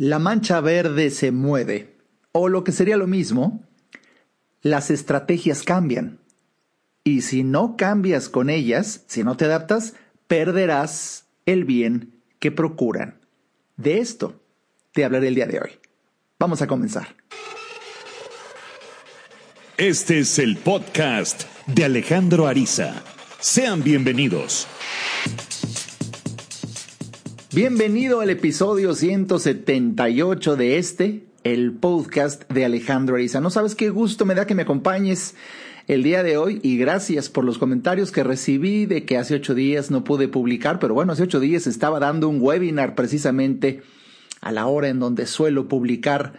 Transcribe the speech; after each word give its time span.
la 0.00 0.18
mancha 0.18 0.62
verde 0.62 1.10
se 1.10 1.30
mueve, 1.30 1.94
o 2.32 2.48
lo 2.48 2.64
que 2.64 2.72
sería 2.72 2.96
lo 2.96 3.06
mismo, 3.06 3.62
las 4.62 4.90
estrategias 4.90 5.62
cambian. 5.62 6.20
Y 7.04 7.20
si 7.20 7.44
no 7.44 7.76
cambias 7.76 8.30
con 8.30 8.48
ellas, 8.48 9.04
si 9.08 9.24
no 9.24 9.36
te 9.36 9.44
adaptas, 9.44 9.92
perderás 10.26 11.26
el 11.44 11.66
bien 11.66 12.14
que 12.38 12.50
procuran. 12.50 13.20
De 13.76 13.98
esto 13.98 14.40
te 14.92 15.04
hablaré 15.04 15.28
el 15.28 15.34
día 15.34 15.46
de 15.46 15.60
hoy. 15.60 15.70
Vamos 16.38 16.62
a 16.62 16.66
comenzar. 16.66 17.14
Este 19.76 20.20
es 20.20 20.38
el 20.38 20.56
podcast 20.56 21.42
de 21.66 21.84
Alejandro 21.84 22.46
Ariza. 22.46 22.94
Sean 23.38 23.82
bienvenidos. 23.82 24.66
Bienvenido 27.52 28.20
al 28.20 28.30
episodio 28.30 28.94
178 28.94 30.54
de 30.54 30.78
este, 30.78 31.26
el 31.42 31.72
podcast 31.72 32.48
de 32.48 32.64
Alejandro 32.64 33.16
Ariza. 33.16 33.40
No 33.40 33.50
sabes 33.50 33.74
qué 33.74 33.90
gusto 33.90 34.24
me 34.24 34.36
da 34.36 34.46
que 34.46 34.54
me 34.54 34.62
acompañes 34.62 35.34
el 35.88 36.04
día 36.04 36.22
de 36.22 36.36
hoy 36.36 36.60
y 36.62 36.78
gracias 36.78 37.28
por 37.28 37.42
los 37.42 37.58
comentarios 37.58 38.12
que 38.12 38.22
recibí 38.22 38.86
de 38.86 39.04
que 39.04 39.18
hace 39.18 39.34
ocho 39.34 39.56
días 39.56 39.90
no 39.90 40.04
pude 40.04 40.28
publicar, 40.28 40.78
pero 40.78 40.94
bueno, 40.94 41.12
hace 41.12 41.24
ocho 41.24 41.40
días 41.40 41.66
estaba 41.66 41.98
dando 41.98 42.28
un 42.28 42.40
webinar 42.40 42.94
precisamente 42.94 43.82
a 44.40 44.52
la 44.52 44.66
hora 44.66 44.86
en 44.86 45.00
donde 45.00 45.26
suelo 45.26 45.66
publicar 45.66 46.34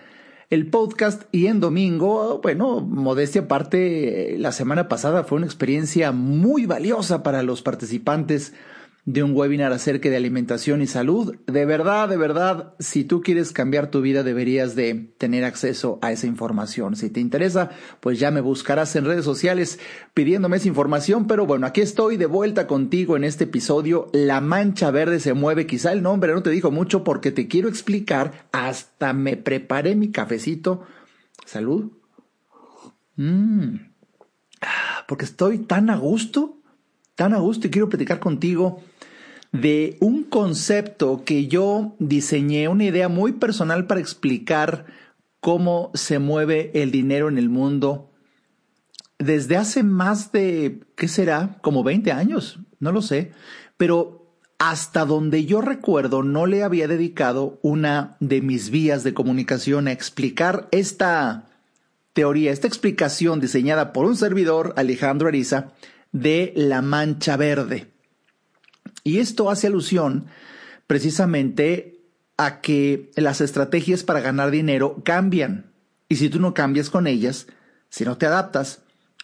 el 0.50 0.68
podcast 0.68 1.24
y 1.34 1.48
en 1.48 1.60
domingo, 1.60 2.40
bueno, 2.42 2.80
modestia 2.80 3.42
aparte, 3.42 4.38
la 4.40 4.54
semana 4.54 4.88
pasada 4.88 5.26
fue 5.26 5.40
una 5.40 5.46
experiencia 5.46 6.14
muy 6.14 6.66
valiosa 6.68 7.22
para 7.22 7.44
los 7.44 7.62
participantes 7.62 8.54
de 9.12 9.24
un 9.24 9.36
webinar 9.36 9.74
acerca 9.74 10.10
de 10.10 10.16
alimentación 10.16 10.82
y 10.82 10.88
salud. 10.88 11.36
De 11.46 11.66
verdad, 11.66 12.08
de 12.08 12.16
verdad, 12.16 12.76
si 12.80 13.04
tú 13.04 13.22
quieres 13.22 13.52
cambiar 13.52 13.92
tu 13.92 14.02
vida 14.02 14.24
deberías 14.24 14.74
de 14.74 15.14
tener 15.18 15.44
acceso 15.44 16.00
a 16.02 16.14
esa 16.14 16.28
información. 16.28 16.96
Si 16.96 17.10
te 17.10 17.20
interesa, 17.20 17.72
pues 18.00 18.20
ya 18.20 18.32
me 18.32 18.40
buscarás 18.40 18.96
en 18.96 19.04
redes 19.04 19.26
sociales 19.26 19.80
pidiéndome 20.14 20.58
esa 20.58 20.70
información. 20.70 21.28
Pero 21.28 21.46
bueno, 21.46 21.68
aquí 21.68 21.82
estoy 21.82 22.16
de 22.16 22.26
vuelta 22.26 22.68
contigo 22.68 23.18
en 23.18 23.26
este 23.26 23.44
episodio. 23.44 24.08
La 24.14 24.40
mancha 24.40 24.92
verde 24.92 25.20
se 25.20 25.34
mueve. 25.34 25.68
Quizá 25.68 25.92
el 25.92 26.04
nombre 26.04 26.34
no 26.34 26.42
te 26.42 26.50
dijo 26.50 26.72
mucho 26.72 27.04
porque 27.04 27.32
te 27.32 27.50
quiero 27.50 27.68
explicar. 27.68 28.48
Hasta 28.54 29.12
me 29.12 29.36
preparé 29.36 29.96
mi 29.96 30.12
cafecito. 30.12 30.84
Salud. 31.46 31.92
Mm. 33.18 33.76
Ah, 34.62 35.04
porque 35.06 35.26
estoy 35.26 35.58
tan 35.58 35.90
a 35.90 35.98
gusto, 35.98 36.60
tan 37.16 37.34
a 37.34 37.40
gusto 37.40 37.68
y 37.68 37.72
quiero 37.72 37.90
platicar 37.90 38.20
contigo 38.22 38.82
de 39.52 39.98
un 40.00 40.24
concepto 40.24 41.24
que 41.26 41.48
yo 41.48 41.96
diseñé, 42.00 42.68
una 42.68 42.86
idea 42.86 43.10
muy 43.10 43.34
personal 43.34 43.88
para 43.88 44.00
explicar 44.00 44.86
cómo 45.40 45.92
se 45.94 46.20
mueve 46.20 46.72
el 46.74 46.92
dinero 46.92 47.28
en 47.28 47.38
el 47.38 47.50
mundo 47.50 48.12
desde 49.22 49.56
hace 49.56 49.84
más 49.84 50.32
de, 50.32 50.82
¿qué 50.96 51.08
será? 51.08 51.58
Como 51.62 51.84
20 51.84 52.12
años, 52.12 52.60
no 52.80 52.92
lo 52.92 53.02
sé, 53.02 53.32
pero 53.78 54.36
hasta 54.58 55.06
donde 55.06 55.46
yo 55.46 55.62
recuerdo 55.62 56.24
no 56.24 56.46
le 56.46 56.64
había 56.64 56.88
dedicado 56.88 57.60
una 57.62 58.18
de 58.20 58.42
mis 58.42 58.70
vías 58.70 59.04
de 59.04 59.14
comunicación 59.14 59.88
a 59.88 59.92
explicar 59.92 60.68
esta 60.72 61.46
teoría, 62.14 62.52
esta 62.52 62.68
explicación 62.68 63.40
diseñada 63.40 63.94
por 63.94 64.06
un 64.06 64.16
servidor, 64.16 64.74
Alejandro 64.76 65.28
Ariza, 65.28 65.72
de 66.12 66.54
la 66.56 66.82
mancha 66.82 67.38
verde. 67.38 67.91
Y 69.04 69.20
esto 69.20 69.50
hace 69.50 69.68
alusión 69.68 70.28
precisamente 70.88 72.02
a 72.38 72.62
que 72.62 73.12
las 73.16 73.42
estrategias 73.42 74.04
para 74.04 74.20
ganar 74.20 74.52
dinero 74.52 75.02
cambian. 75.04 75.72
Y 76.10 76.18
si 76.18 76.30
tú 76.30 76.40
no 76.40 76.54
cambias 76.54 76.90
con 76.90 77.08
ellas, 77.08 77.48
si 77.90 78.04
no 78.04 78.18
te 78.18 78.26
adaptas, 78.26 78.82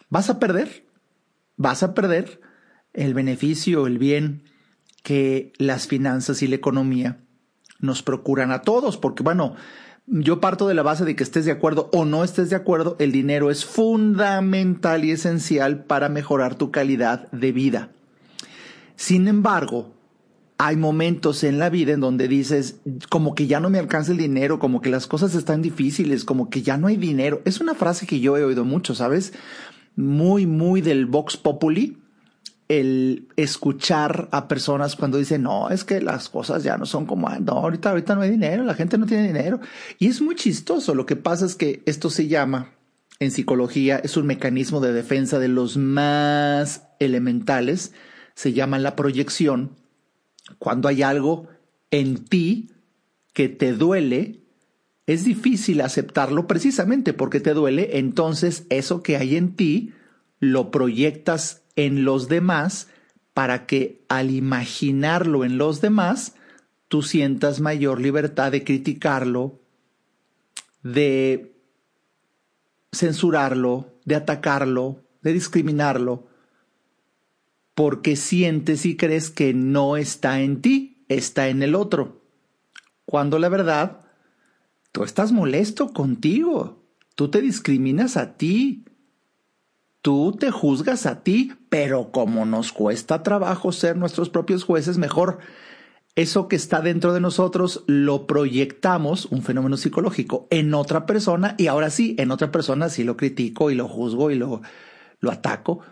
vas 0.08 0.30
a 0.30 0.38
perder. 0.38 0.84
Vas 1.56 1.82
a 1.82 1.94
perder 1.94 2.40
el 2.92 3.14
beneficio, 3.14 3.86
el 3.86 3.98
bien 3.98 4.44
que 5.02 5.52
las 5.58 5.86
finanzas 5.86 6.42
y 6.42 6.46
la 6.46 6.56
economía 6.56 7.18
nos 7.80 8.02
procuran 8.02 8.52
a 8.52 8.62
todos. 8.62 8.96
Porque 8.96 9.22
bueno, 9.22 9.56
yo 10.06 10.40
parto 10.40 10.68
de 10.68 10.74
la 10.74 10.82
base 10.82 11.04
de 11.04 11.16
que 11.16 11.22
estés 11.22 11.44
de 11.44 11.52
acuerdo 11.52 11.90
o 11.92 12.04
no 12.04 12.24
estés 12.24 12.50
de 12.50 12.56
acuerdo, 12.56 12.96
el 12.98 13.12
dinero 13.12 13.50
es 13.50 13.64
fundamental 13.64 15.04
y 15.04 15.10
esencial 15.10 15.84
para 15.84 16.08
mejorar 16.08 16.54
tu 16.54 16.70
calidad 16.70 17.30
de 17.32 17.52
vida. 17.52 17.90
Sin 18.98 19.28
embargo, 19.28 19.94
hay 20.58 20.74
momentos 20.74 21.44
en 21.44 21.60
la 21.60 21.70
vida 21.70 21.92
en 21.92 22.00
donde 22.00 22.26
dices, 22.26 22.80
como 23.08 23.36
que 23.36 23.46
ya 23.46 23.60
no 23.60 23.70
me 23.70 23.78
alcanza 23.78 24.10
el 24.10 24.18
dinero, 24.18 24.58
como 24.58 24.80
que 24.80 24.90
las 24.90 25.06
cosas 25.06 25.36
están 25.36 25.62
difíciles, 25.62 26.24
como 26.24 26.50
que 26.50 26.62
ya 26.62 26.76
no 26.78 26.88
hay 26.88 26.96
dinero. 26.96 27.40
Es 27.44 27.60
una 27.60 27.76
frase 27.76 28.08
que 28.08 28.18
yo 28.18 28.36
he 28.36 28.42
oído 28.42 28.64
mucho, 28.64 28.96
¿sabes? 28.96 29.34
Muy, 29.94 30.46
muy 30.46 30.80
del 30.80 31.06
Vox 31.06 31.36
Populi, 31.36 31.98
el 32.66 33.28
escuchar 33.36 34.28
a 34.32 34.48
personas 34.48 34.96
cuando 34.96 35.16
dicen, 35.16 35.44
no, 35.44 35.70
es 35.70 35.84
que 35.84 36.00
las 36.00 36.28
cosas 36.28 36.64
ya 36.64 36.76
no 36.76 36.84
son 36.84 37.06
como, 37.06 37.30
no, 37.30 37.52
ahorita, 37.52 37.90
ahorita 37.90 38.16
no 38.16 38.22
hay 38.22 38.30
dinero, 38.30 38.64
la 38.64 38.74
gente 38.74 38.98
no 38.98 39.06
tiene 39.06 39.28
dinero. 39.28 39.60
Y 40.00 40.08
es 40.08 40.20
muy 40.20 40.34
chistoso. 40.34 40.96
Lo 40.96 41.06
que 41.06 41.14
pasa 41.14 41.46
es 41.46 41.54
que 41.54 41.84
esto 41.86 42.10
se 42.10 42.26
llama, 42.26 42.72
en 43.20 43.30
psicología, 43.30 43.98
es 44.02 44.16
un 44.16 44.26
mecanismo 44.26 44.80
de 44.80 44.92
defensa 44.92 45.38
de 45.38 45.48
los 45.48 45.76
más 45.76 46.88
elementales 46.98 47.92
se 48.38 48.52
llama 48.52 48.78
la 48.78 48.94
proyección, 48.94 49.72
cuando 50.60 50.86
hay 50.86 51.02
algo 51.02 51.48
en 51.90 52.24
ti 52.24 52.70
que 53.32 53.48
te 53.48 53.72
duele, 53.72 54.44
es 55.06 55.24
difícil 55.24 55.80
aceptarlo 55.80 56.46
precisamente 56.46 57.12
porque 57.12 57.40
te 57.40 57.52
duele, 57.52 57.98
entonces 57.98 58.64
eso 58.70 59.02
que 59.02 59.16
hay 59.16 59.34
en 59.34 59.56
ti 59.56 59.92
lo 60.38 60.70
proyectas 60.70 61.62
en 61.74 62.04
los 62.04 62.28
demás 62.28 62.86
para 63.34 63.66
que 63.66 64.04
al 64.08 64.30
imaginarlo 64.30 65.44
en 65.44 65.58
los 65.58 65.80
demás, 65.80 66.36
tú 66.86 67.02
sientas 67.02 67.58
mayor 67.58 68.00
libertad 68.00 68.52
de 68.52 68.62
criticarlo, 68.62 69.58
de 70.84 71.56
censurarlo, 72.92 73.98
de 74.04 74.14
atacarlo, 74.14 75.02
de 75.22 75.32
discriminarlo 75.32 76.27
porque 77.78 78.16
sientes 78.16 78.84
y 78.86 78.96
crees 78.96 79.30
que 79.30 79.54
no 79.54 79.96
está 79.96 80.40
en 80.40 80.60
ti, 80.62 81.04
está 81.08 81.46
en 81.46 81.62
el 81.62 81.76
otro. 81.76 82.24
Cuando 83.04 83.38
la 83.38 83.48
verdad, 83.48 84.00
tú 84.90 85.04
estás 85.04 85.30
molesto 85.30 85.92
contigo, 85.92 86.82
tú 87.14 87.30
te 87.30 87.40
discriminas 87.40 88.16
a 88.16 88.36
ti, 88.36 88.84
tú 90.02 90.34
te 90.36 90.50
juzgas 90.50 91.06
a 91.06 91.22
ti, 91.22 91.52
pero 91.68 92.10
como 92.10 92.44
nos 92.46 92.72
cuesta 92.72 93.22
trabajo 93.22 93.70
ser 93.70 93.96
nuestros 93.96 94.28
propios 94.28 94.64
jueces, 94.64 94.98
mejor 94.98 95.38
eso 96.16 96.48
que 96.48 96.56
está 96.56 96.80
dentro 96.80 97.12
de 97.12 97.20
nosotros 97.20 97.84
lo 97.86 98.26
proyectamos, 98.26 99.26
un 99.26 99.42
fenómeno 99.42 99.76
psicológico, 99.76 100.48
en 100.50 100.74
otra 100.74 101.06
persona 101.06 101.54
y 101.58 101.68
ahora 101.68 101.90
sí, 101.90 102.16
en 102.18 102.32
otra 102.32 102.50
persona 102.50 102.88
sí 102.88 103.04
lo 103.04 103.16
critico 103.16 103.70
y 103.70 103.76
lo 103.76 103.86
juzgo 103.86 104.32
y 104.32 104.34
lo, 104.34 104.62
lo 105.20 105.30
ataco 105.30 105.82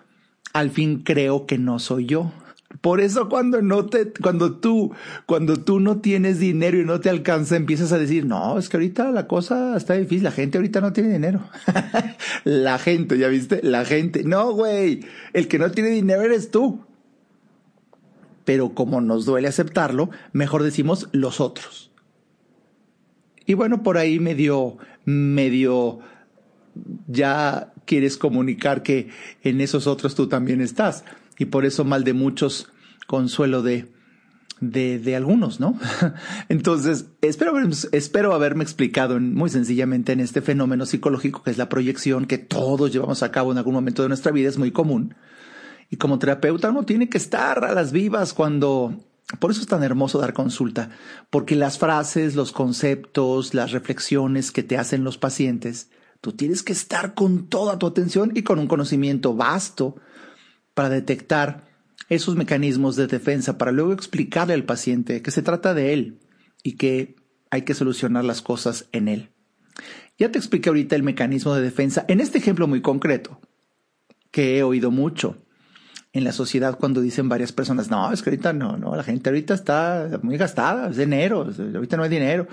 al 0.58 0.70
fin 0.70 1.00
creo 1.00 1.46
que 1.46 1.58
no 1.58 1.78
soy 1.78 2.06
yo. 2.06 2.32
Por 2.80 3.00
eso 3.00 3.28
cuando 3.28 3.62
no 3.62 3.86
te, 3.86 4.12
cuando 4.12 4.58
tú, 4.58 4.92
cuando 5.26 5.56
tú 5.56 5.80
no 5.80 6.00
tienes 6.00 6.38
dinero 6.38 6.80
y 6.80 6.84
no 6.84 7.00
te 7.00 7.10
alcanza, 7.10 7.56
empiezas 7.56 7.92
a 7.92 7.98
decir, 7.98 8.26
no, 8.26 8.58
es 8.58 8.68
que 8.68 8.76
ahorita 8.76 9.10
la 9.12 9.26
cosa 9.26 9.76
está 9.76 9.94
difícil, 9.94 10.24
la 10.24 10.30
gente 10.30 10.58
ahorita 10.58 10.80
no 10.80 10.92
tiene 10.92 11.12
dinero. 11.12 11.40
la 12.44 12.78
gente, 12.78 13.18
¿ya 13.18 13.28
viste? 13.28 13.60
La 13.62 13.84
gente. 13.84 14.24
No, 14.24 14.52
güey, 14.52 15.00
el 15.32 15.48
que 15.48 15.58
no 15.58 15.70
tiene 15.70 15.90
dinero 15.90 16.22
eres 16.22 16.50
tú. 16.50 16.80
Pero 18.44 18.70
como 18.70 19.00
nos 19.00 19.26
duele 19.26 19.48
aceptarlo, 19.48 20.10
mejor 20.32 20.62
decimos 20.62 21.08
los 21.12 21.40
otros. 21.40 21.90
Y 23.44 23.54
bueno, 23.54 23.82
por 23.82 23.98
ahí 23.98 24.20
medio, 24.20 24.78
medio, 25.04 26.00
ya 27.06 27.72
quieres 27.84 28.16
comunicar 28.16 28.82
que 28.82 29.08
en 29.42 29.60
esos 29.60 29.86
otros 29.86 30.14
tú 30.14 30.28
también 30.28 30.60
estás. 30.60 31.04
Y 31.38 31.46
por 31.46 31.64
eso 31.64 31.84
mal 31.84 32.04
de 32.04 32.12
muchos, 32.12 32.68
consuelo 33.06 33.62
de, 33.62 33.92
de, 34.60 34.98
de 34.98 35.16
algunos, 35.16 35.60
¿no? 35.60 35.78
Entonces, 36.48 37.06
espero, 37.20 37.52
espero 37.92 38.34
haberme 38.34 38.64
explicado 38.64 39.20
muy 39.20 39.50
sencillamente 39.50 40.12
en 40.12 40.20
este 40.20 40.40
fenómeno 40.40 40.86
psicológico 40.86 41.42
que 41.42 41.50
es 41.50 41.58
la 41.58 41.68
proyección 41.68 42.26
que 42.26 42.38
todos 42.38 42.92
llevamos 42.92 43.22
a 43.22 43.30
cabo 43.30 43.52
en 43.52 43.58
algún 43.58 43.74
momento 43.74 44.02
de 44.02 44.08
nuestra 44.08 44.32
vida, 44.32 44.48
es 44.48 44.58
muy 44.58 44.70
común. 44.70 45.14
Y 45.90 45.96
como 45.96 46.18
terapeuta 46.18 46.70
uno 46.70 46.84
tiene 46.84 47.08
que 47.08 47.18
estar 47.18 47.64
a 47.64 47.72
las 47.72 47.92
vivas 47.92 48.32
cuando... 48.32 49.02
Por 49.40 49.50
eso 49.50 49.60
es 49.60 49.66
tan 49.66 49.82
hermoso 49.82 50.20
dar 50.20 50.32
consulta, 50.32 50.90
porque 51.30 51.56
las 51.56 51.78
frases, 51.78 52.36
los 52.36 52.52
conceptos, 52.52 53.54
las 53.54 53.72
reflexiones 53.72 54.52
que 54.52 54.62
te 54.62 54.78
hacen 54.78 55.02
los 55.02 55.18
pacientes 55.18 55.90
Tú 56.20 56.32
tienes 56.32 56.62
que 56.62 56.72
estar 56.72 57.14
con 57.14 57.48
toda 57.48 57.78
tu 57.78 57.86
atención 57.86 58.32
y 58.34 58.42
con 58.42 58.58
un 58.58 58.66
conocimiento 58.66 59.34
vasto 59.34 59.96
para 60.74 60.88
detectar 60.88 61.64
esos 62.08 62.36
mecanismos 62.36 62.96
de 62.96 63.06
defensa, 63.06 63.58
para 63.58 63.72
luego 63.72 63.92
explicarle 63.92 64.54
al 64.54 64.64
paciente 64.64 65.22
que 65.22 65.30
se 65.30 65.42
trata 65.42 65.74
de 65.74 65.92
él 65.92 66.18
y 66.62 66.72
que 66.72 67.16
hay 67.50 67.62
que 67.62 67.74
solucionar 67.74 68.24
las 68.24 68.42
cosas 68.42 68.86
en 68.92 69.08
él. 69.08 69.30
Ya 70.18 70.30
te 70.30 70.38
expliqué 70.38 70.68
ahorita 70.68 70.96
el 70.96 71.02
mecanismo 71.02 71.54
de 71.54 71.62
defensa 71.62 72.04
en 72.08 72.20
este 72.20 72.38
ejemplo 72.38 72.66
muy 72.66 72.80
concreto, 72.80 73.40
que 74.30 74.58
he 74.58 74.62
oído 74.62 74.90
mucho 74.90 75.38
en 76.12 76.24
la 76.24 76.32
sociedad 76.32 76.78
cuando 76.78 77.00
dicen 77.00 77.28
varias 77.28 77.52
personas, 77.52 77.90
no, 77.90 78.10
es 78.10 78.22
que 78.22 78.30
ahorita 78.30 78.52
no, 78.52 78.78
no, 78.78 78.96
la 78.96 79.02
gente 79.02 79.28
ahorita 79.28 79.54
está 79.54 80.18
muy 80.22 80.38
gastada, 80.38 80.88
es 80.88 80.96
dinero, 80.96 81.46
ahorita 81.74 81.96
no 81.96 82.04
hay 82.04 82.08
dinero. 82.08 82.46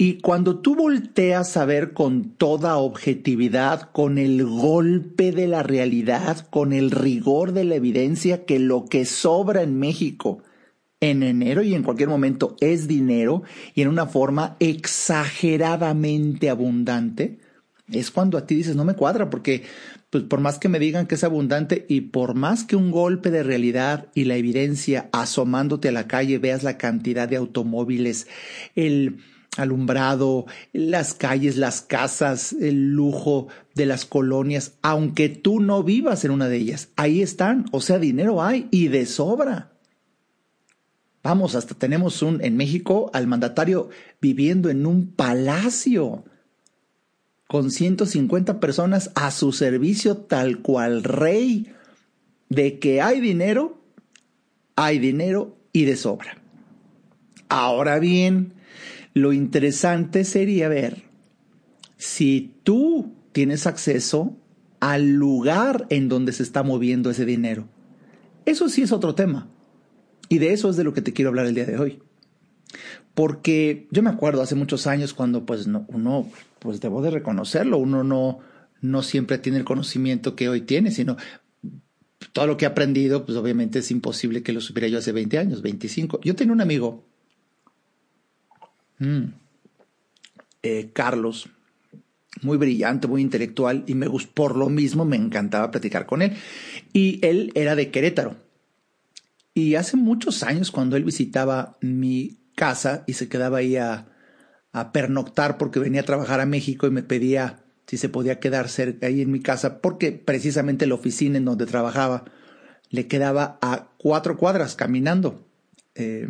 Y 0.00 0.20
cuando 0.20 0.60
tú 0.60 0.76
volteas 0.76 1.56
a 1.56 1.64
ver 1.64 1.92
con 1.92 2.30
toda 2.36 2.76
objetividad, 2.76 3.90
con 3.90 4.16
el 4.16 4.46
golpe 4.46 5.32
de 5.32 5.48
la 5.48 5.64
realidad, 5.64 6.46
con 6.50 6.72
el 6.72 6.92
rigor 6.92 7.50
de 7.52 7.64
la 7.64 7.74
evidencia, 7.74 8.44
que 8.44 8.60
lo 8.60 8.84
que 8.84 9.04
sobra 9.04 9.62
en 9.62 9.76
México 9.76 10.44
en 11.00 11.24
enero 11.24 11.64
y 11.64 11.74
en 11.74 11.82
cualquier 11.82 12.08
momento 12.08 12.56
es 12.60 12.86
dinero 12.86 13.42
y 13.74 13.82
en 13.82 13.88
una 13.88 14.06
forma 14.06 14.56
exageradamente 14.60 16.48
abundante, 16.48 17.40
es 17.90 18.12
cuando 18.12 18.38
a 18.38 18.46
ti 18.46 18.54
dices, 18.54 18.76
no 18.76 18.84
me 18.84 18.94
cuadra, 18.94 19.30
porque 19.30 19.64
pues 20.10 20.22
por 20.22 20.38
más 20.38 20.60
que 20.60 20.68
me 20.68 20.78
digan 20.78 21.08
que 21.08 21.16
es 21.16 21.24
abundante 21.24 21.86
y 21.88 22.02
por 22.02 22.34
más 22.34 22.62
que 22.62 22.76
un 22.76 22.92
golpe 22.92 23.32
de 23.32 23.42
realidad 23.42 24.08
y 24.14 24.24
la 24.24 24.36
evidencia 24.36 25.08
asomándote 25.12 25.88
a 25.88 25.92
la 25.92 26.06
calle 26.06 26.38
veas 26.38 26.62
la 26.62 26.78
cantidad 26.78 27.28
de 27.28 27.36
automóviles, 27.36 28.28
el 28.76 29.18
alumbrado, 29.56 30.46
las 30.72 31.14
calles, 31.14 31.56
las 31.56 31.80
casas, 31.82 32.52
el 32.52 32.90
lujo 32.92 33.48
de 33.74 33.86
las 33.86 34.04
colonias, 34.04 34.74
aunque 34.82 35.28
tú 35.28 35.60
no 35.60 35.82
vivas 35.82 36.24
en 36.24 36.30
una 36.30 36.48
de 36.48 36.56
ellas, 36.56 36.88
ahí 36.96 37.22
están, 37.22 37.66
o 37.72 37.80
sea, 37.80 37.98
dinero 37.98 38.42
hay 38.42 38.68
y 38.70 38.88
de 38.88 39.06
sobra. 39.06 39.72
Vamos, 41.22 41.54
hasta 41.54 41.74
tenemos 41.74 42.22
un 42.22 42.42
en 42.44 42.56
México 42.56 43.10
al 43.12 43.26
mandatario 43.26 43.88
viviendo 44.20 44.70
en 44.70 44.86
un 44.86 45.08
palacio 45.08 46.24
con 47.48 47.70
150 47.70 48.60
personas 48.60 49.10
a 49.14 49.30
su 49.30 49.52
servicio 49.52 50.18
tal 50.18 50.60
cual 50.60 51.02
rey, 51.02 51.72
de 52.48 52.78
que 52.78 53.02
hay 53.02 53.20
dinero, 53.20 53.80
hay 54.76 54.98
dinero 54.98 55.56
y 55.72 55.84
de 55.84 55.96
sobra. 55.96 56.38
Ahora 57.48 57.98
bien, 57.98 58.52
lo 59.18 59.32
interesante 59.32 60.24
sería 60.24 60.68
ver 60.68 61.04
si 61.96 62.54
tú 62.62 63.14
tienes 63.32 63.66
acceso 63.66 64.36
al 64.80 65.10
lugar 65.10 65.86
en 65.90 66.08
donde 66.08 66.32
se 66.32 66.42
está 66.42 66.62
moviendo 66.62 67.10
ese 67.10 67.24
dinero. 67.24 67.68
Eso 68.44 68.68
sí 68.68 68.82
es 68.82 68.92
otro 68.92 69.14
tema. 69.14 69.48
Y 70.28 70.38
de 70.38 70.52
eso 70.52 70.70
es 70.70 70.76
de 70.76 70.84
lo 70.84 70.92
que 70.92 71.02
te 71.02 71.12
quiero 71.12 71.30
hablar 71.30 71.46
el 71.46 71.54
día 71.54 71.66
de 71.66 71.78
hoy. 71.78 72.02
Porque 73.14 73.88
yo 73.90 74.02
me 74.02 74.10
acuerdo 74.10 74.42
hace 74.42 74.54
muchos 74.54 74.86
años 74.86 75.14
cuando 75.14 75.44
pues 75.44 75.66
no, 75.66 75.86
uno 75.88 76.30
pues 76.60 76.80
debo 76.80 77.02
de 77.02 77.10
reconocerlo, 77.10 77.78
uno 77.78 78.04
no, 78.04 78.38
no 78.80 79.02
siempre 79.02 79.38
tiene 79.38 79.58
el 79.58 79.64
conocimiento 79.64 80.36
que 80.36 80.48
hoy 80.48 80.60
tiene, 80.60 80.90
sino 80.90 81.16
todo 82.32 82.46
lo 82.46 82.56
que 82.56 82.64
he 82.64 82.68
aprendido, 82.68 83.24
pues 83.24 83.36
obviamente 83.38 83.80
es 83.80 83.90
imposible 83.90 84.42
que 84.42 84.52
lo 84.52 84.60
supiera 84.60 84.88
yo 84.88 84.98
hace 84.98 85.12
20 85.12 85.38
años, 85.38 85.62
25. 85.62 86.20
Yo 86.22 86.36
tenía 86.36 86.52
un 86.52 86.60
amigo, 86.60 87.07
mm, 88.98 89.24
eh, 90.62 90.90
Carlos, 90.92 91.48
muy 92.42 92.56
brillante, 92.56 93.08
muy 93.08 93.22
intelectual, 93.22 93.84
y 93.86 93.94
me 93.94 94.08
por 94.34 94.56
lo 94.56 94.68
mismo 94.68 95.04
me 95.04 95.16
encantaba 95.16 95.70
platicar 95.70 96.06
con 96.06 96.22
él. 96.22 96.36
Y 96.92 97.24
él 97.26 97.52
era 97.54 97.74
de 97.76 97.90
Querétaro. 97.90 98.36
Y 99.54 99.74
hace 99.74 99.96
muchos 99.96 100.42
años, 100.42 100.70
cuando 100.70 100.96
él 100.96 101.04
visitaba 101.04 101.76
mi 101.80 102.38
casa 102.54 103.04
y 103.06 103.14
se 103.14 103.28
quedaba 103.28 103.58
ahí 103.58 103.76
a, 103.76 104.08
a 104.72 104.92
pernoctar 104.92 105.58
porque 105.58 105.80
venía 105.80 106.02
a 106.02 106.04
trabajar 106.04 106.40
a 106.40 106.46
México 106.46 106.86
y 106.86 106.90
me 106.90 107.02
pedía 107.02 107.64
si 107.86 107.96
se 107.96 108.08
podía 108.10 108.38
quedar 108.38 108.68
cerca 108.68 109.06
ahí 109.06 109.22
en 109.22 109.32
mi 109.32 109.40
casa, 109.40 109.80
porque 109.80 110.12
precisamente 110.12 110.86
la 110.86 110.94
oficina 110.94 111.38
en 111.38 111.46
donde 111.46 111.64
trabajaba 111.64 112.26
le 112.90 113.06
quedaba 113.06 113.58
a 113.62 113.88
cuatro 113.96 114.36
cuadras 114.36 114.76
caminando, 114.76 115.46
eh, 115.94 116.28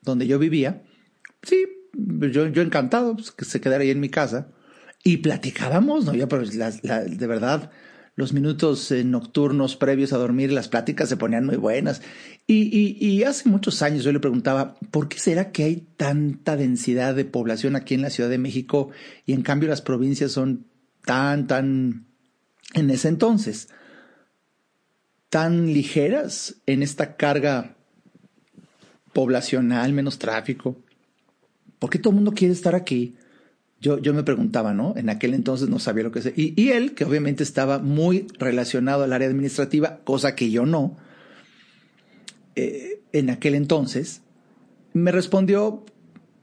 donde 0.00 0.26
yo 0.28 0.38
vivía. 0.38 0.84
Sí, 1.42 1.66
yo, 1.98 2.46
yo 2.46 2.62
encantado 2.62 3.14
pues, 3.14 3.30
que 3.30 3.44
se 3.44 3.60
quedara 3.60 3.82
ahí 3.82 3.90
en 3.90 4.00
mi 4.00 4.08
casa 4.08 4.48
y 5.04 5.18
platicábamos, 5.18 6.04
¿no? 6.04 6.14
Ya, 6.14 6.28
pero 6.28 6.44
de 6.44 7.26
verdad, 7.26 7.70
los 8.14 8.32
minutos 8.32 8.90
eh, 8.90 9.04
nocturnos 9.04 9.76
previos 9.76 10.12
a 10.12 10.18
dormir, 10.18 10.52
las 10.52 10.68
pláticas 10.68 11.08
se 11.08 11.16
ponían 11.16 11.46
muy 11.46 11.56
buenas. 11.56 12.02
Y, 12.46 12.96
y, 12.98 13.22
hace 13.24 13.48
muchos 13.48 13.82
años 13.82 14.04
yo 14.04 14.12
le 14.12 14.20
preguntaba, 14.20 14.76
¿por 14.90 15.08
qué 15.08 15.18
será 15.18 15.52
que 15.52 15.64
hay 15.64 15.86
tanta 15.96 16.56
densidad 16.56 17.14
de 17.14 17.24
población 17.24 17.76
aquí 17.76 17.94
en 17.94 18.02
la 18.02 18.10
Ciudad 18.10 18.30
de 18.30 18.38
México 18.38 18.90
y 19.26 19.34
en 19.34 19.42
cambio 19.42 19.68
las 19.68 19.82
provincias 19.82 20.32
son 20.32 20.66
tan, 21.04 21.46
tan, 21.46 22.06
en 22.74 22.90
ese 22.90 23.08
entonces, 23.08 23.68
tan 25.28 25.72
ligeras 25.72 26.56
en 26.66 26.82
esta 26.82 27.16
carga 27.16 27.76
poblacional, 29.12 29.92
menos 29.92 30.18
tráfico? 30.18 30.82
¿Por 31.78 31.90
qué 31.90 31.98
todo 31.98 32.10
el 32.10 32.16
mundo 32.16 32.32
quiere 32.32 32.52
estar 32.52 32.74
aquí? 32.74 33.14
Yo, 33.80 33.98
yo 33.98 34.12
me 34.12 34.24
preguntaba, 34.24 34.74
¿no? 34.74 34.94
En 34.96 35.08
aquel 35.08 35.34
entonces 35.34 35.68
no 35.68 35.78
sabía 35.78 36.04
lo 36.04 36.10
que. 36.10 36.20
Y, 36.34 36.60
y 36.60 36.70
él, 36.70 36.94
que 36.94 37.04
obviamente 37.04 37.44
estaba 37.44 37.78
muy 37.78 38.26
relacionado 38.38 39.04
al 39.04 39.12
área 39.12 39.28
administrativa, 39.28 40.00
cosa 40.04 40.34
que 40.34 40.50
yo 40.50 40.66
no, 40.66 40.96
eh, 42.56 43.02
en 43.12 43.30
aquel 43.30 43.54
entonces, 43.54 44.22
me 44.92 45.12
respondió, 45.12 45.84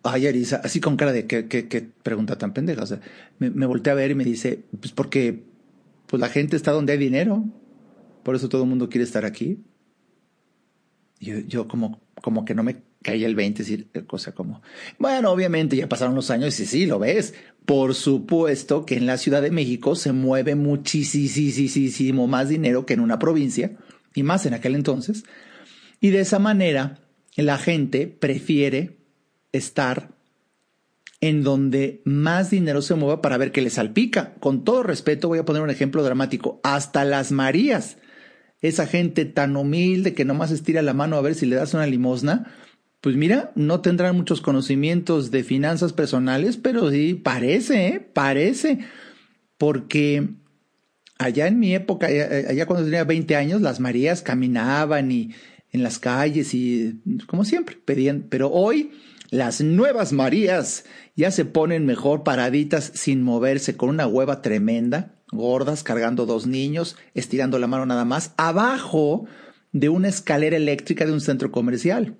ay 0.03 0.27
Arisa, 0.27 0.61
así 0.63 0.79
con 0.79 0.95
cara 0.95 1.11
de 1.11 1.27
qué, 1.27 1.89
pregunta 2.03 2.37
tan 2.37 2.53
pendeja. 2.53 2.83
O 2.83 2.87
sea, 2.87 3.01
me, 3.37 3.49
me 3.49 3.65
volteé 3.65 3.91
a 3.91 3.95
ver 3.95 4.11
y 4.11 4.15
me 4.15 4.23
dice, 4.23 4.63
pues 4.79 4.93
porque 4.93 5.43
pues 6.07 6.21
la 6.21 6.29
gente 6.29 6.55
está 6.55 6.71
donde 6.71 6.93
hay 6.93 6.99
dinero, 6.99 7.43
por 8.23 8.35
eso 8.35 8.47
todo 8.47 8.63
el 8.63 8.69
mundo 8.69 8.87
quiere 8.87 9.03
estar 9.03 9.25
aquí. 9.25 9.59
Yo, 11.19 11.39
yo 11.39 11.67
como, 11.67 11.99
como 12.21 12.45
que 12.45 12.55
no 12.55 12.63
me 12.63 12.77
caía 13.05 13.27
el 13.27 13.35
20, 13.35 13.61
decir, 13.61 13.87
eh, 13.93 14.01
cosa 14.01 14.33
como, 14.33 14.63
bueno, 14.97 15.31
obviamente 15.31 15.77
ya 15.77 15.87
pasaron 15.87 16.15
los 16.15 16.31
años 16.31 16.59
y 16.59 16.65
sí, 16.65 16.87
lo 16.87 16.97
ves. 16.97 17.35
Por 17.65 17.93
supuesto 17.93 18.85
que 18.85 18.97
en 18.97 19.05
la 19.05 19.17
Ciudad 19.17 19.43
de 19.43 19.51
México 19.51 19.95
se 19.95 20.11
mueve 20.11 20.55
muchísimo 20.55 22.27
más 22.27 22.49
dinero 22.49 22.85
que 22.85 22.93
en 22.95 22.99
una 22.99 23.19
provincia, 23.19 23.77
y 24.15 24.23
más 24.23 24.45
en 24.45 24.55
aquel 24.55 24.73
entonces. 24.73 25.23
Y 25.99 26.09
de 26.09 26.21
esa 26.21 26.39
manera, 26.39 26.99
la 27.35 27.57
gente 27.57 28.07
prefiere 28.07 28.97
estar 29.51 30.15
en 31.21 31.43
donde 31.43 32.01
más 32.05 32.49
dinero 32.49 32.81
se 32.81 32.95
mueva 32.95 33.21
para 33.21 33.37
ver 33.37 33.51
qué 33.51 33.61
le 33.61 33.69
salpica. 33.69 34.33
Con 34.35 34.63
todo 34.63 34.83
respeto, 34.83 35.27
voy 35.27 35.39
a 35.39 35.45
poner 35.45 35.61
un 35.61 35.69
ejemplo 35.69 36.03
dramático. 36.03 36.59
Hasta 36.63 37.05
las 37.05 37.31
Marías, 37.31 37.97
esa 38.61 38.87
gente 38.87 39.25
tan 39.25 39.55
humilde 39.55 40.13
que 40.13 40.25
nomás 40.25 40.51
estira 40.51 40.81
la 40.81 40.93
mano 40.93 41.17
a 41.17 41.21
ver 41.21 41.35
si 41.35 41.45
le 41.45 41.55
das 41.55 41.73
una 41.73 41.87
limosna, 41.87 42.51
pues 43.05 43.17
mira, 43.17 43.51
no 43.53 43.81
tendrán 43.81 44.17
muchos 44.17 44.41
conocimientos 44.41 45.29
de 45.29 45.43
finanzas 45.43 45.93
personales, 45.93 46.57
pero 46.57 46.89
sí, 46.89 47.13
parece, 47.13 47.87
¿eh? 47.87 47.99
parece, 47.99 48.79
porque 49.59 50.29
allá 51.19 51.45
en 51.45 51.59
mi 51.59 51.75
época, 51.75 52.07
allá 52.07 52.65
cuando 52.65 52.83
tenía 52.83 53.03
20 53.03 53.35
años, 53.35 53.61
las 53.61 53.79
Marías 53.79 54.23
caminaban 54.23 55.11
y 55.11 55.35
en 55.71 55.83
las 55.83 55.99
calles 55.99 56.55
y 56.55 56.99
como 57.27 57.45
siempre 57.45 57.77
pedían, 57.85 58.25
pero 58.27 58.49
hoy 58.49 58.89
las 59.29 59.61
nuevas 59.61 60.11
Marías 60.11 60.85
ya 61.15 61.29
se 61.29 61.45
ponen 61.45 61.85
mejor 61.85 62.23
paraditas 62.23 62.91
sin 62.95 63.21
moverse 63.21 63.77
con 63.77 63.89
una 63.89 64.07
hueva 64.07 64.41
tremenda, 64.41 65.13
gordas, 65.31 65.83
cargando 65.83 66.25
dos 66.25 66.47
niños, 66.47 66.97
estirando 67.13 67.59
la 67.59 67.67
mano 67.67 67.85
nada 67.85 68.03
más, 68.03 68.33
abajo 68.35 69.27
de 69.73 69.89
una 69.89 70.07
escalera 70.07 70.57
eléctrica 70.57 71.05
de 71.05 71.11
un 71.11 71.21
centro 71.21 71.51
comercial. 71.51 72.17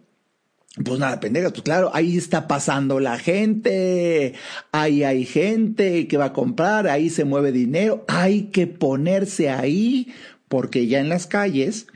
Pues 0.84 1.00
nada, 1.00 1.22
pendejas, 1.22 1.54
pues 1.54 1.64
claro, 1.64 1.90
ahí 1.94 2.18
está 2.18 2.50
pasando 2.50 3.00
la 3.00 3.18
gente, 3.18 4.34
ahí 4.74 5.04
hay 5.04 5.24
gente 5.24 6.08
que 6.08 6.18
va 6.18 6.26
a 6.26 6.34
comprar, 6.34 6.90
ahí 6.90 7.10
se 7.10 7.24
mueve 7.24 7.54
dinero, 7.54 8.04
hay 8.10 8.48
que 8.48 8.68
ponerse 8.68 9.50
ahí, 9.50 10.14
porque 10.50 10.88
ya 10.88 11.00
en 11.00 11.08
las 11.08 11.28
calles, 11.28 11.88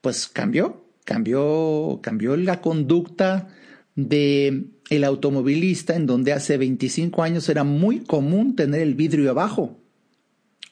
pues 0.00 0.26
cambió, 0.26 0.86
cambió, 1.04 2.00
cambió 2.02 2.34
la 2.38 2.62
conducta 2.62 3.48
de 3.94 4.68
el 4.90 5.04
automovilista 5.04 5.94
en 5.94 6.06
donde 6.06 6.32
hace 6.32 6.56
25 6.56 7.22
años 7.22 7.48
era 7.48 7.64
muy 7.64 8.00
común 8.00 8.56
tener 8.56 8.80
el 8.80 8.94
vidrio 8.94 9.30
abajo. 9.30 9.78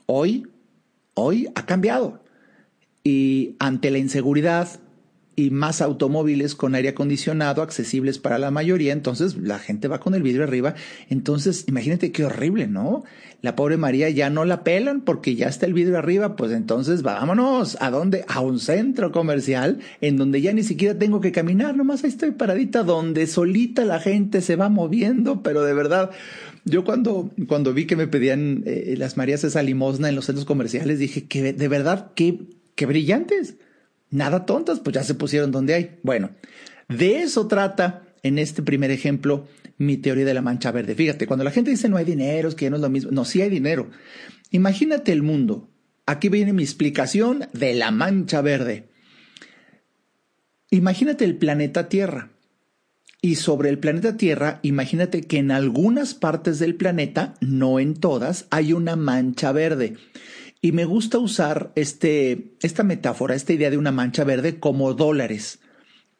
Hoy, 0.06 0.46
hoy 1.14 1.48
ha 1.54 1.66
cambiado. 1.66 2.22
Y 3.04 3.56
ante 3.58 3.90
la 3.90 3.98
inseguridad, 3.98 4.68
y 5.34 5.50
más 5.50 5.80
automóviles 5.80 6.54
con 6.54 6.74
aire 6.74 6.90
acondicionado 6.90 7.62
accesibles 7.62 8.18
para 8.18 8.38
la 8.38 8.50
mayoría, 8.50 8.92
entonces 8.92 9.36
la 9.36 9.58
gente 9.58 9.88
va 9.88 10.00
con 10.00 10.14
el 10.14 10.22
vidrio 10.22 10.44
arriba. 10.44 10.74
Entonces, 11.08 11.64
imagínate 11.68 12.12
qué 12.12 12.24
horrible, 12.24 12.66
¿no? 12.66 13.04
La 13.40 13.56
pobre 13.56 13.76
María 13.76 14.08
ya 14.10 14.30
no 14.30 14.44
la 14.44 14.62
pelan 14.62 15.00
porque 15.00 15.34
ya 15.34 15.48
está 15.48 15.66
el 15.66 15.74
vidrio 15.74 15.98
arriba, 15.98 16.36
pues 16.36 16.52
entonces 16.52 17.02
vámonos. 17.02 17.76
¿A 17.80 17.90
dónde? 17.90 18.24
A 18.28 18.40
un 18.40 18.60
centro 18.60 19.10
comercial 19.10 19.80
en 20.00 20.16
donde 20.16 20.42
ya 20.42 20.52
ni 20.52 20.62
siquiera 20.62 20.98
tengo 20.98 21.20
que 21.20 21.32
caminar, 21.32 21.76
nomás 21.76 22.04
ahí 22.04 22.10
estoy 22.10 22.32
paradita, 22.32 22.82
donde 22.82 23.26
solita 23.26 23.84
la 23.84 24.00
gente 24.00 24.42
se 24.42 24.56
va 24.56 24.68
moviendo, 24.68 25.42
pero 25.42 25.62
de 25.62 25.74
verdad, 25.74 26.10
yo 26.64 26.84
cuando, 26.84 27.30
cuando 27.48 27.72
vi 27.72 27.86
que 27.86 27.96
me 27.96 28.06
pedían 28.06 28.62
eh, 28.66 28.94
las 28.98 29.16
Marías 29.16 29.42
esa 29.44 29.62
limosna 29.62 30.08
en 30.08 30.14
los 30.14 30.26
centros 30.26 30.44
comerciales, 30.44 30.98
dije 30.98 31.24
que 31.24 31.52
de 31.52 31.68
verdad, 31.68 32.12
qué, 32.14 32.38
qué 32.76 32.86
brillantes 32.86 33.56
nada 34.12 34.46
tontas, 34.46 34.78
pues 34.78 34.94
ya 34.94 35.02
se 35.02 35.14
pusieron 35.14 35.50
donde 35.50 35.74
hay. 35.74 35.98
Bueno, 36.04 36.30
de 36.88 37.22
eso 37.22 37.48
trata 37.48 38.04
en 38.22 38.38
este 38.38 38.62
primer 38.62 38.92
ejemplo 38.92 39.48
mi 39.78 39.96
teoría 39.96 40.24
de 40.24 40.34
la 40.34 40.42
mancha 40.42 40.70
verde. 40.70 40.94
Fíjate, 40.94 41.26
cuando 41.26 41.42
la 41.42 41.50
gente 41.50 41.70
dice 41.70 41.88
no 41.88 41.96
hay 41.96 42.04
dinero, 42.04 42.48
es 42.48 42.54
que 42.54 42.66
ya 42.66 42.70
no 42.70 42.76
es 42.76 42.82
lo 42.82 42.90
mismo. 42.90 43.10
No, 43.10 43.24
sí 43.24 43.42
hay 43.42 43.50
dinero. 43.50 43.90
Imagínate 44.50 45.10
el 45.10 45.22
mundo. 45.22 45.68
Aquí 46.06 46.28
viene 46.28 46.52
mi 46.52 46.62
explicación 46.62 47.46
de 47.52 47.74
la 47.74 47.90
mancha 47.90 48.40
verde. 48.42 48.88
Imagínate 50.70 51.24
el 51.24 51.36
planeta 51.36 51.88
Tierra. 51.88 52.30
Y 53.24 53.36
sobre 53.36 53.68
el 53.68 53.78
planeta 53.78 54.16
Tierra, 54.16 54.58
imagínate 54.62 55.22
que 55.22 55.38
en 55.38 55.52
algunas 55.52 56.14
partes 56.14 56.58
del 56.58 56.74
planeta, 56.74 57.34
no 57.40 57.78
en 57.78 57.94
todas, 57.94 58.46
hay 58.50 58.72
una 58.72 58.96
mancha 58.96 59.52
verde. 59.52 59.94
Y 60.64 60.70
me 60.70 60.84
gusta 60.84 61.18
usar 61.18 61.72
este, 61.74 62.54
esta 62.62 62.84
metáfora, 62.84 63.34
esta 63.34 63.52
idea 63.52 63.68
de 63.68 63.78
una 63.78 63.90
mancha 63.90 64.22
verde 64.22 64.60
como 64.60 64.94
dólares. 64.94 65.58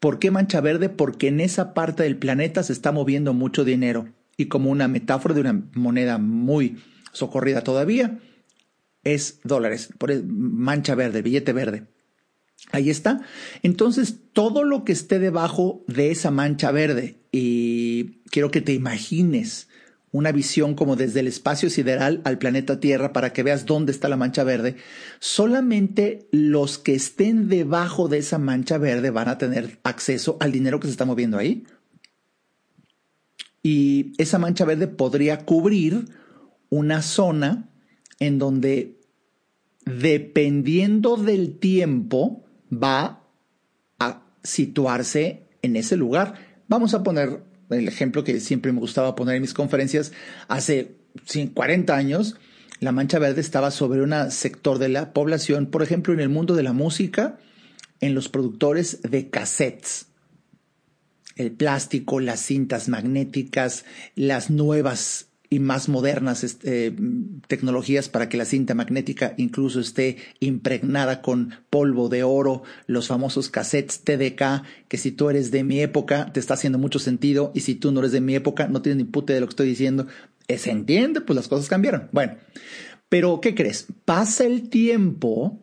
¿Por 0.01 0.19
qué 0.19 0.33
mancha 0.33 0.61
verde? 0.61 0.89
Porque 0.89 1.29
en 1.29 1.39
esa 1.39 1.75
parte 1.75 2.03
del 2.03 2.17
planeta 2.17 2.65
se 2.65 2.73
está 2.73 2.91
moviendo 2.91 3.35
mucho 3.35 3.65
dinero. 3.65 4.09
Y 4.37 4.47
como 4.47 4.71
una 4.71 4.89
metáfora 4.89 5.33
de 5.35 5.43
una 5.43 5.63
moneda 5.75 6.19
muy 6.19 6.83
socorrida 7.13 7.63
todavía, 7.63 8.19
es 9.05 9.39
dólares, 9.45 9.91
por 9.97 10.13
mancha 10.25 10.97
verde, 10.97 11.23
billete 11.23 11.53
verde. 11.53 11.87
Ahí 12.73 12.91
está. 12.91 13.23
Entonces, 13.63 14.17
todo 14.33 14.65
lo 14.65 14.83
que 14.83 14.93
esté 14.93 15.21
debajo 15.21 15.85
de 15.87 16.11
esa 16.11 16.33
mancha 16.33 16.73
verde, 16.73 17.21
y 17.31 18.23
quiero 18.31 18.51
que 18.51 18.61
te 18.61 18.73
imagines 18.73 19.69
una 20.13 20.31
visión 20.31 20.75
como 20.75 20.95
desde 20.95 21.21
el 21.21 21.27
espacio 21.27 21.71
sideral 21.71 22.21
al 22.25 22.39
planeta 22.39 22.79
Tierra 22.79 23.13
para 23.15 23.33
que 23.33 23.43
veas 23.43 23.65
dónde 23.65 23.93
está 23.93 24.09
la 24.09 24.19
mancha 24.19 24.45
verde, 24.45 24.77
solamente 25.19 26.29
los 26.31 26.79
que 26.79 26.95
estén 26.95 27.49
debajo 27.49 28.09
de 28.09 28.19
esa 28.19 28.39
mancha 28.39 28.77
verde 28.77 29.11
van 29.11 29.29
a 29.29 29.39
tener 29.39 29.79
acceso 29.83 30.37
al 30.41 30.53
dinero 30.53 30.79
que 30.79 30.87
se 30.87 30.93
está 30.93 31.07
moviendo 31.07 31.39
ahí. 31.39 31.65
Y 33.63 34.13
esa 34.19 34.39
mancha 34.39 34.67
verde 34.67 34.87
podría 34.87 35.47
cubrir 35.47 36.07
una 36.69 37.01
zona 37.01 37.71
en 38.19 38.39
donde, 38.39 39.01
dependiendo 39.87 41.17
del 41.17 41.59
tiempo, 41.59 42.45
va 42.71 43.25
a 43.99 44.23
situarse 44.43 45.47
en 45.63 45.77
ese 45.77 45.97
lugar. 45.97 46.35
Vamos 46.69 46.93
a 46.93 47.03
poner 47.03 47.52
el 47.73 47.89
ejemplo 47.89 48.25
que 48.25 48.41
siempre 48.41 48.73
me 48.73 48.81
gustaba 48.81 49.15
poner 49.15 49.37
en 49.37 49.43
mis 49.43 49.55
conferencias, 49.55 50.13
hace 50.49 50.97
40 51.55 51.95
años, 51.95 52.37
la 52.81 52.93
mancha 52.93 53.19
verde 53.19 53.41
estaba 53.41 53.71
sobre 53.71 54.03
un 54.03 54.13
sector 54.31 54.79
de 54.79 54.89
la 54.89 55.13
población, 55.13 55.67
por 55.67 55.83
ejemplo, 55.83 56.13
en 56.13 56.21
el 56.21 56.29
mundo 56.29 56.55
de 56.55 56.63
la 56.63 56.73
música, 56.73 57.39
en 58.01 58.15
los 58.15 58.29
productores 58.29 59.01
de 59.03 59.31
cassettes. 59.31 60.07
El 61.37 61.53
plástico, 61.53 62.21
las 62.21 62.41
cintas 62.41 62.89
magnéticas, 62.89 63.85
las 64.17 64.51
nuevas 64.51 65.29
y 65.53 65.59
más 65.59 65.91
modernas 65.91 66.45
este, 66.45 66.95
tecnologías 67.47 68.09
para 68.09 68.31
que 68.31 68.39
la 68.39 68.47
cinta 68.47 68.75
magnética 68.75 69.35
incluso 69.37 69.81
esté 69.81 70.17
impregnada 70.41 71.21
con 71.21 71.51
polvo 71.69 72.09
de 72.09 72.23
oro, 72.23 72.63
los 72.87 73.09
famosos 73.09 73.51
cassettes 73.51 74.01
TDK, 74.01 74.63
que 74.89 74.97
si 74.97 75.13
tú 75.13 75.29
eres 75.29 75.51
de 75.51 75.63
mi 75.63 75.81
época 75.81 76.33
te 76.33 76.41
está 76.41 76.55
haciendo 76.55 76.79
mucho 76.79 76.99
sentido 76.99 77.53
y 77.55 77.61
si 77.61 77.75
tú 77.75 77.93
no 77.93 78.01
eres 78.01 78.13
de 78.13 78.23
mi 78.23 78.35
época 78.35 78.67
no 78.69 78.81
tienes 78.81 78.97
ni 78.97 79.05
pute 79.05 79.35
de 79.35 79.41
lo 79.41 79.47
que 79.47 79.51
estoy 79.51 79.69
diciendo. 79.69 80.07
Eh, 80.49 80.57
¿Se 80.57 80.71
entiende? 80.71 81.21
Pues 81.21 81.37
las 81.37 81.49
cosas 81.49 81.69
cambiaron. 81.69 82.09
Bueno, 82.13 82.37
pero 83.11 83.43
¿qué 83.43 83.55
crees? 83.55 83.89
Pasa 84.07 84.47
el 84.47 84.71
tiempo 84.71 85.61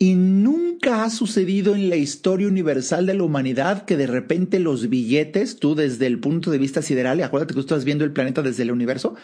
y 0.00 0.14
nunca 0.14 1.02
ha 1.02 1.10
sucedido 1.10 1.74
en 1.74 1.90
la 1.90 1.96
historia 1.96 2.46
universal 2.46 3.04
de 3.06 3.14
la 3.14 3.24
humanidad 3.24 3.84
que 3.84 3.96
de 3.96 4.06
repente 4.06 4.60
los 4.60 4.88
billetes, 4.88 5.58
tú 5.58 5.74
desde 5.74 6.06
el 6.06 6.20
punto 6.20 6.52
de 6.52 6.58
vista 6.58 6.82
sideral, 6.82 7.18
y 7.18 7.22
acuérdate 7.22 7.52
que 7.52 7.56
tú 7.56 7.60
estás 7.62 7.84
viendo 7.84 8.04
el 8.04 8.12
planeta 8.12 8.42
desde 8.42 8.62
el 8.62 8.70
universo, 8.70 9.16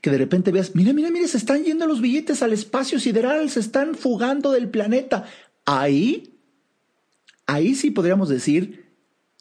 que 0.00 0.10
de 0.10 0.16
repente 0.16 0.50
veas, 0.50 0.74
mira, 0.74 0.94
mira, 0.94 1.10
mira, 1.10 1.28
se 1.28 1.36
están 1.36 1.64
yendo 1.64 1.86
los 1.86 2.00
billetes 2.00 2.42
al 2.42 2.54
espacio 2.54 2.98
sideral, 2.98 3.50
se 3.50 3.60
están 3.60 3.94
fugando 3.94 4.52
del 4.52 4.70
planeta. 4.70 5.26
Ahí, 5.66 6.38
ahí 7.46 7.74
sí 7.74 7.90
podríamos 7.90 8.30
decir, 8.30 8.86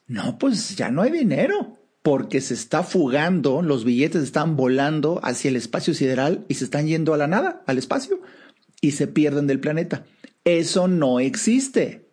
no, 0.07 0.37
pues 0.37 0.75
ya 0.75 0.91
no 0.91 1.03
hay 1.03 1.11
dinero, 1.11 1.77
porque 2.03 2.41
se 2.41 2.53
está 2.53 2.83
fugando, 2.83 3.61
los 3.61 3.85
billetes 3.85 4.23
están 4.23 4.57
volando 4.57 5.21
hacia 5.23 5.47
el 5.47 5.55
espacio 5.55 5.93
sideral 5.93 6.43
y 6.49 6.55
se 6.55 6.65
están 6.65 6.87
yendo 6.87 7.13
a 7.13 7.17
la 7.17 7.27
nada, 7.27 7.63
al 7.65 7.77
espacio, 7.77 8.19
y 8.81 8.91
se 8.91 9.07
pierden 9.07 9.47
del 9.47 9.61
planeta. 9.61 10.03
Eso 10.43 10.87
no 10.87 11.19
existe. 11.19 12.09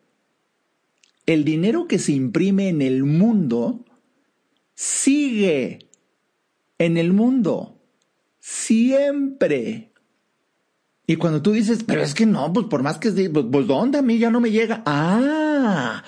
El 1.26 1.44
dinero 1.44 1.86
que 1.88 1.98
se 1.98 2.12
imprime 2.12 2.68
en 2.68 2.82
el 2.82 3.04
mundo 3.04 3.84
sigue 4.74 5.88
en 6.78 6.96
el 6.96 7.12
mundo. 7.12 7.80
Siempre. 8.38 9.92
Y 11.06 11.16
cuando 11.16 11.42
tú 11.42 11.52
dices, 11.52 11.84
pero 11.84 12.02
es 12.02 12.14
que 12.14 12.26
no, 12.26 12.52
pues 12.52 12.66
por 12.66 12.82
más 12.82 12.98
que, 12.98 13.10
pues, 13.10 13.46
pues 13.50 13.66
¿dónde 13.66 13.98
a 13.98 14.02
mí 14.02 14.18
ya 14.18 14.30
no 14.30 14.40
me 14.40 14.50
llega? 14.50 14.82
Ah, 14.84 16.04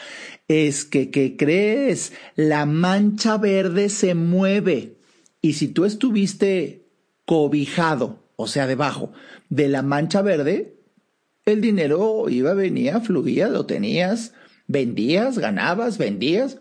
es 0.46 0.84
que, 0.84 1.10
¿qué 1.10 1.36
crees? 1.36 2.12
La 2.36 2.66
mancha 2.66 3.38
verde 3.38 3.88
se 3.88 4.14
mueve. 4.14 4.98
Y 5.42 5.54
si 5.54 5.68
tú 5.68 5.84
estuviste 5.86 6.86
cobijado, 7.24 8.24
o 8.36 8.46
sea, 8.46 8.66
debajo 8.66 9.12
de 9.48 9.68
la 9.68 9.82
mancha 9.82 10.20
verde, 10.22 10.79
el 11.52 11.60
dinero 11.60 12.28
iba, 12.28 12.54
venía, 12.54 13.00
fluía, 13.00 13.48
lo 13.48 13.66
tenías, 13.66 14.32
vendías, 14.66 15.38
ganabas, 15.38 15.98
vendías, 15.98 16.58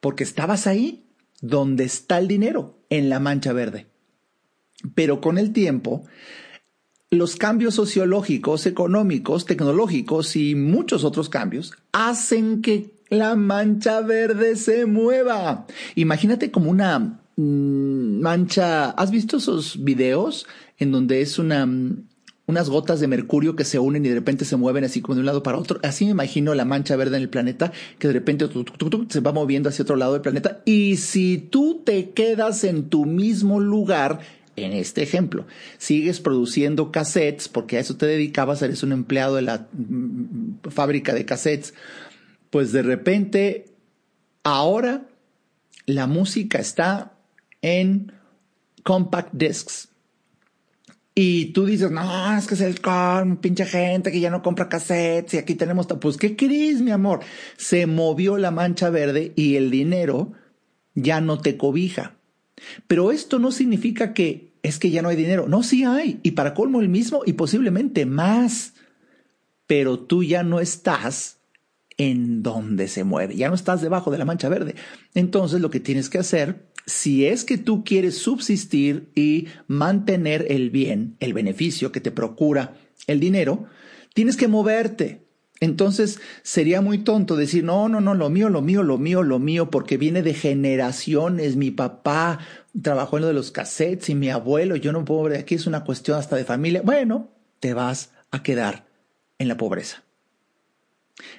porque 0.00 0.24
estabas 0.24 0.66
ahí, 0.66 1.06
donde 1.40 1.84
está 1.84 2.18
el 2.18 2.28
dinero, 2.28 2.78
en 2.90 3.08
la 3.08 3.20
mancha 3.20 3.52
verde. 3.52 3.86
Pero 4.94 5.20
con 5.20 5.38
el 5.38 5.52
tiempo, 5.52 6.04
los 7.10 7.36
cambios 7.36 7.74
sociológicos, 7.74 8.66
económicos, 8.66 9.46
tecnológicos 9.46 10.36
y 10.36 10.54
muchos 10.54 11.04
otros 11.04 11.28
cambios 11.28 11.72
hacen 11.92 12.62
que 12.62 12.96
la 13.08 13.36
mancha 13.36 14.00
verde 14.00 14.56
se 14.56 14.86
mueva. 14.86 15.66
Imagínate 15.94 16.50
como 16.50 16.70
una 16.70 17.20
mm, 17.36 18.20
mancha. 18.20 18.90
¿Has 18.90 19.10
visto 19.10 19.36
esos 19.36 19.82
videos 19.84 20.46
en 20.78 20.92
donde 20.92 21.20
es 21.20 21.38
una 21.38 21.66
mm, 21.66 22.08
unas 22.46 22.70
gotas 22.70 23.00
de 23.00 23.08
mercurio 23.08 23.56
que 23.56 23.64
se 23.64 23.78
unen 23.78 24.06
y 24.06 24.08
de 24.08 24.14
repente 24.14 24.44
se 24.44 24.56
mueven 24.56 24.84
así 24.84 25.00
como 25.00 25.16
de 25.16 25.20
un 25.20 25.26
lado 25.26 25.42
para 25.42 25.58
otro. 25.58 25.80
Así 25.82 26.04
me 26.04 26.12
imagino 26.12 26.54
la 26.54 26.64
mancha 26.64 26.94
verde 26.96 27.16
en 27.16 27.22
el 27.22 27.28
planeta 27.28 27.72
que 27.98 28.06
de 28.06 28.14
repente 28.14 28.46
se 29.08 29.20
va 29.20 29.32
moviendo 29.32 29.68
hacia 29.68 29.82
otro 29.82 29.96
lado 29.96 30.12
del 30.12 30.22
planeta. 30.22 30.62
Y 30.64 30.96
si 30.96 31.38
tú 31.38 31.82
te 31.84 32.10
quedas 32.10 32.62
en 32.62 32.88
tu 32.88 33.04
mismo 33.04 33.58
lugar, 33.58 34.20
en 34.54 34.72
este 34.72 35.02
ejemplo, 35.02 35.46
sigues 35.76 36.20
produciendo 36.20 36.92
cassettes, 36.92 37.48
porque 37.48 37.78
a 37.78 37.80
eso 37.80 37.96
te 37.96 38.06
dedicabas, 38.06 38.62
eres 38.62 38.82
un 38.84 38.92
empleado 38.92 39.34
de 39.36 39.42
la 39.42 39.66
mm, 39.72 40.70
fábrica 40.70 41.14
de 41.14 41.24
cassettes, 41.24 41.74
pues 42.50 42.70
de 42.70 42.82
repente, 42.82 43.66
ahora 44.44 45.08
la 45.84 46.06
música 46.06 46.58
está 46.58 47.12
en 47.60 48.12
compact 48.84 49.34
discs 49.34 49.88
y 51.18 51.46
tú 51.46 51.64
dices, 51.64 51.90
no, 51.90 52.36
es 52.36 52.46
que 52.46 52.52
es 52.52 52.60
el 52.60 52.82
con, 52.82 53.38
pinche 53.38 53.64
gente 53.64 54.12
que 54.12 54.20
ya 54.20 54.28
no 54.28 54.42
compra 54.42 54.68
cassettes 54.68 55.32
y 55.32 55.38
aquí 55.38 55.54
tenemos, 55.54 55.86
pues, 55.98 56.18
¿qué 56.18 56.36
crees, 56.36 56.82
mi 56.82 56.90
amor? 56.90 57.20
Se 57.56 57.86
movió 57.86 58.36
la 58.36 58.50
mancha 58.50 58.90
verde 58.90 59.32
y 59.34 59.56
el 59.56 59.70
dinero 59.70 60.32
ya 60.94 61.22
no 61.22 61.38
te 61.38 61.56
cobija. 61.56 62.16
Pero 62.86 63.12
esto 63.12 63.38
no 63.38 63.50
significa 63.50 64.12
que 64.12 64.52
es 64.62 64.78
que 64.78 64.90
ya 64.90 65.00
no 65.00 65.08
hay 65.08 65.16
dinero. 65.16 65.48
No, 65.48 65.62
sí 65.62 65.84
hay. 65.84 66.20
Y 66.22 66.32
para 66.32 66.52
colmo 66.52 66.82
el 66.82 66.90
mismo 66.90 67.22
y 67.24 67.32
posiblemente 67.32 68.04
más. 68.04 68.74
Pero 69.66 69.98
tú 69.98 70.22
ya 70.22 70.42
no 70.42 70.60
estás 70.60 71.38
en 71.96 72.42
donde 72.42 72.88
se 72.88 73.04
mueve. 73.04 73.36
Ya 73.36 73.48
no 73.48 73.54
estás 73.54 73.80
debajo 73.80 74.10
de 74.10 74.18
la 74.18 74.26
mancha 74.26 74.50
verde. 74.50 74.74
Entonces 75.14 75.62
lo 75.62 75.70
que 75.70 75.80
tienes 75.80 76.10
que 76.10 76.18
hacer 76.18 76.66
si 76.86 77.26
es 77.26 77.44
que 77.44 77.58
tú 77.58 77.84
quieres 77.84 78.16
subsistir 78.18 79.10
y 79.14 79.48
mantener 79.66 80.46
el 80.48 80.70
bien, 80.70 81.16
el 81.18 81.34
beneficio 81.34 81.90
que 81.92 82.00
te 82.00 82.12
procura 82.12 82.76
el 83.08 83.20
dinero, 83.20 83.66
tienes 84.14 84.36
que 84.36 84.48
moverte. 84.48 85.26
Entonces 85.58 86.20
sería 86.42 86.80
muy 86.80 86.98
tonto 86.98 87.34
decir, 87.34 87.64
no, 87.64 87.88
no, 87.88 88.00
no, 88.00 88.14
lo 88.14 88.30
mío, 88.30 88.48
lo 88.48 88.62
mío, 88.62 88.82
lo 88.82 88.98
mío, 88.98 89.22
lo 89.22 89.38
mío, 89.38 89.70
porque 89.70 89.96
viene 89.96 90.22
de 90.22 90.34
generaciones. 90.34 91.56
Mi 91.56 91.70
papá 91.70 92.38
trabajó 92.80 93.16
en 93.16 93.22
lo 93.22 93.28
de 93.28 93.34
los 93.34 93.50
cassettes 93.50 94.10
y 94.10 94.14
mi 94.14 94.30
abuelo, 94.30 94.76
yo 94.76 94.92
no 94.92 95.04
puedo 95.04 95.24
ver, 95.24 95.40
aquí 95.40 95.54
es 95.54 95.66
una 95.66 95.82
cuestión 95.82 96.18
hasta 96.18 96.36
de 96.36 96.44
familia. 96.44 96.82
Bueno, 96.84 97.30
te 97.58 97.74
vas 97.74 98.12
a 98.30 98.42
quedar 98.42 98.86
en 99.38 99.48
la 99.48 99.56
pobreza. 99.56 100.05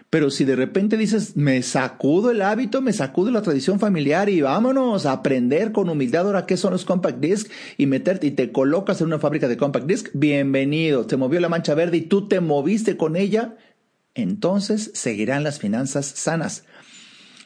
Pero 0.10 0.32
si 0.32 0.44
de 0.46 0.56
repente 0.56 0.98
dices, 0.98 1.36
me 1.36 1.62
sacudo 1.62 2.32
el 2.32 2.42
hábito, 2.42 2.82
me 2.82 2.94
sacudo 2.94 3.30
la 3.30 3.42
tradición 3.42 3.80
familiar 3.80 4.30
y 4.30 4.42
vámonos 4.42 5.06
a 5.06 5.12
aprender 5.12 5.72
con 5.72 5.90
humildad 5.90 6.26
ahora 6.26 6.46
qué 6.46 6.58
son 6.58 6.72
los 6.74 6.86
compact 6.86 7.20
disc 7.20 7.52
y 7.78 7.86
meterte 7.86 8.28
y 8.28 8.32
te 8.32 8.52
colocas 8.52 9.02
en 9.02 9.08
una 9.08 9.20
fábrica 9.20 9.48
de 9.48 9.58
compact 9.58 9.86
disc, 9.86 10.10
bienvenido. 10.14 11.06
Te 11.06 11.18
movió 11.18 11.40
la 11.40 11.50
mancha 11.50 11.76
verde 11.76 11.98
y 11.98 12.02
tú 12.02 12.28
te 12.28 12.40
moviste 12.40 12.98
con 12.98 13.16
ella, 13.16 13.56
entonces 14.16 14.92
seguirán 14.94 15.44
las 15.44 15.60
finanzas 15.60 16.06
sanas. 16.08 16.64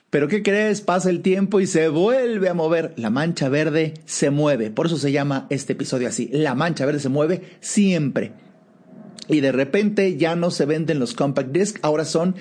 Pero 0.10 0.28
¿qué 0.28 0.44
crees? 0.44 0.82
Pasa 0.82 1.10
el 1.10 1.22
tiempo 1.22 1.62
y 1.62 1.68
se 1.68 1.88
vuelve 1.88 2.50
a 2.50 2.54
mover. 2.54 2.94
La 2.98 3.10
mancha 3.10 3.48
verde 3.48 3.94
se 4.06 4.30
mueve. 4.30 4.70
Por 4.70 4.88
eso 4.88 4.98
se 4.98 5.14
llama 5.14 5.48
este 5.50 5.72
episodio 5.72 6.10
así. 6.10 6.30
La 6.34 6.54
mancha 6.54 6.86
verde 6.86 7.00
se 7.00 7.08
mueve 7.08 7.58
siempre. 7.62 8.34
Y 9.32 9.40
de 9.40 9.52
repente 9.52 10.18
ya 10.18 10.36
no 10.36 10.52
se 10.52 10.66
venden 10.66 11.00
los 11.00 11.14
compact 11.14 11.52
disc, 11.52 11.80
ahora 11.82 12.06
son 12.06 12.36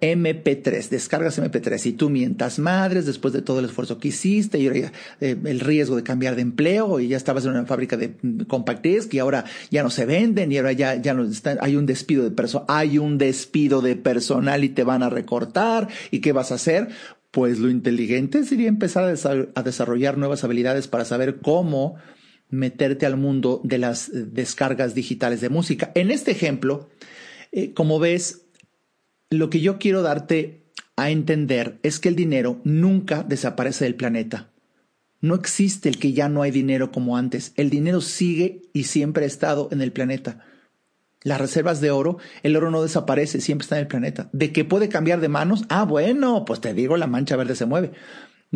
MP3, 0.00 0.88
descargas 0.88 1.38
MP3 1.38 1.86
y 1.86 1.92
tú 1.92 2.10
mientas 2.10 2.58
madres 2.58 3.06
después 3.06 3.32
de 3.32 3.42
todo 3.42 3.60
el 3.60 3.64
esfuerzo 3.64 3.98
que 3.98 4.08
hiciste 4.08 4.58
y 4.58 4.68
eh, 4.68 4.90
el 5.20 5.60
riesgo 5.60 5.96
de 5.96 6.02
cambiar 6.02 6.36
de 6.36 6.42
empleo 6.42 7.00
y 7.00 7.08
ya 7.08 7.16
estabas 7.16 7.44
en 7.44 7.52
una 7.52 7.66
fábrica 7.66 7.96
de 7.96 8.14
mm, 8.20 8.42
compact 8.42 8.82
disc 8.84 9.14
y 9.14 9.18
ahora 9.18 9.44
ya 9.70 9.82
no 9.82 9.90
se 9.90 10.04
venden 10.04 10.52
y 10.52 10.58
ahora 10.58 10.72
ya, 10.72 10.96
ya 10.96 11.14
no 11.14 11.24
está, 11.24 11.56
hay 11.60 11.76
un 11.76 11.86
despido 11.86 12.24
de 12.24 12.30
personal, 12.30 12.66
hay 12.68 12.98
un 12.98 13.18
despido 13.18 13.80
de 13.80 13.96
personal 13.96 14.64
y 14.64 14.68
te 14.68 14.84
van 14.84 15.02
a 15.02 15.10
recortar 15.10 15.88
y 16.10 16.20
qué 16.20 16.32
vas 16.32 16.52
a 16.52 16.56
hacer? 16.56 16.88
Pues 17.30 17.58
lo 17.58 17.68
inteligente 17.70 18.44
sería 18.44 18.68
empezar 18.68 19.04
a 19.04 19.62
desarrollar 19.62 20.16
nuevas 20.16 20.44
habilidades 20.44 20.88
para 20.88 21.04
saber 21.04 21.36
cómo 21.36 21.96
meterte 22.48 23.06
al 23.06 23.16
mundo 23.16 23.60
de 23.64 23.78
las 23.78 24.10
descargas 24.12 24.94
digitales 24.94 25.40
de 25.40 25.48
música. 25.48 25.92
En 25.94 26.10
este 26.10 26.30
ejemplo, 26.30 26.88
eh, 27.52 27.72
como 27.72 27.98
ves, 27.98 28.42
lo 29.30 29.50
que 29.50 29.60
yo 29.60 29.78
quiero 29.78 30.02
darte 30.02 30.62
a 30.96 31.10
entender 31.10 31.78
es 31.82 31.98
que 31.98 32.08
el 32.08 32.16
dinero 32.16 32.60
nunca 32.64 33.22
desaparece 33.22 33.84
del 33.84 33.96
planeta. 33.96 34.50
No 35.20 35.34
existe 35.34 35.88
el 35.88 35.98
que 35.98 36.12
ya 36.12 36.28
no 36.28 36.42
hay 36.42 36.50
dinero 36.50 36.92
como 36.92 37.16
antes. 37.16 37.52
El 37.56 37.70
dinero 37.70 38.00
sigue 38.00 38.62
y 38.72 38.84
siempre 38.84 39.24
ha 39.24 39.26
estado 39.26 39.68
en 39.72 39.80
el 39.80 39.92
planeta. 39.92 40.44
Las 41.22 41.40
reservas 41.40 41.80
de 41.80 41.90
oro, 41.90 42.18
el 42.44 42.56
oro 42.56 42.70
no 42.70 42.82
desaparece, 42.82 43.40
siempre 43.40 43.64
está 43.64 43.76
en 43.76 43.82
el 43.82 43.88
planeta. 43.88 44.28
¿De 44.32 44.52
que 44.52 44.64
puede 44.64 44.88
cambiar 44.88 45.20
de 45.20 45.28
manos? 45.28 45.64
Ah, 45.68 45.84
bueno, 45.84 46.44
pues 46.44 46.60
te 46.60 46.72
digo, 46.72 46.96
la 46.96 47.08
mancha 47.08 47.34
verde 47.34 47.56
se 47.56 47.66
mueve. 47.66 47.90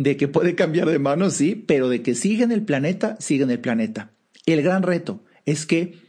De 0.01 0.17
que 0.17 0.27
puede 0.27 0.55
cambiar 0.55 0.89
de 0.89 0.99
manos, 0.99 1.33
sí, 1.33 1.55
pero 1.55 1.89
de 1.89 2.01
que 2.01 2.15
sigue 2.15 2.43
en 2.43 2.51
el 2.51 2.63
planeta, 2.63 3.17
sigue 3.19 3.43
en 3.43 3.51
el 3.51 3.59
planeta. 3.59 4.11
El 4.45 4.61
gran 4.61 4.83
reto 4.83 5.23
es 5.45 5.65
que 5.65 5.99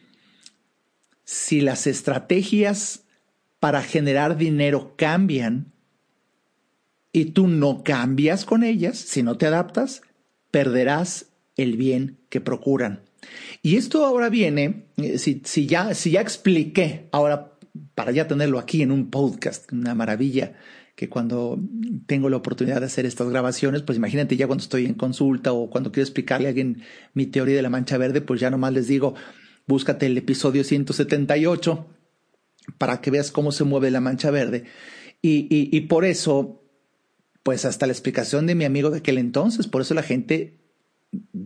si 1.25 1.61
las 1.61 1.87
estrategias 1.87 3.05
para 3.61 3.83
generar 3.83 4.37
dinero 4.37 4.95
cambian 4.97 5.73
y 7.13 7.27
tú 7.27 7.49
no 7.49 7.85
cambias 7.85 8.45
con 8.45 8.65
ellas, 8.65 8.99
si 8.99 9.23
no 9.23 9.37
te 9.37 9.47
adaptas, 9.47 10.03
perderás 10.51 11.27
el 11.57 11.77
bien 11.77 12.19
que 12.29 12.41
procuran. 12.41 13.03
Y 13.63 13.77
esto 13.77 14.05
ahora 14.05 14.31
viene, 14.31 14.87
eh, 14.97 15.19
si, 15.19 15.43
si, 15.45 15.67
ya, 15.67 15.95
si 15.95 16.13
ya 16.13 16.21
expliqué, 16.21 17.09
ahora 17.13 17.53
para 17.95 18.13
ya 18.13 18.27
tenerlo 18.27 18.59
aquí 18.59 18.83
en 18.83 18.91
un 18.91 19.11
podcast, 19.11 19.71
una 19.73 19.95
maravilla, 19.95 20.55
que 21.03 21.09
cuando 21.09 21.59
tengo 22.07 22.31
la 22.31 22.37
oportunidad 22.37 22.79
de 22.79 22.87
hacer 22.87 23.07
estas 23.07 23.29
grabaciones, 23.29 23.83
pues 23.83 23.99
imagínate 23.99 24.37
ya 24.37 24.47
cuando 24.47 24.63
estoy 24.63 24.87
en 24.87 24.95
consulta 24.95 25.53
o 25.53 25.69
cuando 25.69 25.91
quiero 25.91 26.05
explicarle 26.05 26.47
a 26.47 26.51
alguien 26.51 26.85
mi 27.13 27.27
teoría 27.27 27.57
de 27.57 27.63
la 27.63 27.71
mancha 27.71 27.99
verde, 27.99 28.21
pues 28.21 28.39
ya 28.39 28.51
nomás 28.51 28.73
les 28.73 28.87
digo, 28.87 29.17
búscate 29.67 30.07
el 30.07 30.17
episodio 30.17 30.63
178 30.63 31.89
para 32.79 33.01
que 33.01 33.11
veas 33.11 33.33
cómo 33.33 33.51
se 33.51 33.65
mueve 33.65 33.91
la 33.91 34.01
mancha 34.01 34.31
verde. 34.31 34.63
Y, 35.21 35.49
y, 35.51 35.77
y 35.77 35.81
por 35.83 36.05
eso, 36.05 36.63
pues 37.43 37.65
hasta 37.65 37.89
la 37.89 37.93
explicación 37.93 38.47
de 38.47 38.55
mi 38.55 38.65
amigo 38.65 38.91
de 38.91 38.99
aquel 38.99 39.19
entonces, 39.19 39.67
por 39.67 39.83
eso 39.83 39.95
la 39.95 40.05
gente 40.05 40.61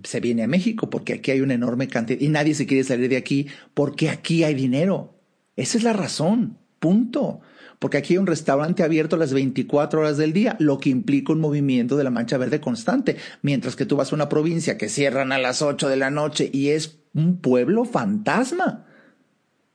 se 0.05 0.21
viene 0.21 0.43
a 0.43 0.49
México, 0.49 0.91
porque 0.91 1.15
aquí 1.15 1.31
hay 1.31 1.41
una 1.41 1.55
enorme 1.55 1.89
cantidad 1.89 2.21
y 2.21 2.29
nadie 2.29 2.53
se 2.53 2.67
quiere 2.67 2.85
salir 2.85 3.09
de 3.09 3.17
aquí 3.17 3.47
porque 3.73 4.11
aquí 4.11 4.45
hay 4.45 4.53
dinero. 4.53 5.19
Esa 5.57 5.79
es 5.79 5.85
la 5.85 5.95
razón, 5.95 6.59
punto. 6.79 7.41
Porque 7.79 7.99
aquí 7.99 8.15
hay 8.15 8.19
un 8.19 8.27
restaurante 8.27 8.83
abierto 8.83 9.17
las 9.17 9.33
24 9.33 10.01
horas 10.01 10.17
del 10.17 10.33
día, 10.33 10.57
lo 10.59 10.79
que 10.79 10.91
implica 10.91 11.33
un 11.33 11.41
movimiento 11.41 11.97
de 11.97 12.05
la 12.05 12.11
mancha 12.11 12.39
verde 12.39 12.61
constante. 12.61 13.17
Mientras 13.43 13.77
que 13.77 13.87
tú 13.87 13.97
vas 13.97 14.13
a 14.13 14.15
una 14.15 14.29
provincia 14.29 14.79
que 14.79 14.89
cierran 14.89 15.33
a 15.33 15.39
las 15.39 15.63
8 15.63 15.89
de 15.89 15.97
la 15.97 16.11
noche 16.11 16.49
y 16.53 16.69
es 16.69 16.99
un 17.15 17.39
pueblo 17.39 17.85
fantasma. 17.85 18.87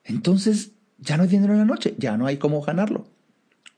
Entonces, 0.03 0.71
ya 0.97 1.17
no 1.17 1.23
hay 1.23 1.29
dinero 1.29 1.53
en 1.53 1.59
la 1.59 1.65
noche, 1.65 1.95
ya 1.97 2.17
no 2.17 2.25
hay 2.25 2.37
cómo 2.37 2.61
ganarlo. 2.61 3.05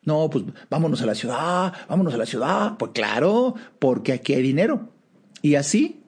No, 0.05 0.29
pues 0.29 0.45
vámonos 0.69 1.01
a 1.01 1.05
la 1.05 1.15
ciudad, 1.15 1.73
vámonos 1.87 2.13
a 2.13 2.17
la 2.17 2.25
ciudad. 2.25 2.77
Pues 2.77 2.91
claro, 2.93 3.55
porque 3.79 4.13
aquí 4.13 4.33
hay 4.33 4.41
dinero. 4.41 4.89
Y 5.41 5.55
así 5.55 6.03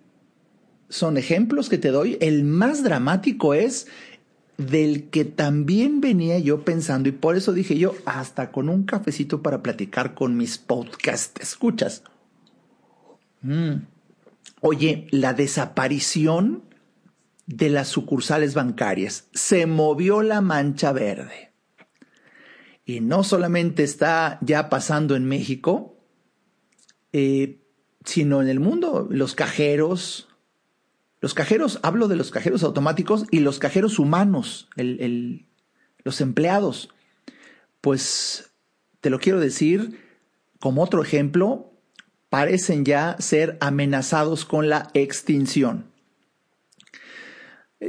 son 0.90 1.18
ejemplos 1.18 1.70
que 1.70 1.78
te 1.78 1.92
doy. 1.92 2.18
El 2.22 2.44
más 2.44 2.84
dramático 2.84 3.54
es 3.54 3.88
del 4.58 5.10
que 5.10 5.26
también 5.26 6.02
venía 6.02 6.40
yo 6.40 6.64
pensando 6.64 7.10
y 7.10 7.12
por 7.12 7.36
eso 7.36 7.54
dije 7.54 7.78
yo, 7.78 7.94
hasta 8.06 8.52
con 8.52 8.70
un 8.70 8.84
cafecito 8.84 9.42
para 9.42 9.62
platicar 9.62 10.14
con 10.14 10.38
mis 10.38 10.58
podcast 10.58 11.40
escuchas. 11.42 12.04
Mm. 13.42 13.84
Oye, 14.62 15.08
la 15.12 15.34
desaparición 15.34 16.64
de 17.48 17.70
las 17.70 17.88
sucursales 17.88 18.54
bancarias. 18.54 19.28
Se 19.34 19.66
movió 19.66 20.22
la 20.22 20.42
mancha 20.42 20.92
verde. 20.92 21.52
Y 22.86 23.02
no 23.02 23.24
solamente 23.24 23.84
está 23.84 24.38
ya 24.42 24.70
pasando 24.70 25.16
en 25.16 25.26
México, 25.26 25.98
eh, 27.14 27.62
sino 28.04 28.42
en 28.42 28.50
el 28.50 28.60
mundo. 28.60 29.08
Los 29.10 29.34
cajeros, 29.36 30.28
los 31.26 31.34
cajeros, 31.34 31.80
hablo 31.82 32.08
de 32.08 32.18
los 32.18 32.30
cajeros 32.30 32.62
automáticos 32.62 33.26
y 33.32 33.40
los 33.40 33.58
cajeros 33.58 33.98
humanos, 33.98 34.70
los 34.76 36.22
empleados. 36.22 36.94
Pues 37.82 38.52
te 39.02 39.10
lo 39.10 39.18
quiero 39.18 39.40
decir 39.40 40.00
como 40.60 40.84
otro 40.84 41.02
ejemplo, 41.02 41.74
parecen 42.30 42.86
ya 42.86 43.16
ser 43.18 43.58
amenazados 43.60 44.46
con 44.46 44.70
la 44.70 44.92
extinción. 44.94 45.88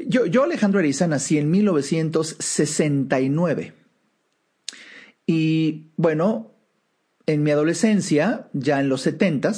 Yo, 0.07 0.25
yo, 0.25 0.45
Alejandro 0.45 0.81
Ariza, 0.81 1.07
nací 1.07 1.37
en 1.37 1.51
1969. 1.51 3.75
Y 5.27 5.91
bueno, 5.99 6.55
en 7.27 7.43
mi 7.43 7.51
adolescencia, 7.51 8.49
ya 8.55 8.81
en 8.81 8.89
los 8.89 9.03
70 9.03 9.53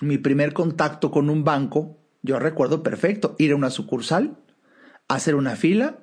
mi 0.00 0.16
primer 0.16 0.54
contacto 0.54 1.10
con 1.10 1.28
un 1.28 1.44
banco, 1.44 1.98
yo 2.24 2.38
recuerdo 2.38 2.82
perfecto, 2.82 3.36
ir 3.38 3.52
a 3.52 3.56
una 3.56 3.68
sucursal, 3.68 4.38
hacer 5.08 5.34
una 5.34 5.56
fila 5.56 5.98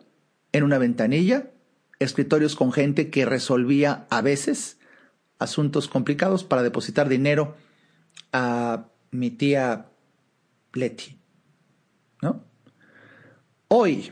en 0.51 0.63
una 0.63 0.77
ventanilla, 0.77 1.49
escritorios 1.97 2.55
con 2.55 2.71
gente 2.71 3.10
que 3.10 3.25
resolvía 3.25 4.05
a 4.12 4.21
veces 4.21 4.79
asuntos 5.39 5.88
complicados 5.88 6.43
para 6.43 6.62
depositar 6.62 7.10
dinero 7.10 7.55
a 8.31 8.86
mi 9.10 9.31
tía 9.31 9.88
Leti, 10.73 11.17
¿no? 12.21 12.45
Hoy, 13.67 14.12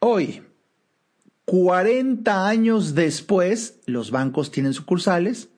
hoy, 0.00 0.42
40 1.44 2.48
años 2.48 2.96
después, 2.96 3.78
los 3.86 4.10
bancos 4.10 4.50
tienen 4.50 4.74
sucursales, 4.74 5.48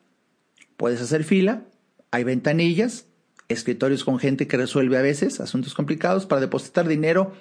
puedes 0.76 1.00
hacer 1.00 1.24
fila, 1.24 1.64
hay 2.10 2.24
ventanillas, 2.24 3.05
escritorios 3.48 4.04
con 4.04 4.18
gente 4.18 4.46
que 4.46 4.56
resuelve 4.56 4.98
a 4.98 5.02
veces 5.02 5.40
asuntos 5.40 5.74
complicados 5.74 6.26
para 6.26 6.40
depositar 6.40 6.88
dinero 6.88 7.32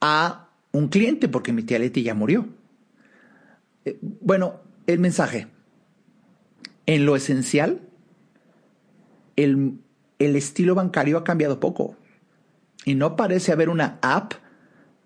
a 0.00 0.48
un 0.72 0.88
cliente, 0.88 1.28
porque 1.28 1.52
mi 1.52 1.62
tía 1.62 1.78
Leti 1.78 2.02
ya 2.02 2.14
murió. 2.14 2.48
Eh, 3.84 3.98
bueno, 4.00 4.60
el 4.86 4.98
mensaje. 4.98 5.48
En 6.86 7.06
lo 7.06 7.16
esencial, 7.16 7.80
el, 9.36 9.78
el 10.18 10.36
estilo 10.36 10.74
bancario 10.74 11.18
ha 11.18 11.24
cambiado 11.24 11.60
poco 11.60 11.96
y 12.84 12.94
no 12.94 13.16
parece 13.16 13.52
haber 13.52 13.68
una 13.68 13.98
app 14.02 14.34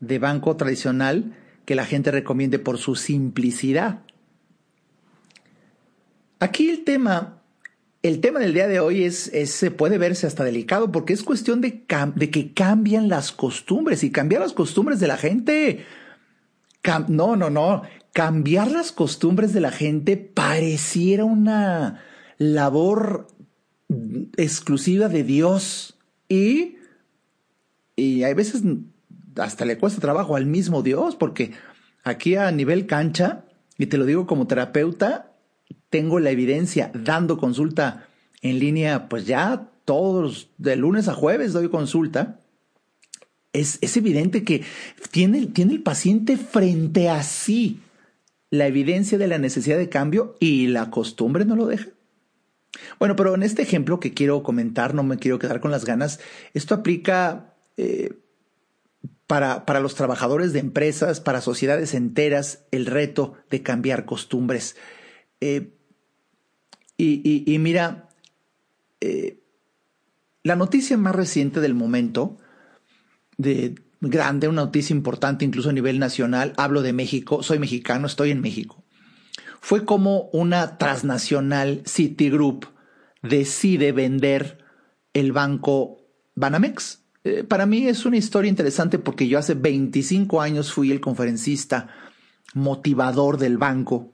de 0.01 0.19
banco 0.19 0.57
tradicional 0.57 1.37
que 1.65 1.75
la 1.75 1.85
gente 1.85 2.11
recomiende 2.11 2.59
por 2.59 2.79
su 2.79 2.95
simplicidad. 2.95 4.03
Aquí 6.41 6.69
el 6.69 6.85
tema, 6.85 7.43
el 8.05 8.21
tema 8.21 8.39
del 8.39 8.53
día 8.53 8.69
de 8.69 8.81
hoy 8.81 9.05
es, 9.05 9.33
se 9.47 9.71
puede 9.71 9.97
verse 9.97 10.27
hasta 10.27 10.45
delicado 10.45 10.93
porque 10.93 11.15
es 11.15 11.23
cuestión 11.23 11.63
de, 11.63 11.87
de, 12.15 12.31
que 12.31 12.53
cambian 12.53 13.09
las 13.09 13.33
costumbres 13.33 14.05
y 14.05 14.11
cambiar 14.11 14.43
las 14.43 14.53
costumbres 14.53 15.01
de 15.01 15.07
la 15.07 15.17
gente. 15.17 15.87
no, 17.09 17.35
no, 17.35 17.49
no. 17.49 17.83
cambiar 18.13 18.71
las 18.71 18.93
costumbres 18.93 19.55
de 19.55 19.63
la 19.63 19.71
gente 19.71 20.19
pareciera 20.19 21.25
una 21.25 22.05
labor 22.37 23.27
exclusiva 24.37 25.09
de 25.09 25.25
Dios 25.25 25.99
y, 26.29 26.77
y 27.97 28.25
hay 28.25 28.35
veces 28.35 28.65
hasta 29.37 29.65
le 29.65 29.79
cuesta 29.79 30.03
trabajo 30.03 30.37
al 30.37 30.45
mismo 30.45 30.83
Dios 30.83 31.17
porque 31.17 31.53
aquí 32.03 32.37
a 32.37 32.51
nivel 32.51 32.87
cancha, 32.87 33.47
y 33.79 33.87
te 33.87 33.97
lo 33.97 34.05
digo 34.05 34.27
como 34.27 34.47
terapeuta, 34.47 35.34
tengo 35.95 36.19
la 36.19 36.31
evidencia 36.31 36.91
dando 36.93 37.39
consulta 37.39 38.09
en 38.43 38.59
línea, 38.59 39.09
pues 39.09 39.27
ya 39.27 39.69
todos 39.85 40.51
de 40.59 40.75
lunes 40.75 41.07
a 41.07 41.15
jueves 41.15 41.53
doy 41.53 41.69
consulta. 41.69 42.41
Es, 43.53 43.79
es 43.81 43.97
evidente 43.97 44.43
que 44.43 44.65
tiene, 45.13 45.47
tiene 45.47 45.73
el 45.73 45.85
paciente 45.85 46.37
frente 46.37 47.11
a 47.11 47.23
sí 47.23 47.79
la 48.51 48.67
evidencia 48.67 49.19
de 49.19 49.29
la 49.29 49.39
necesidad 49.39 49.79
de 49.79 49.89
cambio 49.89 50.35
y 50.41 50.67
la 50.67 50.91
costumbre 50.91 51.45
no 51.45 51.55
lo 51.55 51.67
deja. 51.67 51.91
Bueno, 52.99 53.15
pero 53.15 53.37
en 53.37 53.45
este 53.45 53.63
ejemplo 53.63 54.01
que 54.01 54.15
quiero 54.15 54.43
comentar, 54.43 54.95
no 54.95 55.05
me 55.05 55.19
quiero 55.19 55.39
quedar 55.39 55.61
con 55.61 55.71
las 55.71 55.85
ganas, 55.85 56.19
esto 56.55 56.75
aplica 56.75 57.55
eh, 57.77 58.15
para, 59.29 59.65
para, 59.65 59.79
los 59.79 59.95
trabajadores 59.95 60.53
de 60.53 60.59
empresas, 60.59 61.21
para 61.21 61.41
sociedades 61.41 61.95
enteras, 61.95 62.65
el 62.73 62.87
reto 62.87 63.35
de 63.49 63.63
cambiar 63.63 64.07
costumbres. 64.07 64.75
Eh, 65.41 65.74
y, 66.97 67.57
mira, 67.59 68.09
eh, 69.01 69.41
la 70.43 70.57
noticia 70.57 70.97
más 70.97 71.15
reciente 71.15 71.61
del 71.61 71.75
momento, 71.75 72.39
de, 73.37 73.75
grande, 74.01 74.49
una 74.49 74.63
noticia 74.63 74.95
importante 74.95 75.45
incluso 75.45 75.71
a 75.71 75.73
nivel 75.73 75.99
nacional, 75.99 76.53
hablo 76.57 76.83
de 76.83 76.93
México, 76.93 77.43
soy 77.43 77.59
mexicano, 77.59 78.07
estoy 78.07 78.31
en 78.31 78.41
México, 78.41 78.85
fue 79.61 79.85
como 79.85 80.29
una 80.33 80.79
transnacional 80.79 81.83
Citigroup 81.87 82.67
decide 83.23 83.93
vender 83.93 84.65
el 85.15 85.33
banco 85.33 86.03
Banamex. 86.35 87.01
Eh, 87.25 87.45
para 87.45 87.65
mí 87.65 87.89
es 87.89 88.05
una 88.05 88.19
historia 88.19 88.51
interesante 88.51 88.99
porque 88.99 89.27
yo 89.27 89.39
hace 89.39 89.55
25 89.55 90.43
años 90.43 90.73
fui 90.73 90.93
el 90.93 91.01
conferencista 91.01 91.89
motivador 92.53 93.39
del 93.39 93.57
banco 93.57 94.14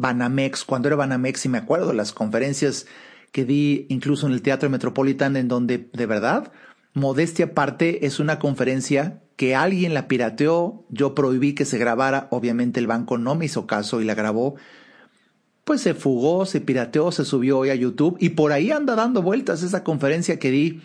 Banamex, 0.00 0.64
cuando 0.64 0.88
era 0.88 0.96
Banamex 0.96 1.44
y 1.44 1.48
me 1.48 1.58
acuerdo 1.58 1.92
las 1.92 2.12
conferencias 2.12 2.86
que 3.32 3.44
di 3.44 3.86
incluso 3.90 4.26
en 4.26 4.32
el 4.32 4.42
Teatro 4.42 4.70
Metropolitan 4.70 5.36
en 5.36 5.46
donde 5.46 5.88
de 5.92 6.06
verdad 6.06 6.52
Modestia 6.94 7.46
aparte 7.46 8.06
es 8.06 8.18
una 8.18 8.38
conferencia 8.38 9.22
que 9.36 9.54
alguien 9.54 9.94
la 9.94 10.08
pirateó, 10.08 10.84
yo 10.88 11.14
prohibí 11.14 11.54
que 11.54 11.64
se 11.64 11.78
grabara, 11.78 12.26
obviamente 12.30 12.80
el 12.80 12.86
banco 12.86 13.16
no 13.16 13.36
me 13.36 13.44
hizo 13.44 13.66
caso 13.66 14.00
y 14.00 14.04
la 14.04 14.14
grabó, 14.14 14.56
pues 15.64 15.82
se 15.82 15.94
fugó, 15.94 16.46
se 16.46 16.60
pirateó, 16.60 17.12
se 17.12 17.24
subió 17.24 17.58
hoy 17.58 17.70
a 17.70 17.74
YouTube 17.74 18.16
y 18.18 18.30
por 18.30 18.52
ahí 18.52 18.70
anda 18.72 18.96
dando 18.96 19.22
vueltas 19.22 19.62
esa 19.62 19.84
conferencia 19.84 20.38
que 20.38 20.50
di 20.50 20.80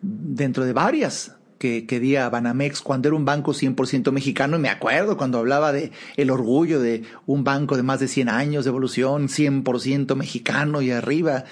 dentro 0.00 0.64
de 0.64 0.72
varias 0.72 1.34
que, 1.58 1.86
que 1.86 2.00
di 2.00 2.16
a 2.16 2.28
Banamex 2.28 2.82
cuando 2.82 3.08
era 3.08 3.16
un 3.16 3.24
banco 3.24 3.52
100% 3.52 4.12
mexicano 4.12 4.56
y 4.56 4.60
me 4.60 4.68
acuerdo 4.68 5.16
cuando 5.16 5.38
hablaba 5.38 5.72
de 5.72 5.92
el 6.16 6.30
orgullo 6.30 6.80
de 6.80 7.02
un 7.26 7.44
banco 7.44 7.76
de 7.76 7.82
más 7.82 8.00
de 8.00 8.08
100 8.08 8.28
años 8.28 8.64
de 8.64 8.70
evolución, 8.70 9.28
100% 9.28 10.14
mexicano 10.16 10.82
y 10.82 10.90
arriba, 10.90 11.44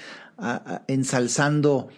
ensalzando 0.87 1.89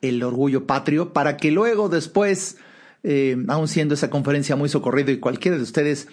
el 0.00 0.22
orgullo 0.22 0.66
patrio, 0.66 1.12
para 1.12 1.36
que 1.36 1.50
luego 1.50 1.88
después, 1.88 2.58
eh, 3.02 3.36
aun 3.48 3.68
siendo 3.68 3.94
esa 3.94 4.10
conferencia 4.10 4.56
muy 4.56 4.68
socorrido 4.68 5.10
y 5.10 5.18
cualquiera 5.18 5.56
de 5.56 5.62
ustedes 5.62 6.08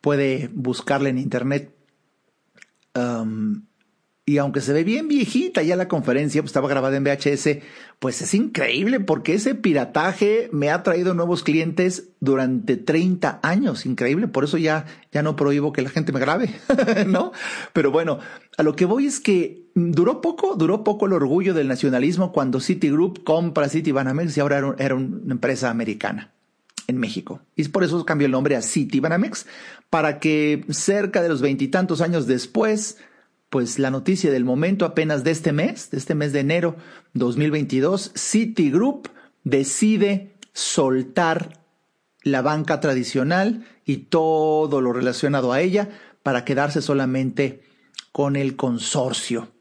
puede 0.00 0.50
buscarla 0.52 1.08
en 1.08 1.18
internet, 1.18 1.74
um, 2.94 3.64
y 4.26 4.38
aunque 4.38 4.62
se 4.62 4.72
ve 4.72 4.84
bien 4.84 5.06
viejita 5.06 5.62
ya 5.62 5.76
la 5.76 5.86
conferencia, 5.86 6.40
pues 6.40 6.50
estaba 6.50 6.68
grabada 6.68 6.96
en 6.96 7.04
VHS, 7.04 7.58
pues 7.98 8.22
es 8.22 8.32
increíble 8.32 9.00
porque 9.00 9.34
ese 9.34 9.54
pirataje 9.54 10.48
me 10.50 10.70
ha 10.70 10.82
traído 10.82 11.12
nuevos 11.12 11.42
clientes 11.42 12.08
durante 12.20 12.78
30 12.78 13.40
años. 13.42 13.84
Increíble, 13.84 14.26
por 14.26 14.44
eso 14.44 14.56
ya, 14.56 14.86
ya 15.12 15.22
no 15.22 15.36
prohíbo 15.36 15.72
que 15.74 15.82
la 15.82 15.90
gente 15.90 16.10
me 16.10 16.20
grabe, 16.20 16.48
¿no? 17.06 17.32
Pero 17.74 17.90
bueno, 17.90 18.18
a 18.56 18.62
lo 18.62 18.74
que 18.74 18.86
voy 18.86 19.06
es 19.06 19.20
que 19.20 19.66
duró 19.74 20.22
poco, 20.22 20.56
duró 20.56 20.84
poco 20.84 21.04
el 21.04 21.12
orgullo 21.12 21.52
del 21.52 21.68
nacionalismo 21.68 22.32
cuando 22.32 22.60
Citigroup 22.60 23.24
compra 23.24 23.68
Citibanamex 23.68 24.36
y 24.38 24.40
ahora 24.40 24.58
era, 24.58 24.74
era 24.78 24.94
una 24.94 25.34
empresa 25.34 25.68
americana 25.68 26.32
en 26.86 26.96
México. 26.98 27.42
Y 27.56 27.68
por 27.68 27.84
eso 27.84 28.04
cambió 28.06 28.24
el 28.24 28.32
nombre 28.32 28.56
a 28.56 28.62
Citibanamex, 28.62 29.46
para 29.90 30.18
que 30.18 30.64
cerca 30.70 31.22
de 31.22 31.28
los 31.28 31.42
veintitantos 31.42 32.00
años 32.00 32.26
después, 32.26 32.98
pues 33.50 33.78
la 33.78 33.90
noticia 33.90 34.30
del 34.30 34.44
momento 34.44 34.84
apenas 34.84 35.24
de 35.24 35.30
este 35.30 35.52
mes, 35.52 35.90
de 35.90 35.98
este 35.98 36.14
mes 36.14 36.32
de 36.32 36.40
enero 36.40 36.76
2022, 37.12 38.12
Citigroup 38.16 39.08
decide 39.44 40.36
soltar 40.52 41.60
la 42.22 42.42
banca 42.42 42.80
tradicional 42.80 43.66
y 43.84 43.98
todo 43.98 44.80
lo 44.80 44.92
relacionado 44.92 45.52
a 45.52 45.60
ella 45.60 45.90
para 46.22 46.44
quedarse 46.44 46.82
solamente 46.82 47.62
con 48.12 48.36
el 48.36 48.56
consorcio 48.56 49.52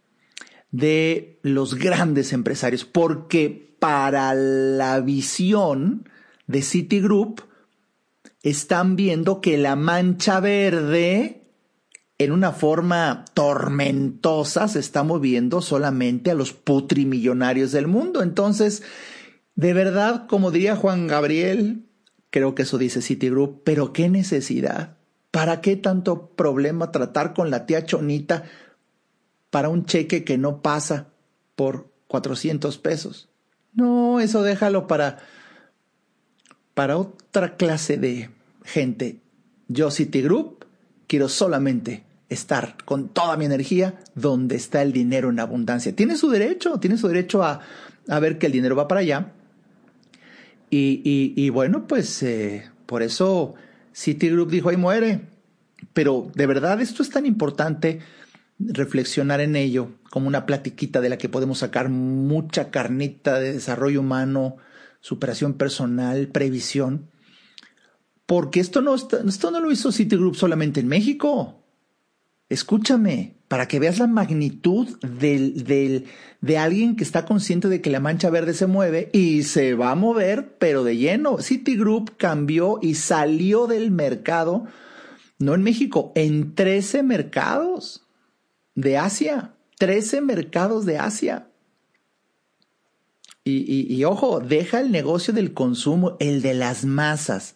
de 0.71 1.39
los 1.43 1.75
grandes 1.75 2.33
empresarios, 2.33 2.85
porque 2.85 3.75
para 3.79 4.33
la 4.33 5.01
visión 5.01 6.09
de 6.47 6.61
Citigroup 6.61 7.41
están 8.41 8.95
viendo 8.95 9.41
que 9.41 9.57
la 9.57 9.75
mancha 9.75 10.39
verde 10.39 11.42
en 12.17 12.31
una 12.31 12.51
forma 12.51 13.25
tormentosa 13.33 14.67
se 14.67 14.79
está 14.79 15.03
moviendo 15.03 15.61
solamente 15.61 16.31
a 16.31 16.35
los 16.35 16.53
putrimillonarios 16.53 17.71
del 17.71 17.87
mundo. 17.87 18.21
Entonces, 18.21 18.83
de 19.55 19.73
verdad, 19.73 20.27
como 20.27 20.51
diría 20.51 20.75
Juan 20.75 21.07
Gabriel, 21.07 21.83
creo 22.29 22.55
que 22.55 22.63
eso 22.63 22.77
dice 22.77 23.01
Citigroup, 23.01 23.63
pero 23.63 23.93
qué 23.93 24.09
necesidad. 24.09 24.97
¿Para 25.31 25.61
qué 25.61 25.75
tanto 25.75 26.27
problema 26.27 26.91
tratar 26.91 27.33
con 27.33 27.49
la 27.49 27.65
tía 27.65 27.85
Chonita 27.85 28.43
para 29.49 29.69
un 29.69 29.85
cheque 29.85 30.23
que 30.23 30.37
no 30.37 30.61
pasa 30.61 31.07
por 31.55 31.91
400 32.07 32.77
pesos? 32.77 33.29
No, 33.73 34.19
eso 34.19 34.43
déjalo 34.43 34.85
para 34.85 35.17
para 36.73 36.97
otra 36.97 37.55
clase 37.55 37.97
de 37.97 38.29
gente. 38.63 39.19
Yo 39.67 39.91
Citigroup 39.91 40.62
quiero 41.07 41.29
solamente 41.29 42.03
estar 42.29 42.77
con 42.85 43.09
toda 43.09 43.37
mi 43.37 43.45
energía 43.45 43.99
donde 44.15 44.55
está 44.55 44.81
el 44.81 44.91
dinero 44.91 45.29
en 45.29 45.39
abundancia. 45.39 45.95
Tiene 45.95 46.15
su 46.17 46.29
derecho, 46.29 46.79
tiene 46.79 46.97
su 46.97 47.07
derecho 47.07 47.43
a, 47.43 47.61
a 48.07 48.19
ver 48.19 48.37
que 48.37 48.47
el 48.47 48.51
dinero 48.51 48.75
va 48.75 48.87
para 48.87 49.01
allá. 49.01 49.33
Y, 50.69 51.33
y, 51.35 51.49
bueno, 51.49 51.85
pues 51.85 52.23
eh, 52.23 52.67
por 52.87 53.03
eso 53.03 53.53
Citigroup 53.93 54.49
dijo, 54.49 54.69
ahí 54.69 54.77
muere. 54.77 55.21
Pero 55.93 56.31
de 56.33 56.47
verdad 56.47 56.81
esto 56.81 57.03
es 57.03 57.11
tan 57.11 57.27
importante 57.27 57.99
reflexionar 58.57 59.39
en 59.39 59.55
ello 59.55 59.91
como 60.09 60.27
una 60.27 60.47
platiquita 60.47 60.99
de 60.99 61.09
la 61.09 61.17
que 61.17 61.29
podemos 61.29 61.59
sacar 61.59 61.89
mucha 61.89 62.71
carnita 62.71 63.39
de 63.39 63.53
desarrollo 63.53 63.99
humano, 63.99 64.57
superación 64.99 65.53
personal, 65.55 66.27
previsión. 66.29 67.09
Porque 68.25 68.59
esto 68.59 68.81
no, 68.81 68.95
esto 68.95 69.51
no 69.51 69.59
lo 69.59 69.71
hizo 69.71 69.91
Citigroup 69.91 70.35
solamente 70.35 70.79
en 70.79 70.87
México. 70.87 71.59
Escúchame, 72.49 73.37
para 73.47 73.67
que 73.67 73.79
veas 73.79 73.99
la 73.99 74.07
magnitud 74.07 74.87
del, 75.01 75.63
del, 75.63 76.05
de 76.41 76.57
alguien 76.57 76.95
que 76.95 77.03
está 77.03 77.25
consciente 77.25 77.67
de 77.67 77.81
que 77.81 77.89
la 77.89 77.99
mancha 77.99 78.29
verde 78.29 78.53
se 78.53 78.67
mueve 78.67 79.09
y 79.13 79.43
se 79.43 79.75
va 79.75 79.91
a 79.91 79.95
mover, 79.95 80.57
pero 80.57 80.83
de 80.83 80.97
lleno. 80.97 81.39
Citigroup 81.39 82.15
cambió 82.17 82.79
y 82.81 82.95
salió 82.95 83.67
del 83.67 83.91
mercado, 83.91 84.65
no 85.39 85.55
en 85.55 85.63
México, 85.63 86.11
en 86.15 86.55
13 86.55 87.03
mercados 87.03 88.07
de 88.75 88.97
Asia. 88.97 89.53
13 89.79 90.21
mercados 90.21 90.85
de 90.85 90.97
Asia. 90.97 91.47
Y, 93.43 93.57
y, 93.71 93.93
y, 93.93 94.03
ojo, 94.05 94.39
deja 94.39 94.79
el 94.79 94.91
negocio 94.91 95.33
del 95.33 95.53
consumo, 95.53 96.15
el 96.19 96.41
de 96.41 96.53
las 96.53 96.85
masas, 96.85 97.55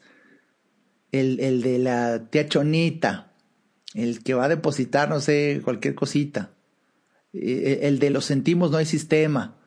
el, 1.12 1.40
el 1.40 1.62
de 1.62 1.80
la 1.80 2.30
tía 2.30 2.48
Chonita, 2.48 3.34
el 3.94 4.24
que 4.24 4.34
va 4.34 4.46
a 4.46 4.50
depositar, 4.50 5.10
no 5.10 5.20
sé, 5.20 5.62
cualquier 5.64 5.96
cosita, 5.96 6.52
eh, 7.34 7.80
el 7.84 8.00
de 8.00 8.10
los 8.10 8.26
sentimos 8.26 8.72
no 8.72 8.78
hay 8.78 8.86
sistema, 8.86 9.58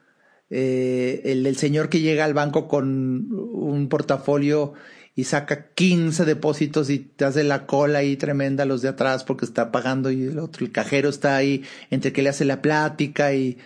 eh, 0.50 1.22
el 1.24 1.44
del 1.44 1.56
señor 1.56 1.88
que 1.88 2.00
llega 2.00 2.24
al 2.24 2.34
banco 2.34 2.68
con 2.68 3.32
un 3.32 3.88
portafolio 3.88 4.74
y 5.14 5.24
saca 5.24 5.72
15 5.74 6.24
depósitos 6.24 6.90
y 6.90 6.98
te 6.98 7.24
hace 7.24 7.44
la 7.44 7.66
cola 7.66 8.00
ahí 8.00 8.16
tremenda 8.16 8.64
los 8.64 8.82
de 8.82 8.88
atrás 8.88 9.24
porque 9.24 9.44
está 9.44 9.70
pagando 9.70 10.10
y 10.10 10.24
el 10.24 10.38
otro, 10.38 10.64
el 10.64 10.72
cajero 10.72 11.08
está 11.08 11.36
ahí 11.36 11.62
entre 11.90 12.12
que 12.12 12.22
le 12.22 12.30
hace 12.30 12.44
la 12.44 12.62
plática 12.62 13.34
y 13.34 13.58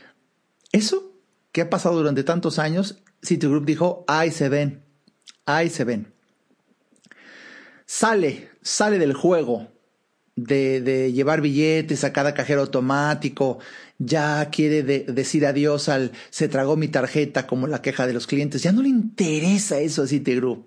eso 0.73 1.13
que 1.53 1.61
ha 1.61 1.71
pasado 1.71 1.97
durante 1.97 2.25
tantos 2.25 2.59
años, 2.59 3.03
Citigroup 3.23 3.65
dijo, 3.65 4.05
ahí 4.09 4.31
se 4.31 4.49
ven, 4.49 4.83
ahí 5.47 5.71
se 5.71 5.85
ven. 5.85 6.14
Sale, 7.87 8.51
sale 8.63 8.99
del 8.99 9.13
juego 9.13 9.69
de, 10.37 10.81
de, 10.81 11.13
llevar 11.13 11.41
billetes 11.41 12.05
a 12.05 12.13
cada 12.13 12.35
cajero 12.35 12.63
automático, 12.63 13.59
ya 13.99 14.51
quiere 14.51 14.83
decir 14.83 15.47
adiós 15.47 15.89
al 15.89 16.13
se 16.31 16.49
tragó 16.49 16.77
mi 16.77 16.89
tarjeta 16.89 17.47
como 17.47 17.67
la 17.67 17.83
queja 17.83 18.07
de 18.07 18.15
los 18.15 18.27
clientes, 18.27 18.63
ya 18.63 18.73
no 18.73 18.83
le 18.83 18.89
interesa 18.89 19.79
eso 19.79 20.03
a 20.03 20.07
Citigroup. 20.07 20.67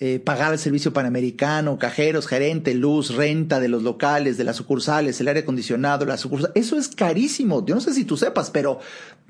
Eh, 0.00 0.18
pagar 0.18 0.52
el 0.52 0.58
servicio 0.58 0.92
panamericano, 0.92 1.78
cajeros, 1.78 2.26
gerente, 2.26 2.74
luz, 2.74 3.14
renta 3.14 3.60
de 3.60 3.68
los 3.68 3.84
locales, 3.84 4.36
de 4.36 4.44
las 4.44 4.56
sucursales, 4.56 5.20
el 5.20 5.28
aire 5.28 5.40
acondicionado, 5.40 6.04
la 6.04 6.16
sucursal, 6.16 6.50
eso 6.56 6.76
es 6.76 6.88
carísimo. 6.88 7.64
Yo 7.64 7.76
no 7.76 7.80
sé 7.80 7.94
si 7.94 8.04
tú 8.04 8.16
sepas, 8.16 8.50
pero 8.50 8.80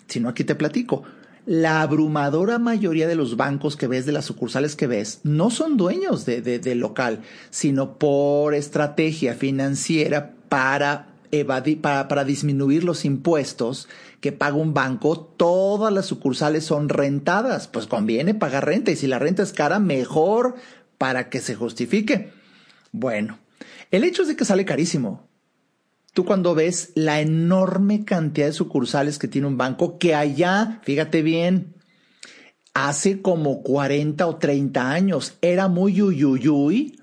si 0.08 0.20
no 0.20 0.30
aquí 0.30 0.42
te 0.42 0.54
platico. 0.54 1.04
La 1.46 1.82
abrumadora 1.82 2.58
mayoría 2.58 3.06
de 3.06 3.16
los 3.16 3.36
bancos 3.36 3.76
que 3.76 3.86
ves, 3.86 4.06
de 4.06 4.12
las 4.12 4.24
sucursales 4.24 4.76
que 4.76 4.86
ves, 4.86 5.20
no 5.24 5.50
son 5.50 5.76
dueños 5.76 6.24
de, 6.24 6.40
del 6.40 6.78
local, 6.78 7.20
sino 7.50 7.98
por 7.98 8.54
estrategia 8.54 9.34
financiera 9.34 10.32
para 10.48 11.14
para, 11.42 12.06
para 12.06 12.24
disminuir 12.24 12.84
los 12.84 13.04
impuestos 13.04 13.88
que 14.20 14.30
paga 14.30 14.56
un 14.56 14.72
banco, 14.72 15.18
todas 15.18 15.92
las 15.92 16.06
sucursales 16.06 16.64
son 16.64 16.88
rentadas. 16.88 17.66
Pues 17.66 17.86
conviene 17.86 18.34
pagar 18.34 18.64
renta 18.64 18.92
y 18.92 18.96
si 18.96 19.08
la 19.08 19.18
renta 19.18 19.42
es 19.42 19.52
cara, 19.52 19.80
mejor 19.80 20.54
para 20.96 21.28
que 21.28 21.40
se 21.40 21.56
justifique. 21.56 22.30
Bueno, 22.92 23.38
el 23.90 24.04
hecho 24.04 24.22
es 24.22 24.28
de 24.28 24.36
que 24.36 24.44
sale 24.44 24.64
carísimo. 24.64 25.26
Tú 26.14 26.24
cuando 26.24 26.54
ves 26.54 26.92
la 26.94 27.20
enorme 27.20 28.04
cantidad 28.04 28.46
de 28.46 28.52
sucursales 28.52 29.18
que 29.18 29.28
tiene 29.28 29.48
un 29.48 29.58
banco, 29.58 29.98
que 29.98 30.14
allá, 30.14 30.80
fíjate 30.84 31.22
bien, 31.22 31.74
hace 32.72 33.20
como 33.20 33.62
40 33.62 34.26
o 34.26 34.36
30 34.36 34.90
años 34.90 35.36
era 35.42 35.68
muy 35.68 36.00
uyuyuy 36.00 37.00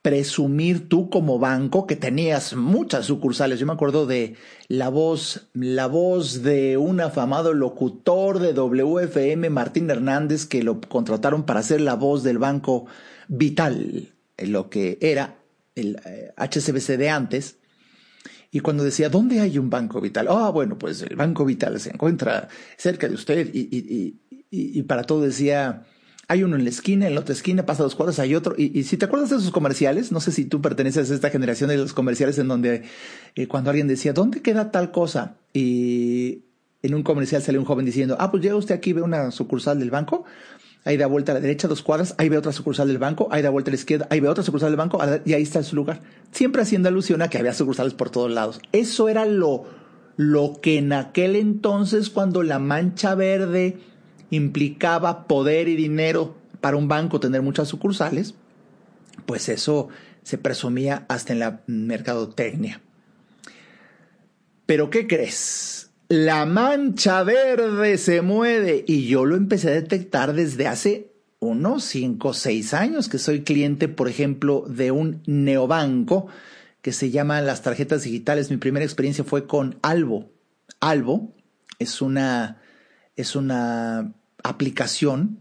presumir 0.00 0.88
tú 0.88 1.10
como 1.10 1.38
banco 1.38 1.86
que 1.86 1.96
tenías 1.96 2.54
muchas 2.54 3.06
sucursales. 3.06 3.58
Yo 3.58 3.66
me 3.66 3.72
acuerdo 3.72 4.06
de 4.06 4.34
la 4.66 4.88
voz, 4.88 5.48
la 5.54 5.86
voz 5.86 6.42
de 6.42 6.76
un 6.76 7.00
afamado 7.00 7.54
locutor 7.54 8.40
de 8.40 8.52
WFM, 8.52 9.50
Martín 9.50 9.90
Hernández, 9.90 10.46
que 10.46 10.62
lo 10.62 10.80
contrataron 10.80 11.44
para 11.44 11.62
ser 11.62 11.80
la 11.80 11.94
voz 11.94 12.22
del 12.22 12.38
banco 12.38 12.86
Vital, 13.28 14.12
lo 14.38 14.70
que 14.70 14.98
era 15.00 15.36
el 15.74 15.96
HCBC 16.36 16.90
eh, 16.90 16.96
de 16.96 17.10
antes. 17.10 17.56
Y 18.52 18.60
cuando 18.60 18.84
decía, 18.84 19.08
¿dónde 19.08 19.40
hay 19.40 19.58
un 19.58 19.70
banco 19.70 20.00
vital? 20.00 20.28
Ah, 20.28 20.50
bueno, 20.50 20.78
pues 20.78 21.02
el 21.02 21.16
banco 21.16 21.44
vital 21.44 21.80
se 21.80 21.90
encuentra 21.90 22.48
cerca 22.76 23.08
de 23.08 23.14
usted. 23.14 23.50
Y, 23.52 23.60
y, 23.60 24.20
y, 24.50 24.78
y 24.78 24.82
para 24.82 25.04
todo 25.04 25.22
decía, 25.22 25.86
hay 26.28 26.44
uno 26.44 26.56
en 26.56 26.64
la 26.64 26.70
esquina, 26.70 27.06
en 27.06 27.14
la 27.14 27.20
otra 27.20 27.34
esquina, 27.34 27.66
pasa 27.66 27.82
dos 27.82 27.94
cuadras, 27.94 28.18
hay 28.18 28.34
otro. 28.34 28.54
Y, 28.56 28.84
si 28.84 28.96
te 28.96 29.04
acuerdas 29.04 29.30
de 29.30 29.36
esos 29.36 29.50
comerciales, 29.50 30.12
no 30.12 30.20
sé 30.20 30.32
si 30.32 30.44
tú 30.44 30.62
perteneces 30.62 31.10
a 31.10 31.14
esta 31.14 31.30
generación 31.30 31.68
de 31.68 31.76
los 31.76 31.92
comerciales 31.92 32.38
en 32.38 32.48
donde 32.48 32.84
eh, 33.34 33.48
cuando 33.48 33.70
alguien 33.70 33.88
decía, 33.88 34.12
¿dónde 34.12 34.40
queda 34.40 34.70
tal 34.70 34.92
cosa? 34.92 35.36
Y 35.52 36.44
en 36.82 36.94
un 36.94 37.02
comercial 37.02 37.42
sale 37.42 37.58
un 37.58 37.64
joven 37.64 37.84
diciendo, 37.84 38.16
ah, 38.18 38.30
pues 38.30 38.42
llega 38.42 38.56
usted 38.56 38.74
aquí, 38.74 38.92
ve 38.92 39.02
una 39.02 39.30
sucursal 39.30 39.78
del 39.78 39.90
banco, 39.90 40.24
ahí 40.84 40.96
da 40.96 41.06
vuelta 41.06 41.32
a 41.32 41.34
la 41.36 41.40
derecha 41.40 41.68
dos 41.68 41.82
cuadras, 41.82 42.14
ahí 42.18 42.28
ve 42.28 42.36
otra 42.36 42.52
sucursal 42.52 42.88
del 42.88 42.98
banco, 42.98 43.28
ahí 43.30 43.42
da 43.42 43.50
vuelta 43.50 43.70
a 43.70 43.72
la 43.72 43.76
izquierda, 43.76 44.06
ahí 44.10 44.20
ve 44.20 44.28
otra 44.28 44.42
sucursal 44.42 44.70
del 44.70 44.76
banco, 44.76 44.98
y 45.24 45.32
ahí 45.32 45.42
está 45.42 45.62
su 45.62 45.76
lugar. 45.76 46.00
Siempre 46.32 46.62
haciendo 46.62 46.88
alusión 46.88 47.22
a 47.22 47.28
que 47.28 47.38
había 47.38 47.54
sucursales 47.54 47.94
por 47.94 48.10
todos 48.10 48.30
lados. 48.30 48.60
Eso 48.72 49.08
era 49.08 49.24
lo, 49.24 49.64
lo 50.16 50.60
que 50.60 50.78
en 50.78 50.92
aquel 50.92 51.36
entonces, 51.36 52.10
cuando 52.10 52.42
la 52.42 52.58
mancha 52.58 53.14
verde 53.14 53.78
implicaba 54.30 55.26
poder 55.26 55.68
y 55.68 55.76
dinero 55.76 56.34
para 56.60 56.76
un 56.76 56.88
banco 56.88 57.20
tener 57.20 57.42
muchas 57.42 57.68
sucursales, 57.68 58.34
pues 59.26 59.48
eso 59.48 59.88
se 60.22 60.38
presumía 60.38 61.04
hasta 61.08 61.32
en 61.32 61.38
la 61.38 61.60
mercadotecnia. 61.66 62.80
Pero 64.66 64.90
¿qué 64.90 65.06
crees? 65.06 65.91
La 66.14 66.44
mancha 66.44 67.22
verde 67.22 67.96
se 67.96 68.20
mueve 68.20 68.84
y 68.86 69.06
yo 69.06 69.24
lo 69.24 69.34
empecé 69.34 69.68
a 69.68 69.72
detectar 69.72 70.34
desde 70.34 70.66
hace 70.66 71.10
unos 71.38 71.84
5 71.84 72.28
o 72.28 72.34
6 72.34 72.74
años 72.74 73.08
que 73.08 73.16
soy 73.16 73.44
cliente, 73.44 73.88
por 73.88 74.10
ejemplo, 74.10 74.62
de 74.68 74.90
un 74.90 75.22
neobanco 75.24 76.26
que 76.82 76.92
se 76.92 77.10
llama 77.10 77.40
las 77.40 77.62
tarjetas 77.62 78.02
digitales. 78.02 78.50
Mi 78.50 78.58
primera 78.58 78.84
experiencia 78.84 79.24
fue 79.24 79.46
con 79.46 79.78
Albo. 79.80 80.30
Albo 80.80 81.32
es 81.78 82.02
una, 82.02 82.60
es 83.16 83.34
una 83.34 84.12
aplicación, 84.44 85.40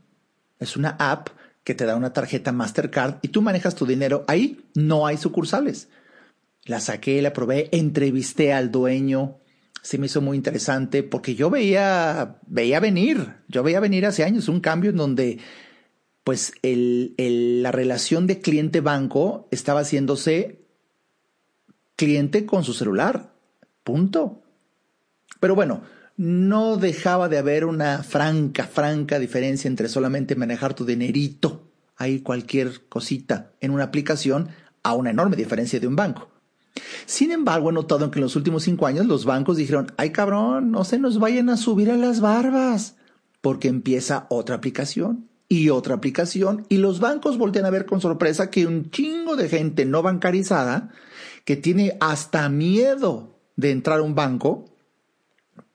es 0.62 0.78
una 0.78 0.96
app 1.00 1.32
que 1.66 1.76
te 1.76 1.84
da 1.84 1.98
una 1.98 2.14
tarjeta 2.14 2.54
Mastercard 2.54 3.16
y 3.22 3.28
tú 3.28 3.42
manejas 3.42 3.76
tu 3.76 3.86
dinero. 3.86 4.24
Ahí 4.30 4.64
no 4.74 5.06
hay 5.06 5.18
sucursales. 5.18 5.90
La 6.64 6.80
saqué, 6.80 7.22
la 7.22 7.34
probé, 7.34 7.68
entrevisté 7.74 8.54
al 8.54 8.72
dueño. 8.72 9.41
Se 9.82 9.98
me 9.98 10.06
hizo 10.06 10.22
muy 10.22 10.38
interesante 10.38 11.04
porque 11.04 11.36
yo 11.36 11.50
veía, 11.50 12.40
veía 12.48 12.80
venir, 12.80 13.36
yo 13.48 13.64
veía 13.64 13.80
venir 13.80 14.06
hace 14.06 14.24
años 14.24 14.48
un 14.48 14.60
cambio 14.60 14.92
en 14.92 14.98
donde 14.98 15.40
pues 16.24 16.54
el, 16.62 17.16
la 17.18 17.72
relación 17.72 18.28
de 18.28 18.40
cliente-banco 18.40 19.48
estaba 19.52 19.82
haciéndose 19.82 20.62
cliente 21.96 22.46
con 22.46 22.64
su 22.64 22.74
celular. 22.74 23.34
Punto. 23.84 24.44
Pero 25.40 25.56
bueno, 25.56 25.82
no 26.18 26.78
dejaba 26.78 27.30
de 27.30 27.40
haber 27.40 27.66
una 27.66 28.04
franca, 28.04 28.66
franca 28.66 29.18
diferencia 29.18 29.68
entre 29.68 29.90
solamente 29.90 30.36
manejar 30.36 30.76
tu 30.76 30.86
dinerito, 30.86 31.68
ahí 31.98 32.22
cualquier 32.22 32.88
cosita 32.88 33.54
en 33.60 33.72
una 33.72 33.86
aplicación, 33.86 34.50
a 34.84 34.94
una 34.94 35.10
enorme 35.10 35.36
diferencia 35.36 35.80
de 35.80 35.88
un 35.88 35.96
banco. 35.96 36.30
Sin 37.06 37.32
embargo, 37.32 37.70
he 37.70 37.74
notado 37.74 38.12
que 38.12 38.20
en 38.20 38.24
los 38.24 38.36
últimos 38.36 38.64
cinco 38.64 38.88
años 38.88 39.06
los 39.06 39.26
bancos 39.26 39.58
dijeron, 39.58 39.92
ay 39.98 40.12
cabrón, 40.12 40.72
no 40.72 40.84
se 40.84 41.00
nos 41.00 41.20
vayan 41.20 41.50
a 41.50 41.58
subir 41.58 41.92
a 41.92 41.98
las 41.98 42.22
barbas, 42.22 42.96
porque 43.42 43.68
empieza 43.68 44.28
otra 44.30 44.56
aplicación 44.56 45.28
y 45.52 45.70
otra 45.70 45.96
aplicación 45.96 46.66
y 46.70 46.78
los 46.78 47.02
bancos 47.02 47.38
voltean 47.38 47.66
a 47.66 47.72
ver 47.72 47.86
con 47.86 48.00
sorpresa 48.00 48.50
que 48.50 48.66
un 48.66 48.90
chingo 48.90 49.36
de 49.36 49.50
gente 49.50 49.86
no 49.86 50.02
bancarizada 50.02 50.92
que 51.44 51.58
tiene 51.58 51.98
hasta 52.00 52.48
miedo 52.48 53.38
de 53.58 53.72
entrar 53.72 54.00
a 54.00 54.04
un 54.04 54.16
banco 54.16 54.66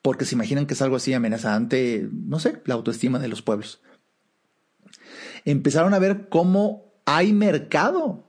porque 0.01 0.25
se 0.25 0.35
imaginan 0.35 0.67
que 0.67 0.75
es 0.75 0.81
algo 0.83 0.97
así 0.97 1.13
amenazante, 1.13 2.09
no 2.11 2.39
sé, 2.39 2.63
la 2.65 2.75
autoestima 2.75 3.19
de 3.19 3.29
los 3.29 3.43
pueblos. 3.43 3.83
Empezaron 5.45 5.93
a 5.93 5.99
ver 5.99 6.29
cómo 6.29 6.95
hay 7.05 7.33
mercado 7.33 8.26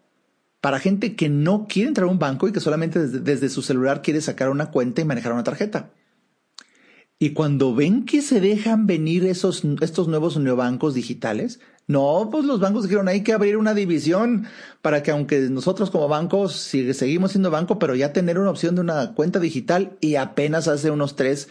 para 0.62 0.80
gente 0.80 1.16
que 1.16 1.30
no 1.30 1.68
quiere 1.68 1.90
entrar 1.90 2.08
a 2.08 2.12
un 2.12 2.20
banco 2.20 2.48
y 2.48 2.52
que 2.52 2.60
solamente 2.60 3.08
desde, 3.08 3.50
su 3.50 3.62
celular 3.62 4.02
quiere 4.02 4.22
sacar 4.22 4.50
una 4.50 4.72
cuenta 4.72 5.02
y 5.02 5.06
manejar 5.06 5.34
una 5.34 5.44
tarjeta. 5.44 5.92
Y 7.20 7.32
cuando 7.32 7.74
ven 7.74 8.06
que 8.06 8.22
se 8.22 8.40
dejan 8.40 8.86
venir 8.86 9.26
esos, 9.26 9.64
estos 9.82 10.08
nuevos 10.08 10.38
neobancos 10.38 10.94
digitales, 10.94 11.60
no, 11.88 12.30
pues 12.32 12.46
los 12.46 12.60
bancos 12.60 12.84
dijeron 12.84 13.08
hay 13.08 13.24
que 13.24 13.34
abrir 13.34 13.58
una 13.58 13.74
división 13.74 14.46
para 14.82 15.02
que 15.04 15.12
aunque 15.12 15.40
nosotros 15.50 15.90
como 15.90 16.08
bancos 16.08 16.54
seguimos 16.54 17.32
siendo 17.32 17.50
banco, 17.50 17.80
pero 17.80 17.96
ya 17.96 18.14
tener 18.14 18.38
una 18.38 18.52
opción 18.52 18.76
de 18.76 18.82
una 18.82 19.14
cuenta 19.14 19.40
digital 19.40 19.98
y 20.02 20.16
apenas 20.16 20.68
hace 20.68 20.92
unos 20.92 21.16
tres, 21.16 21.48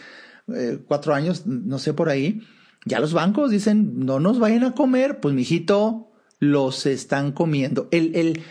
eh, 0.53 0.79
cuatro 0.87 1.15
años, 1.15 1.47
no 1.47 1.79
sé 1.79 1.93
por 1.93 2.09
ahí, 2.09 2.43
ya 2.85 2.99
los 2.99 3.13
bancos 3.13 3.51
dicen 3.51 4.05
no 4.05 4.19
nos 4.19 4.39
vayan 4.39 4.63
a 4.63 4.73
comer, 4.75 5.19
pues 5.19 5.33
mijito, 5.33 6.11
los 6.39 6.85
están 6.85 7.31
comiendo. 7.31 7.87
El, 7.91 8.15
el, 8.15 8.41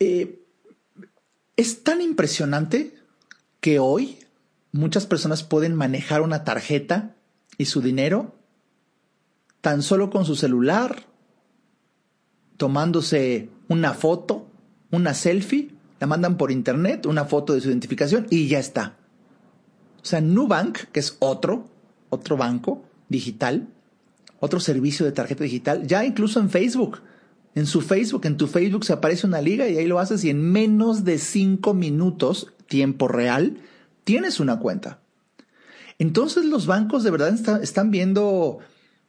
eh, 0.00 0.42
es 1.56 1.84
tan 1.84 2.00
impresionante 2.00 2.94
que 3.60 3.78
hoy 3.78 4.18
muchas 4.72 5.06
personas 5.06 5.42
pueden 5.42 5.74
manejar 5.74 6.22
una 6.22 6.42
tarjeta 6.42 7.14
y 7.58 7.66
su 7.66 7.82
dinero 7.82 8.34
tan 9.60 9.82
solo 9.82 10.08
con 10.08 10.24
su 10.24 10.36
celular, 10.36 11.04
tomándose 12.56 13.50
una 13.68 13.92
foto, 13.92 14.46
una 14.90 15.12
selfie, 15.12 15.70
la 16.00 16.06
mandan 16.06 16.38
por 16.38 16.50
internet, 16.50 17.04
una 17.04 17.26
foto 17.26 17.52
de 17.52 17.60
su 17.60 17.68
identificación 17.68 18.26
y 18.30 18.48
ya 18.48 18.58
está. 18.58 18.96
O 20.02 20.04
sea, 20.04 20.22
Nubank, 20.22 20.78
que 20.92 21.00
es 21.00 21.16
otro, 21.18 21.68
otro 22.08 22.38
banco 22.38 22.82
digital, 23.10 23.68
otro 24.38 24.60
servicio 24.60 25.04
de 25.04 25.12
tarjeta 25.12 25.44
digital, 25.44 25.86
ya 25.86 26.06
incluso 26.06 26.40
en 26.40 26.48
Facebook. 26.48 27.02
En 27.60 27.66
su 27.66 27.82
Facebook, 27.82 28.24
en 28.24 28.38
tu 28.38 28.46
Facebook 28.46 28.86
se 28.86 28.94
aparece 28.94 29.26
una 29.26 29.42
liga 29.42 29.68
y 29.68 29.76
ahí 29.76 29.86
lo 29.86 29.98
haces 29.98 30.24
y 30.24 30.30
en 30.30 30.40
menos 30.40 31.04
de 31.04 31.18
cinco 31.18 31.74
minutos, 31.74 32.54
tiempo 32.68 33.06
real, 33.06 33.58
tienes 34.04 34.40
una 34.40 34.58
cuenta. 34.58 35.00
Entonces 35.98 36.46
los 36.46 36.64
bancos 36.64 37.04
de 37.04 37.10
verdad 37.10 37.62
están 37.62 37.90
viendo 37.90 38.60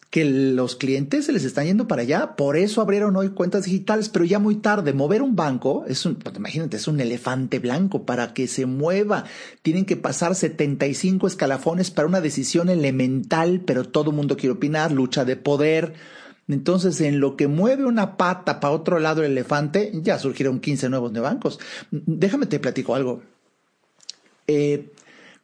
que 0.10 0.26
los 0.26 0.76
clientes 0.76 1.28
se 1.28 1.32
les 1.32 1.46
están 1.46 1.68
yendo 1.68 1.88
para 1.88 2.02
allá. 2.02 2.36
Por 2.36 2.58
eso 2.58 2.82
abrieron 2.82 3.16
hoy 3.16 3.30
cuentas 3.30 3.64
digitales, 3.64 4.10
pero 4.10 4.26
ya 4.26 4.38
muy 4.38 4.56
tarde. 4.56 4.92
Mover 4.92 5.22
un 5.22 5.38
banco 5.38 5.86
es 5.88 6.06
un, 6.06 6.16
pues, 6.16 6.36
imagínate, 6.36 6.76
es 6.76 6.90
un 6.90 7.00
elefante 7.00 7.60
blanco 7.60 8.06
para 8.06 8.34
que 8.34 8.48
se 8.50 8.66
mueva. 8.66 9.24
Tienen 9.62 9.86
que 9.86 9.96
pasar 9.96 10.36
75 10.36 11.26
escalafones 11.26 11.90
para 11.90 12.10
una 12.10 12.20
decisión 12.20 12.68
elemental, 12.68 13.62
pero 13.66 13.86
todo 13.86 14.12
mundo 14.12 14.36
quiere 14.36 14.56
opinar, 14.56 14.92
lucha 14.92 15.24
de 15.24 15.38
poder. 15.38 15.94
Entonces, 16.54 17.00
en 17.02 17.20
lo 17.20 17.36
que 17.36 17.48
mueve 17.48 17.86
una 17.86 18.18
pata 18.18 18.60
para 18.60 18.74
otro 18.74 19.00
lado 19.00 19.24
el 19.24 19.32
elefante, 19.32 19.92
ya 19.94 20.20
surgieron 20.20 20.60
15 20.60 20.90
nuevos 20.90 21.14
bancos. 21.14 21.60
Déjame 21.92 22.46
te 22.46 22.60
platico 22.60 22.96
algo. 22.96 23.22
Eh, 24.48 24.92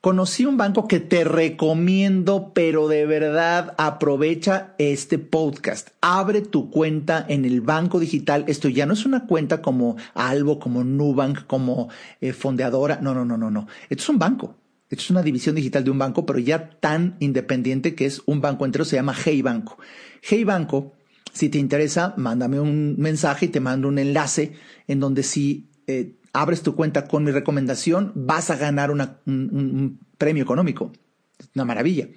conocí 0.02 0.46
un 0.46 0.58
banco 0.58 0.88
que 0.88 1.00
te 1.00 1.24
recomiendo, 1.24 2.52
pero 2.54 2.88
de 2.88 3.06
verdad 3.06 3.74
aprovecha 3.78 4.74
este 4.78 5.18
podcast. 5.18 5.90
Abre 6.02 6.42
tu 6.42 6.70
cuenta 6.70 7.26
en 7.28 7.46
el 7.46 7.62
banco 7.62 8.00
digital. 8.00 8.46
Esto 8.48 8.70
ya 8.70 8.86
no 8.86 8.94
es 8.94 9.06
una 9.06 9.26
cuenta 9.26 9.62
como 9.62 9.98
Albo, 10.14 10.60
como 10.60 10.84
Nubank, 10.84 11.46
como 11.48 11.90
eh, 12.22 12.34
Fondeadora. 12.34 13.00
No, 13.02 13.14
no, 13.14 13.26
no, 13.26 13.38
no, 13.38 13.52
no. 13.52 13.68
Esto 13.90 14.04
es 14.04 14.10
un 14.10 14.20
banco. 14.20 14.56
Esto 14.90 15.04
es 15.04 15.10
una 15.10 15.22
división 15.22 15.56
digital 15.56 15.84
de 15.84 15.92
un 15.92 16.00
banco, 16.00 16.26
pero 16.26 16.40
ya 16.40 16.70
tan 16.70 17.18
independiente 17.20 17.94
que 17.94 18.06
es 18.06 18.22
un 18.26 18.40
banco 18.40 18.66
entero. 18.66 18.86
Se 18.86 18.96
llama 18.96 19.14
Hey 19.14 19.42
Banco. 19.42 19.78
Hey 20.22 20.46
Banco, 20.46 20.94
si 21.38 21.50
te 21.50 21.58
interesa, 21.58 22.14
mándame 22.18 22.60
un 22.60 22.96
mensaje 22.98 23.46
y 23.46 23.50
te 23.50 23.60
mando 23.60 23.88
un 23.88 24.00
enlace 24.00 24.54
en 24.88 25.00
donde 25.00 25.24
si 25.24 25.70
eh, 25.86 26.16
abres 26.34 26.64
tu 26.64 26.76
cuenta 26.76 27.08
con 27.08 27.24
mi 27.24 27.32
recomendación, 27.32 28.12
vas 28.16 28.50
a 28.50 28.58
ganar 28.58 28.92
un, 28.92 29.02
un 29.26 30.00
premio 30.18 30.44
económico. 30.44 30.92
Una 31.54 31.66
maravilla. 31.66 32.08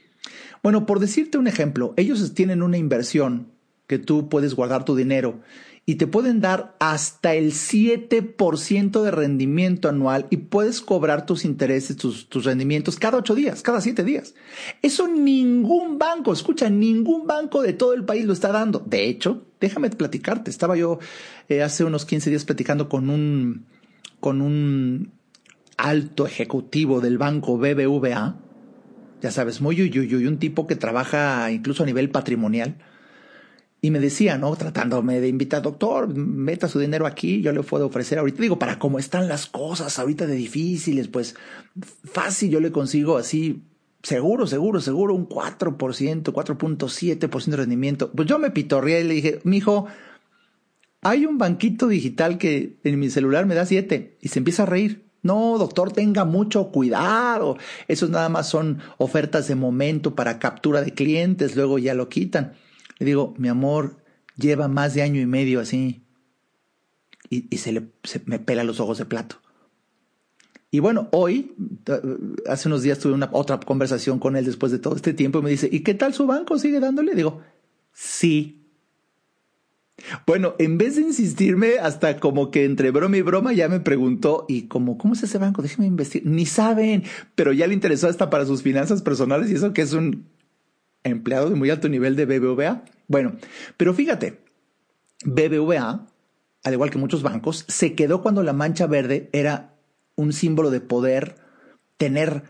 Bueno, 0.62 0.86
por 0.86 1.00
decirte 1.00 1.38
un 1.38 1.46
ejemplo, 1.46 1.94
ellos 1.96 2.34
tienen 2.34 2.62
una 2.62 2.78
inversión 2.78 3.52
que 3.90 3.98
tú 3.98 4.28
puedes 4.28 4.54
guardar 4.54 4.84
tu 4.84 4.94
dinero 4.94 5.40
y 5.84 5.96
te 5.96 6.06
pueden 6.06 6.40
dar 6.40 6.76
hasta 6.78 7.34
el 7.34 7.50
7% 7.50 9.02
de 9.02 9.10
rendimiento 9.10 9.88
anual 9.88 10.28
y 10.30 10.36
puedes 10.36 10.80
cobrar 10.80 11.26
tus 11.26 11.44
intereses, 11.44 11.96
tus, 11.96 12.28
tus, 12.28 12.44
rendimientos 12.44 13.00
cada 13.00 13.18
ocho 13.18 13.34
días, 13.34 13.62
cada 13.62 13.80
siete 13.80 14.04
días. 14.04 14.36
Eso 14.80 15.08
ningún 15.08 15.98
banco, 15.98 16.32
escucha, 16.32 16.70
ningún 16.70 17.26
banco 17.26 17.62
de 17.62 17.72
todo 17.72 17.92
el 17.92 18.04
país 18.04 18.26
lo 18.26 18.32
está 18.32 18.52
dando. 18.52 18.78
De 18.78 19.08
hecho, 19.08 19.44
déjame 19.60 19.90
platicarte, 19.90 20.52
estaba 20.52 20.76
yo 20.76 21.00
eh, 21.48 21.60
hace 21.64 21.82
unos 21.82 22.04
15 22.04 22.30
días 22.30 22.44
platicando 22.44 22.88
con 22.88 23.10
un, 23.10 23.66
con 24.20 24.40
un 24.40 25.10
alto 25.76 26.28
ejecutivo 26.28 27.00
del 27.00 27.18
banco 27.18 27.58
BBVA, 27.58 28.36
ya 29.20 29.30
sabes, 29.32 29.60
muy 29.60 29.80
y 29.80 30.26
un 30.26 30.38
tipo 30.38 30.68
que 30.68 30.76
trabaja 30.76 31.50
incluso 31.50 31.82
a 31.82 31.86
nivel 31.86 32.10
patrimonial 32.10 32.76
y 33.82 33.90
me 33.90 33.98
decía, 33.98 34.36
¿no? 34.36 34.54
Tratándome 34.56 35.20
de 35.20 35.28
invitar, 35.28 35.62
doctor, 35.62 36.14
meta 36.14 36.68
su 36.68 36.78
dinero 36.78 37.06
aquí, 37.06 37.40
yo 37.40 37.52
le 37.52 37.62
puedo 37.62 37.86
ofrecer 37.86 38.18
ahorita. 38.18 38.42
Digo, 38.42 38.58
para 38.58 38.78
cómo 38.78 38.98
están 38.98 39.28
las 39.28 39.46
cosas 39.46 39.98
ahorita 39.98 40.26
de 40.26 40.34
difíciles, 40.34 41.08
pues 41.08 41.34
fácil 42.04 42.50
yo 42.50 42.60
le 42.60 42.72
consigo 42.72 43.16
así, 43.16 43.62
seguro, 44.02 44.46
seguro, 44.46 44.80
seguro, 44.80 45.14
un 45.14 45.28
4%, 45.28 46.22
4.7% 46.22 47.44
de 47.46 47.56
rendimiento. 47.56 48.10
Pues 48.12 48.28
yo 48.28 48.38
me 48.38 48.50
pitorreé 48.50 49.00
y 49.00 49.04
le 49.04 49.14
dije, 49.14 49.40
mijo, 49.44 49.86
hay 51.00 51.24
un 51.24 51.38
banquito 51.38 51.88
digital 51.88 52.36
que 52.36 52.78
en 52.84 52.98
mi 52.98 53.08
celular 53.08 53.46
me 53.46 53.54
da 53.54 53.64
7 53.64 54.18
y 54.20 54.28
se 54.28 54.38
empieza 54.38 54.64
a 54.64 54.66
reír. 54.66 55.06
No, 55.22 55.56
doctor, 55.58 55.92
tenga 55.92 56.24
mucho 56.24 56.70
cuidado. 56.70 57.56
Esos 57.88 58.10
nada 58.10 58.28
más 58.28 58.48
son 58.48 58.80
ofertas 58.98 59.48
de 59.48 59.54
momento 59.54 60.14
para 60.14 60.38
captura 60.38 60.82
de 60.82 60.92
clientes, 60.92 61.56
luego 61.56 61.78
ya 61.78 61.94
lo 61.94 62.08
quitan. 62.08 62.54
Le 63.00 63.06
digo, 63.06 63.34
mi 63.38 63.48
amor, 63.48 63.96
lleva 64.36 64.68
más 64.68 64.94
de 64.94 65.02
año 65.02 65.20
y 65.20 65.26
medio 65.26 65.58
así. 65.58 66.04
Y, 67.30 67.56
se, 67.58 67.72
le, 67.72 67.88
me 68.26 68.38
pela 68.38 68.62
los 68.62 68.78
ojos 68.78 68.98
de 68.98 69.06
plato. 69.06 69.36
Y 70.70 70.80
bueno, 70.80 71.08
hoy, 71.12 71.54
hace 72.46 72.68
unos 72.68 72.82
días 72.82 72.98
tuve 72.98 73.14
una 73.14 73.30
otra 73.32 73.58
conversación 73.58 74.18
con 74.18 74.36
él 74.36 74.44
después 74.44 74.70
de 74.70 74.78
todo 74.78 74.96
este 74.96 75.14
tiempo 75.14 75.38
y 75.38 75.42
me 75.42 75.50
dice, 75.50 75.68
¿y 75.70 75.80
qué 75.80 75.94
tal 75.94 76.12
su 76.12 76.26
banco? 76.26 76.58
¿Sigue 76.58 76.78
dándole? 76.78 77.14
Digo, 77.14 77.40
sí. 77.92 78.62
Bueno, 80.26 80.54
en 80.58 80.76
vez 80.76 80.96
de 80.96 81.02
insistirme, 81.02 81.78
hasta 81.80 82.18
como 82.18 82.50
que 82.50 82.64
entre 82.64 82.90
broma 82.90 83.16
y 83.16 83.22
broma 83.22 83.52
ya 83.52 83.68
me 83.68 83.80
preguntó, 83.80 84.44
¿y 84.48 84.62
cómo, 84.62 84.98
cómo 84.98 85.14
es 85.14 85.22
ese 85.22 85.38
banco? 85.38 85.62
Déjeme 85.62 85.86
investigar. 85.86 86.30
Ni 86.30 86.46
saben, 86.46 87.04
pero 87.34 87.52
ya 87.52 87.66
le 87.66 87.74
interesó 87.74 88.08
hasta 88.08 88.28
para 88.28 88.46
sus 88.46 88.62
finanzas 88.62 89.02
personales 89.02 89.50
y 89.50 89.54
eso 89.54 89.72
que 89.72 89.82
es 89.82 89.92
un 89.92 90.26
empleado 91.04 91.48
de 91.48 91.56
muy 91.56 91.70
alto 91.70 91.88
nivel 91.88 92.16
de 92.16 92.26
BBVA. 92.26 92.84
Bueno, 93.08 93.36
pero 93.76 93.94
fíjate, 93.94 94.38
BBVA, 95.24 96.06
al 96.62 96.72
igual 96.72 96.90
que 96.90 96.98
muchos 96.98 97.22
bancos, 97.22 97.64
se 97.68 97.94
quedó 97.94 98.22
cuando 98.22 98.42
la 98.42 98.52
mancha 98.52 98.86
verde 98.86 99.28
era 99.32 99.74
un 100.16 100.32
símbolo 100.32 100.70
de 100.70 100.80
poder, 100.80 101.36
tener 101.96 102.44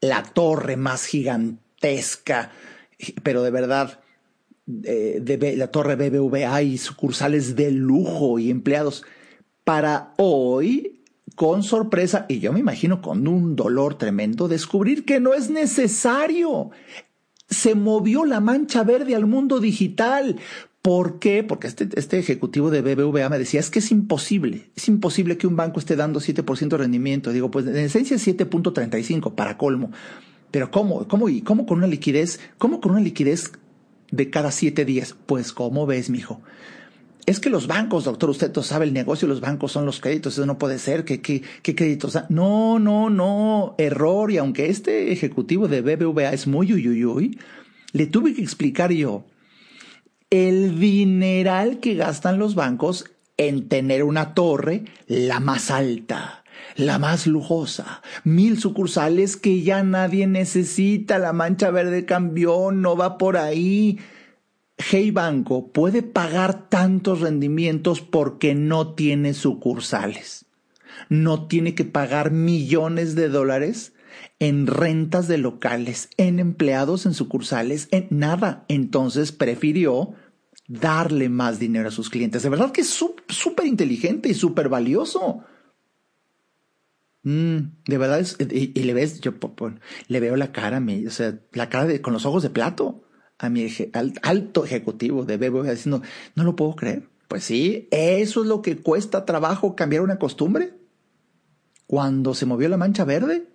la 0.00 0.22
torre 0.22 0.76
más 0.76 1.04
gigantesca, 1.06 2.52
pero 3.22 3.42
de 3.42 3.50
verdad, 3.50 4.00
eh, 4.84 5.54
la 5.56 5.70
torre 5.70 5.96
BBVA 5.96 6.62
y 6.62 6.78
sucursales 6.78 7.56
de 7.56 7.70
lujo 7.70 8.38
y 8.38 8.50
empleados. 8.50 9.04
Para 9.64 10.14
hoy, 10.16 11.02
con 11.34 11.62
sorpresa, 11.62 12.26
y 12.28 12.40
yo 12.40 12.52
me 12.52 12.60
imagino 12.60 13.00
con 13.02 13.26
un 13.28 13.56
dolor 13.56 13.96
tremendo, 13.96 14.48
descubrir 14.48 15.04
que 15.04 15.20
no 15.20 15.34
es 15.34 15.50
necesario 15.50 16.70
se 17.48 17.74
movió 17.74 18.24
la 18.24 18.40
mancha 18.40 18.84
verde 18.84 19.14
al 19.14 19.26
mundo 19.26 19.60
digital. 19.60 20.36
¿Por 20.82 21.18
qué? 21.18 21.42
Porque 21.42 21.66
este, 21.66 21.88
este 21.96 22.18
ejecutivo 22.18 22.70
de 22.70 22.82
BBVA 22.82 23.28
me 23.28 23.38
decía, 23.38 23.60
es 23.60 23.70
que 23.70 23.80
es 23.80 23.90
imposible, 23.90 24.70
es 24.76 24.88
imposible 24.88 25.36
que 25.36 25.46
un 25.46 25.56
banco 25.56 25.80
esté 25.80 25.96
dando 25.96 26.20
7% 26.20 26.68
de 26.68 26.76
rendimiento. 26.76 27.32
Digo, 27.32 27.50
pues 27.50 27.66
en 27.66 27.76
esencia 27.76 28.16
es 28.16 28.26
7.35 28.26 29.34
para 29.34 29.58
colmo. 29.58 29.90
Pero 30.50 30.70
¿cómo? 30.70 31.06
¿Cómo? 31.08 31.28
¿Y 31.28 31.42
cómo 31.42 31.66
con 31.66 31.78
una 31.78 31.86
liquidez? 31.86 32.40
¿Cómo 32.58 32.80
con 32.80 32.92
una 32.92 33.00
liquidez 33.00 33.52
de 34.10 34.30
cada 34.30 34.50
siete 34.50 34.84
días? 34.84 35.14
Pues, 35.26 35.52
¿cómo 35.52 35.84
ves, 35.86 36.10
mijo? 36.10 36.40
Es 37.28 37.40
que 37.40 37.50
los 37.50 37.66
bancos, 37.66 38.04
doctor, 38.04 38.30
usted 38.30 38.54
no 38.54 38.62
sabe 38.62 38.86
el 38.86 38.94
negocio, 38.94 39.28
los 39.28 39.40
bancos 39.40 39.72
son 39.72 39.84
los 39.84 40.00
créditos, 40.00 40.32
eso 40.32 40.46
no 40.46 40.56
puede 40.56 40.78
ser, 40.78 41.04
¿qué, 41.04 41.20
qué, 41.20 41.42
qué 41.62 41.74
créditos? 41.74 42.18
No, 42.30 42.78
no, 42.78 43.10
no, 43.10 43.74
error, 43.76 44.30
y 44.30 44.38
aunque 44.38 44.70
este 44.70 45.12
ejecutivo 45.12 45.68
de 45.68 45.82
BBVA 45.82 46.32
es 46.32 46.46
muy 46.46 46.72
uyuyuy, 46.72 47.38
le 47.92 48.06
tuve 48.06 48.32
que 48.32 48.40
explicar 48.40 48.92
yo 48.92 49.26
el 50.30 50.80
dineral 50.80 51.80
que 51.80 51.94
gastan 51.96 52.38
los 52.38 52.54
bancos 52.54 53.04
en 53.36 53.68
tener 53.68 54.04
una 54.04 54.32
torre 54.34 54.84
la 55.06 55.38
más 55.38 55.70
alta, 55.70 56.44
la 56.76 56.98
más 56.98 57.26
lujosa, 57.26 58.02
mil 58.24 58.58
sucursales 58.58 59.36
que 59.36 59.62
ya 59.62 59.82
nadie 59.82 60.26
necesita, 60.26 61.18
la 61.18 61.32
mancha 61.32 61.70
verde 61.70 62.04
cambió, 62.04 62.72
no 62.72 62.96
va 62.96 63.18
por 63.18 63.36
ahí. 63.36 63.98
Hey 64.78 65.10
Banco 65.10 65.72
puede 65.72 66.02
pagar 66.02 66.68
tantos 66.68 67.20
rendimientos 67.20 68.00
porque 68.00 68.54
no 68.54 68.94
tiene 68.94 69.34
sucursales. 69.34 70.46
No 71.08 71.48
tiene 71.48 71.74
que 71.74 71.84
pagar 71.84 72.30
millones 72.30 73.16
de 73.16 73.28
dólares 73.28 73.92
en 74.38 74.66
rentas 74.66 75.26
de 75.26 75.38
locales, 75.38 76.08
en 76.16 76.38
empleados 76.38 77.06
en 77.06 77.14
sucursales, 77.14 77.88
en 77.90 78.06
nada. 78.10 78.64
Entonces 78.68 79.32
prefirió 79.32 80.14
darle 80.68 81.28
más 81.28 81.58
dinero 81.58 81.88
a 81.88 81.92
sus 81.92 82.08
clientes. 82.08 82.42
De 82.42 82.48
verdad 82.48 82.70
que 82.70 82.82
es 82.82 82.90
súper 82.90 83.66
inteligente 83.66 84.28
y 84.28 84.34
súper 84.34 84.68
valioso. 84.68 85.44
Mm, 87.24 87.58
de 87.84 87.98
verdad 87.98 88.20
es, 88.20 88.36
y, 88.38 88.82
le 88.82 88.94
ves, 88.94 89.20
yo 89.20 89.34
le 90.06 90.20
veo 90.20 90.36
la 90.36 90.52
cara, 90.52 90.80
o 91.06 91.10
sea, 91.10 91.38
la 91.52 91.68
cara 91.68 92.00
con 92.00 92.12
los 92.12 92.24
ojos 92.24 92.44
de 92.44 92.50
plato 92.50 93.02
a 93.38 93.48
mi 93.48 93.66
alto 94.22 94.64
ejecutivo 94.64 95.24
de 95.24 95.36
BBVA 95.36 95.70
diciendo, 95.70 96.02
no 96.34 96.44
lo 96.44 96.56
puedo 96.56 96.74
creer. 96.74 97.08
Pues 97.28 97.44
sí, 97.44 97.88
eso 97.90 98.42
es 98.42 98.48
lo 98.48 98.62
que 98.62 98.78
cuesta 98.78 99.24
trabajo 99.24 99.76
cambiar 99.76 100.02
una 100.02 100.18
costumbre. 100.18 100.74
Cuando 101.86 102.34
se 102.34 102.46
movió 102.46 102.68
la 102.68 102.76
mancha 102.76 103.04
verde. 103.04 103.46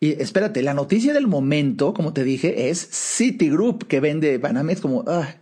Y 0.00 0.20
espérate, 0.20 0.62
la 0.62 0.74
noticia 0.74 1.14
del 1.14 1.26
momento, 1.26 1.94
como 1.94 2.12
te 2.12 2.24
dije, 2.24 2.68
es 2.68 2.86
Citigroup, 2.90 3.86
que 3.86 4.00
vende 4.00 4.38
Banamex 4.38 4.80
como 4.80 5.04
ah, 5.06 5.36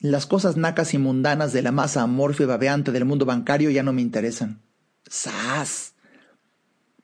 las 0.00 0.26
cosas 0.26 0.56
nacas 0.56 0.92
y 0.92 0.98
mundanas 0.98 1.52
de 1.52 1.62
la 1.62 1.72
masa 1.72 2.02
amorfa 2.02 2.42
y 2.42 2.46
babeante 2.46 2.92
del 2.92 3.06
mundo 3.06 3.24
bancario 3.24 3.70
ya 3.70 3.82
no 3.82 3.92
me 3.92 4.02
interesan. 4.02 4.62
¡Sas! 5.06 5.94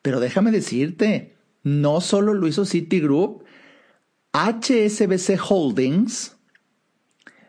Pero 0.03 0.21
déjame 0.21 0.51
decirte, 0.51 1.37
no 1.63 2.01
solo 2.01 2.35
lo 2.35 2.47
hizo 2.47 2.65
Citigroup, 2.65 3.45
HSBC 4.33 5.41
Holdings, 5.49 6.37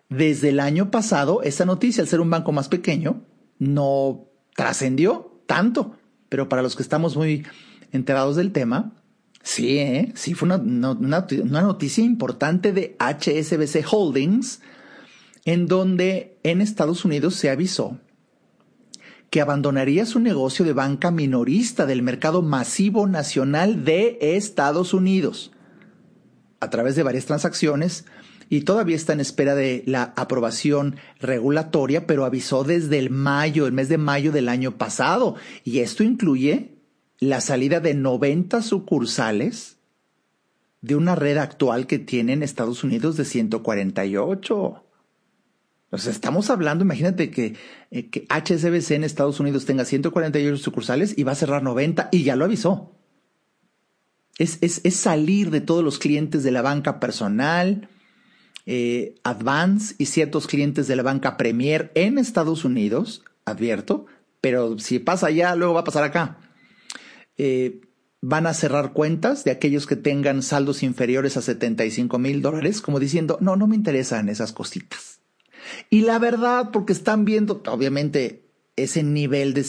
desde 0.10 0.50
el 0.50 0.60
año 0.60 0.92
pasado, 0.92 1.42
esta 1.44 1.66
noticia, 1.66 2.02
al 2.02 2.10
ser 2.10 2.20
un 2.20 2.30
banco 2.30 2.52
más 2.52 2.70
pequeño, 2.70 3.24
no 3.60 4.26
trascendió 4.56 5.42
tanto. 5.46 5.96
Pero 6.28 6.50
para 6.50 6.62
los 6.62 6.76
que 6.76 6.84
estamos 6.84 7.16
muy 7.16 7.46
enterados 7.92 8.36
del 8.36 8.52
tema, 8.52 8.94
sí, 9.44 9.78
¿eh? 9.78 10.12
sí 10.16 10.34
fue 10.34 10.48
una, 10.48 10.58
una 10.58 11.62
noticia 11.62 12.04
importante 12.04 12.74
de 12.74 12.98
HSBC 13.00 13.86
Holdings, 13.90 14.62
en 15.46 15.68
donde 15.68 16.40
en 16.44 16.62
Estados 16.62 17.06
Unidos 17.06 17.36
se 17.36 17.50
avisó 17.50 18.00
que 19.30 19.40
abandonaría 19.40 20.06
su 20.06 20.20
negocio 20.20 20.66
de 20.66 20.74
banca 20.74 21.10
minorista 21.10 21.86
del 21.86 22.02
mercado 22.02 22.42
masivo 22.42 23.08
nacional 23.08 23.86
de 23.86 24.18
Estados 24.20 24.94
Unidos 24.94 25.52
a 26.62 26.70
través 26.70 26.96
de 26.96 27.04
varias 27.04 27.26
transacciones 27.26 28.06
y 28.50 28.62
todavía 28.62 28.96
está 28.96 29.14
en 29.14 29.22
espera 29.22 29.56
de 29.56 29.82
la 29.88 30.14
aprobación 30.18 30.98
regulatoria, 31.20 32.06
pero 32.06 32.26
avisó 32.26 32.64
desde 32.64 33.00
el 33.00 33.10
mayo, 33.10 33.66
el 33.66 33.72
mes 33.72 33.88
de 33.90 33.98
mayo 33.98 34.32
del 34.32 34.50
año 34.50 34.78
pasado. 34.78 35.36
Y 35.64 35.80
esto 35.80 36.04
incluye 36.04 36.76
la 37.20 37.40
salida 37.40 37.80
de 37.80 37.94
90 37.94 38.62
sucursales 38.62 39.78
de 40.82 40.96
una 40.96 41.16
red 41.16 41.38
actual 41.38 41.88
que 41.88 41.98
tiene 41.98 42.34
en 42.34 42.44
Estados 42.44 42.84
Unidos 42.84 43.16
de 43.16 43.24
148. 43.24 44.84
O 45.94 45.98
sea, 45.98 46.12
estamos 46.12 46.50
hablando, 46.50 46.84
imagínate 46.84 47.32
que, 47.32 47.56
eh, 47.90 48.10
que 48.10 48.26
HSBC 48.30 48.92
en 48.92 49.04
Estados 49.04 49.40
Unidos 49.40 49.66
tenga 49.66 49.86
148 49.86 50.58
sucursales 50.58 51.18
y 51.18 51.24
va 51.24 51.32
a 51.32 51.36
cerrar 51.36 51.64
90 51.64 52.10
y 52.12 52.24
ya 52.24 52.36
lo 52.36 52.46
avisó. 52.46 52.92
Es, 54.38 54.58
es, 54.62 54.82
es 54.84 54.96
salir 54.96 55.52
de 55.52 55.62
todos 55.62 55.84
los 55.84 56.00
clientes 56.00 56.44
de 56.44 56.52
la 56.52 56.62
banca 56.62 57.00
personal, 57.00 57.90
eh, 58.66 59.16
Advance 59.24 59.96
y 59.98 60.06
ciertos 60.06 60.48
clientes 60.48 60.88
de 60.88 60.96
la 60.96 61.04
banca 61.04 61.38
Premier 61.38 61.92
en 61.96 62.18
Estados 62.18 62.64
Unidos, 62.64 63.24
advierto, 63.46 64.06
pero 64.40 64.78
si 64.80 65.00
pasa 65.00 65.28
allá, 65.28 65.56
luego 65.56 65.74
va 65.74 65.82
a 65.82 65.86
pasar 65.86 66.04
acá. 66.04 66.38
Eh, 67.38 67.82
van 68.22 68.46
a 68.46 68.54
cerrar 68.54 68.94
cuentas 68.94 69.44
de 69.44 69.52
aquellos 69.52 69.88
que 69.88 69.96
tengan 69.96 70.44
saldos 70.44 70.84
inferiores 70.84 71.38
a 71.38 71.42
75 71.42 72.20
mil 72.20 72.42
dólares, 72.42 72.82
como 72.82 73.00
diciendo, 73.00 73.38
no, 73.42 73.56
no 73.56 73.68
me 73.68 73.76
interesan 73.76 74.30
esas 74.30 74.54
cositas. 74.54 75.20
Y 75.90 76.02
la 76.02 76.20
verdad, 76.20 76.70
porque 76.72 76.94
están 76.94 77.26
viendo, 77.26 77.64
obviamente, 77.68 78.46
ese 78.76 79.04
nivel 79.04 79.54
de, 79.54 79.66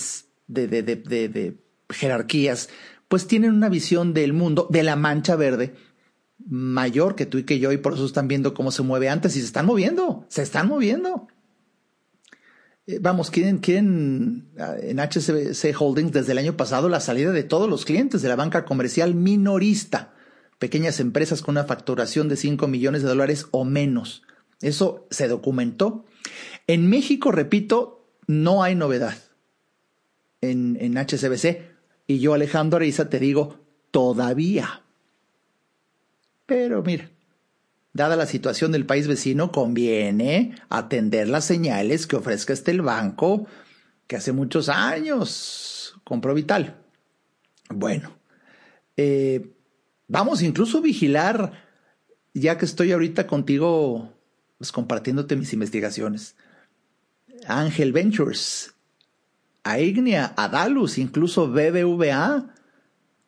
de, 0.47 0.83
de, 0.83 1.29
de 1.29 1.57
jerarquías, 1.89 2.69
pues 3.13 3.27
tienen 3.27 3.53
una 3.53 3.69
visión 3.69 4.15
del 4.15 4.33
mundo, 4.33 4.67
de 4.71 4.83
la 4.83 4.97
mancha 4.97 5.37
verde, 5.37 5.75
mayor 6.49 7.15
que 7.15 7.27
tú 7.27 7.37
y 7.37 7.43
que 7.43 7.59
yo, 7.59 7.71
y 7.71 7.77
por 7.77 7.93
eso 7.93 8.07
están 8.07 8.27
viendo 8.27 8.55
cómo 8.55 8.71
se 8.71 8.83
mueve 8.83 9.11
antes 9.11 9.37
y 9.37 9.41
se 9.41 9.45
están 9.45 9.67
moviendo, 9.67 10.25
se 10.31 10.41
están 10.41 10.67
moviendo. 10.67 11.29
Eh, 12.87 13.01
vamos, 13.03 13.31
quieren, 13.31 13.59
quieren 13.59 14.49
ah, 14.59 14.77
en 14.81 14.99
HCBC 14.99 15.79
Holdings 15.79 16.13
desde 16.13 16.33
el 16.33 16.39
año 16.39 16.57
pasado 16.57 16.89
la 16.89 17.01
salida 17.01 17.33
de 17.33 17.43
todos 17.43 17.69
los 17.69 17.85
clientes 17.85 18.23
de 18.23 18.31
la 18.31 18.37
banca 18.37 18.65
comercial 18.65 19.15
minorista, 19.15 20.15
pequeñas 20.59 20.99
empresas 20.99 21.43
con 21.43 21.53
una 21.53 21.65
facturación 21.65 22.31
de 22.31 22.37
5 22.37 22.67
millones 22.67 23.03
de 23.03 23.09
dólares 23.09 23.47
o 23.51 23.67
menos. 23.67 24.23
Eso 24.63 25.07
se 25.11 25.29
documentó. 25.29 26.07
En 26.67 26.89
México, 26.89 27.31
repito, 27.31 28.09
no 28.27 28.63
hay 28.63 28.75
novedad 28.75 29.19
en, 30.41 30.79
en 30.81 30.97
HCBC. 30.97 31.72
Y 32.07 32.19
yo, 32.19 32.35
Alejandro 32.35 32.79
Ariza, 32.79 33.09
te 33.09 33.19
digo, 33.19 33.61
todavía. 33.91 34.83
Pero 36.47 36.83
mira, 36.83 37.11
Dada 37.95 38.17
la 38.17 38.27
situación 38.27 38.73
del 38.73 38.87
país 38.87 39.07
vecino, 39.07 39.53
conviene 39.53 40.55
atender 40.71 41.29
las 41.29 41.45
señales 41.45 42.07
que 42.07 42.17
ofrezca 42.17 42.55
este 42.55 42.71
el 42.71 42.81
banco 42.81 43.47
que 44.07 44.17
hace 44.17 44.33
muchos 44.33 44.71
años 44.71 46.01
compró 46.05 46.33
Vital. 46.33 46.83
Bueno, 47.69 48.17
eh, 48.97 49.53
vamos 50.09 50.43
incluso 50.43 50.79
a 50.79 50.81
vigilar, 50.81 51.53
ya 52.33 52.57
que 52.57 52.65
estoy 52.65 52.93
ahorita 52.93 53.27
contigo 53.27 54.15
pues, 54.57 54.73
compartiéndote 54.73 55.37
mis 55.37 55.53
investigaciones. 55.53 56.35
Ángel 57.47 57.93
Ventures, 57.93 58.72
Aignia, 59.65 60.33
Adalus, 60.37 60.99
incluso 60.99 61.49
BBVA, 61.49 62.55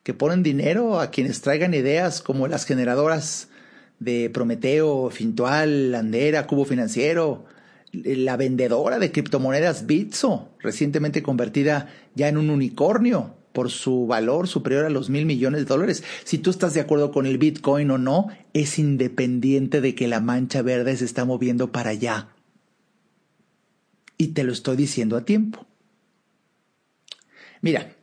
que 0.03 0.13
ponen 0.13 0.43
dinero 0.43 0.99
a 0.99 1.09
quienes 1.09 1.41
traigan 1.41 1.73
ideas 1.73 2.21
como 2.21 2.47
las 2.47 2.65
generadoras 2.65 3.49
de 3.99 4.29
Prometeo, 4.29 5.09
Fintual, 5.09 5.91
Landera, 5.91 6.45
Cubo 6.45 6.65
Financiero, 6.65 7.45
la 7.91 8.37
vendedora 8.37 8.99
de 8.99 9.11
criptomonedas 9.11 9.85
Bitso, 9.85 10.49
recientemente 10.59 11.23
convertida 11.23 11.89
ya 12.13 12.27
en 12.27 12.37
un 12.37 12.49
unicornio 12.49 13.35
por 13.53 13.71
su 13.71 14.05
valor 14.05 14.49
superior 14.49 14.85
a 14.85 14.89
los 14.89 15.09
mil 15.09 15.25
millones 15.25 15.61
de 15.61 15.65
dólares. 15.65 16.03
Si 16.25 16.37
tú 16.37 16.49
estás 16.49 16.73
de 16.73 16.81
acuerdo 16.81 17.11
con 17.11 17.25
el 17.25 17.37
Bitcoin 17.37 17.89
o 17.89 17.97
no, 17.97 18.27
es 18.53 18.77
independiente 18.77 19.79
de 19.79 19.95
que 19.95 20.09
la 20.09 20.19
mancha 20.19 20.61
verde 20.61 20.97
se 20.97 21.05
está 21.05 21.23
moviendo 21.23 21.71
para 21.71 21.91
allá. 21.91 22.27
Y 24.17 24.29
te 24.29 24.43
lo 24.43 24.51
estoy 24.51 24.75
diciendo 24.75 25.15
a 25.15 25.23
tiempo. 25.23 25.65
Mira, 27.65 27.95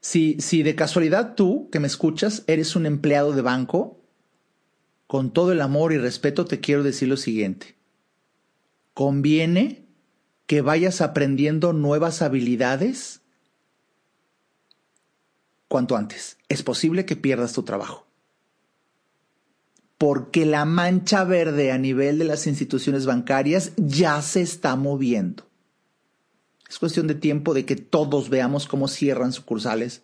si, 0.00 0.40
si 0.40 0.64
de 0.64 0.74
casualidad 0.74 1.36
tú 1.36 1.70
que 1.70 1.78
me 1.78 1.86
escuchas 1.86 2.42
eres 2.48 2.74
un 2.74 2.84
empleado 2.84 3.30
de 3.30 3.40
banco, 3.40 4.00
con 5.06 5.32
todo 5.32 5.52
el 5.52 5.60
amor 5.60 5.92
y 5.92 5.98
respeto 5.98 6.44
te 6.44 6.58
quiero 6.58 6.82
decir 6.82 7.06
lo 7.06 7.16
siguiente. 7.16 7.76
Conviene 8.94 9.86
que 10.48 10.60
vayas 10.60 11.02
aprendiendo 11.02 11.72
nuevas 11.72 12.20
habilidades 12.20 13.20
cuanto 15.68 15.96
antes. 15.96 16.36
Es 16.48 16.64
posible 16.64 17.04
que 17.04 17.14
pierdas 17.14 17.52
tu 17.52 17.62
trabajo. 17.62 18.08
Porque 19.98 20.46
la 20.46 20.64
mancha 20.64 21.22
verde 21.22 21.70
a 21.70 21.78
nivel 21.78 22.18
de 22.18 22.24
las 22.24 22.48
instituciones 22.48 23.06
bancarias 23.06 23.70
ya 23.76 24.20
se 24.20 24.40
está 24.40 24.74
moviendo. 24.74 25.46
Es 26.68 26.78
cuestión 26.78 27.06
de 27.06 27.14
tiempo 27.14 27.54
de 27.54 27.64
que 27.64 27.76
todos 27.76 28.28
veamos 28.28 28.66
cómo 28.66 28.88
cierran 28.88 29.32
sucursales, 29.32 30.02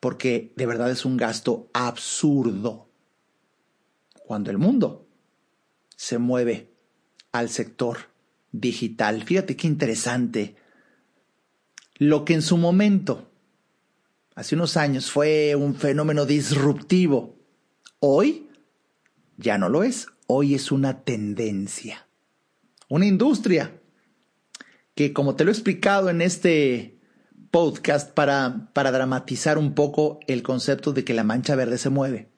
porque 0.00 0.52
de 0.56 0.66
verdad 0.66 0.90
es 0.90 1.04
un 1.04 1.16
gasto 1.16 1.68
absurdo 1.72 2.88
cuando 4.26 4.50
el 4.50 4.58
mundo 4.58 5.08
se 5.96 6.18
mueve 6.18 6.70
al 7.32 7.48
sector 7.48 7.98
digital. 8.52 9.24
Fíjate 9.24 9.56
qué 9.56 9.66
interesante. 9.66 10.56
Lo 11.96 12.24
que 12.24 12.34
en 12.34 12.42
su 12.42 12.56
momento, 12.56 13.30
hace 14.34 14.54
unos 14.54 14.76
años, 14.76 15.10
fue 15.10 15.56
un 15.56 15.74
fenómeno 15.74 16.26
disruptivo, 16.26 17.36
hoy 17.98 18.48
ya 19.36 19.58
no 19.58 19.68
lo 19.68 19.82
es. 19.82 20.06
Hoy 20.28 20.54
es 20.54 20.70
una 20.70 21.02
tendencia, 21.02 22.06
una 22.88 23.06
industria 23.06 23.77
que, 24.98 25.12
como 25.12 25.36
te 25.36 25.44
lo 25.44 25.52
he 25.52 25.54
explicado 25.54 26.10
en 26.10 26.20
este 26.20 26.98
podcast 27.52 28.10
para, 28.14 28.68
para 28.72 28.90
dramatizar 28.90 29.56
un 29.56 29.74
poco 29.74 30.18
el 30.26 30.42
concepto 30.42 30.92
de 30.92 31.04
que 31.04 31.14
la 31.14 31.22
mancha 31.22 31.54
verde 31.54 31.78
se 31.78 31.88
mueve, 31.88 32.32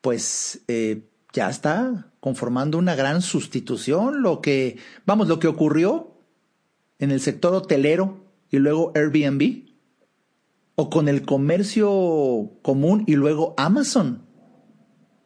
pues 0.00 0.62
eh, 0.68 1.08
ya 1.32 1.50
está 1.50 2.12
conformando 2.20 2.78
una 2.78 2.94
gran 2.94 3.20
sustitución. 3.20 4.22
Lo 4.22 4.40
que, 4.40 4.78
vamos, 5.06 5.26
lo 5.26 5.40
que 5.40 5.48
ocurrió 5.48 6.14
en 7.00 7.10
el 7.10 7.20
sector 7.20 7.52
hotelero 7.52 8.24
y 8.48 8.58
luego 8.58 8.92
Airbnb, 8.94 9.64
o 10.76 10.88
con 10.88 11.08
el 11.08 11.22
comercio 11.22 12.52
común 12.62 13.02
y 13.08 13.16
luego 13.16 13.54
Amazon. 13.56 14.24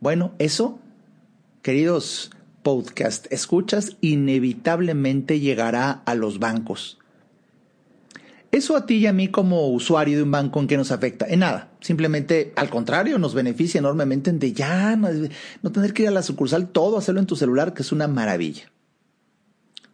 Bueno, 0.01 0.33
eso, 0.39 0.79
queridos 1.61 2.31
podcast 2.65 3.33
escuchas, 3.33 3.97
inevitablemente 4.01 5.39
llegará 5.39 6.03
a 6.05 6.17
los 6.17 6.41
bancos. 6.41 6.99
Eso 8.51 8.77
a 8.77 8.87
ti 8.87 8.97
y 8.97 9.07
a 9.07 9.13
mí 9.13 9.29
como 9.29 9.69
usuario 9.69 10.17
de 10.17 10.23
un 10.23 10.31
banco 10.31 10.61
en 10.61 10.67
qué 10.67 10.77
nos 10.77 10.91
afecta? 10.91 11.27
En 11.29 11.41
nada. 11.41 11.73
Simplemente, 11.81 12.53
al 12.57 12.71
contrario, 12.71 13.19
nos 13.19 13.35
beneficia 13.35 13.79
enormemente 13.79 14.33
de 14.33 14.53
ya 14.53 14.97
no, 14.97 15.09
no, 15.63 15.73
tener 15.73 15.93
que 15.93 16.03
ir 16.03 16.09
a 16.09 16.13
la 16.13 16.23
sucursal, 16.23 16.69
todo 16.69 16.99
hacerlo 16.99 17.21
en 17.21 17.27
tu 17.27 17.37
celular, 17.37 17.75
que 17.75 17.83
es 17.83 17.93
una 17.93 18.09
maravilla. 18.09 18.71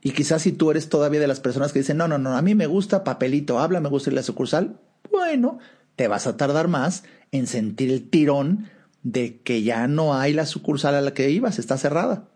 Y 0.03 0.13
quizás 0.13 0.43
si 0.43 0.53
tú 0.53 0.71
eres 0.71 0.89
todavía 0.89 1.21
de 1.21 1.27
las 1.27 1.41
personas 1.41 1.73
que 1.73 1.81
dicen, 1.81 1.97
no, 1.97 2.07
no, 2.09 2.19
no, 2.19 2.37
a 2.37 2.43
mí 2.43 2.55
me 2.55 2.67
gusta 2.67 3.05
papelito, 3.05 3.59
habla, 3.59 3.81
me 3.81 3.89
gusta 3.89 4.11
ir 4.11 4.15
a 4.15 4.17
la 4.17 4.23
sucursal, 4.23 4.79
bueno, 5.11 5.59
te 5.97 6.09
vas 6.09 6.27
a 6.27 6.37
tardar 6.37 6.69
más 6.69 7.05
en 7.33 7.47
sentir 7.47 7.91
el 7.91 8.09
tirón 8.09 8.69
de 9.03 9.41
que 9.41 9.63
ya 9.63 9.89
no 9.89 10.15
hay 10.15 10.33
la 10.33 10.47
sucursal 10.47 10.95
a 10.95 11.01
la 11.01 11.15
que 11.15 11.31
ibas, 11.31 11.59
está 11.59 11.77
cerrada. 11.79 12.30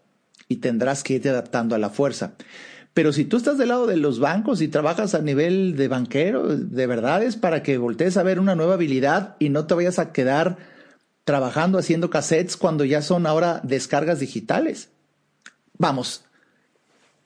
Y 0.54 0.58
tendrás 0.58 1.02
que 1.02 1.14
irte 1.14 1.30
adaptando 1.30 1.74
a 1.74 1.78
la 1.78 1.90
fuerza. 1.90 2.34
Pero 2.92 3.12
si 3.12 3.24
tú 3.24 3.38
estás 3.38 3.58
del 3.58 3.70
lado 3.70 3.88
de 3.88 3.96
los 3.96 4.20
bancos 4.20 4.60
y 4.60 4.68
trabajas 4.68 5.16
a 5.16 5.20
nivel 5.20 5.76
de 5.76 5.88
banquero, 5.88 6.46
de 6.56 6.86
verdad 6.86 7.24
es 7.24 7.34
para 7.34 7.64
que 7.64 7.76
voltees 7.76 8.16
a 8.16 8.22
ver 8.22 8.38
una 8.38 8.54
nueva 8.54 8.74
habilidad 8.74 9.34
y 9.40 9.48
no 9.48 9.66
te 9.66 9.74
vayas 9.74 9.98
a 9.98 10.12
quedar 10.12 10.58
trabajando 11.24 11.76
haciendo 11.78 12.08
cassettes 12.08 12.56
cuando 12.56 12.84
ya 12.84 13.02
son 13.02 13.26
ahora 13.26 13.60
descargas 13.64 14.20
digitales. 14.20 14.90
Vamos, 15.76 16.24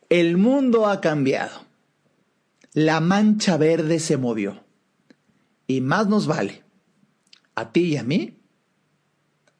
el 0.08 0.38
mundo 0.38 0.86
ha 0.86 1.02
cambiado. 1.02 1.66
La 2.72 3.00
mancha 3.00 3.58
verde 3.58 4.00
se 4.00 4.16
movió. 4.16 4.64
Y 5.66 5.82
más 5.82 6.06
nos 6.06 6.26
vale, 6.26 6.62
a 7.54 7.72
ti 7.72 7.80
y 7.80 7.96
a 7.98 8.04
mí, 8.04 8.38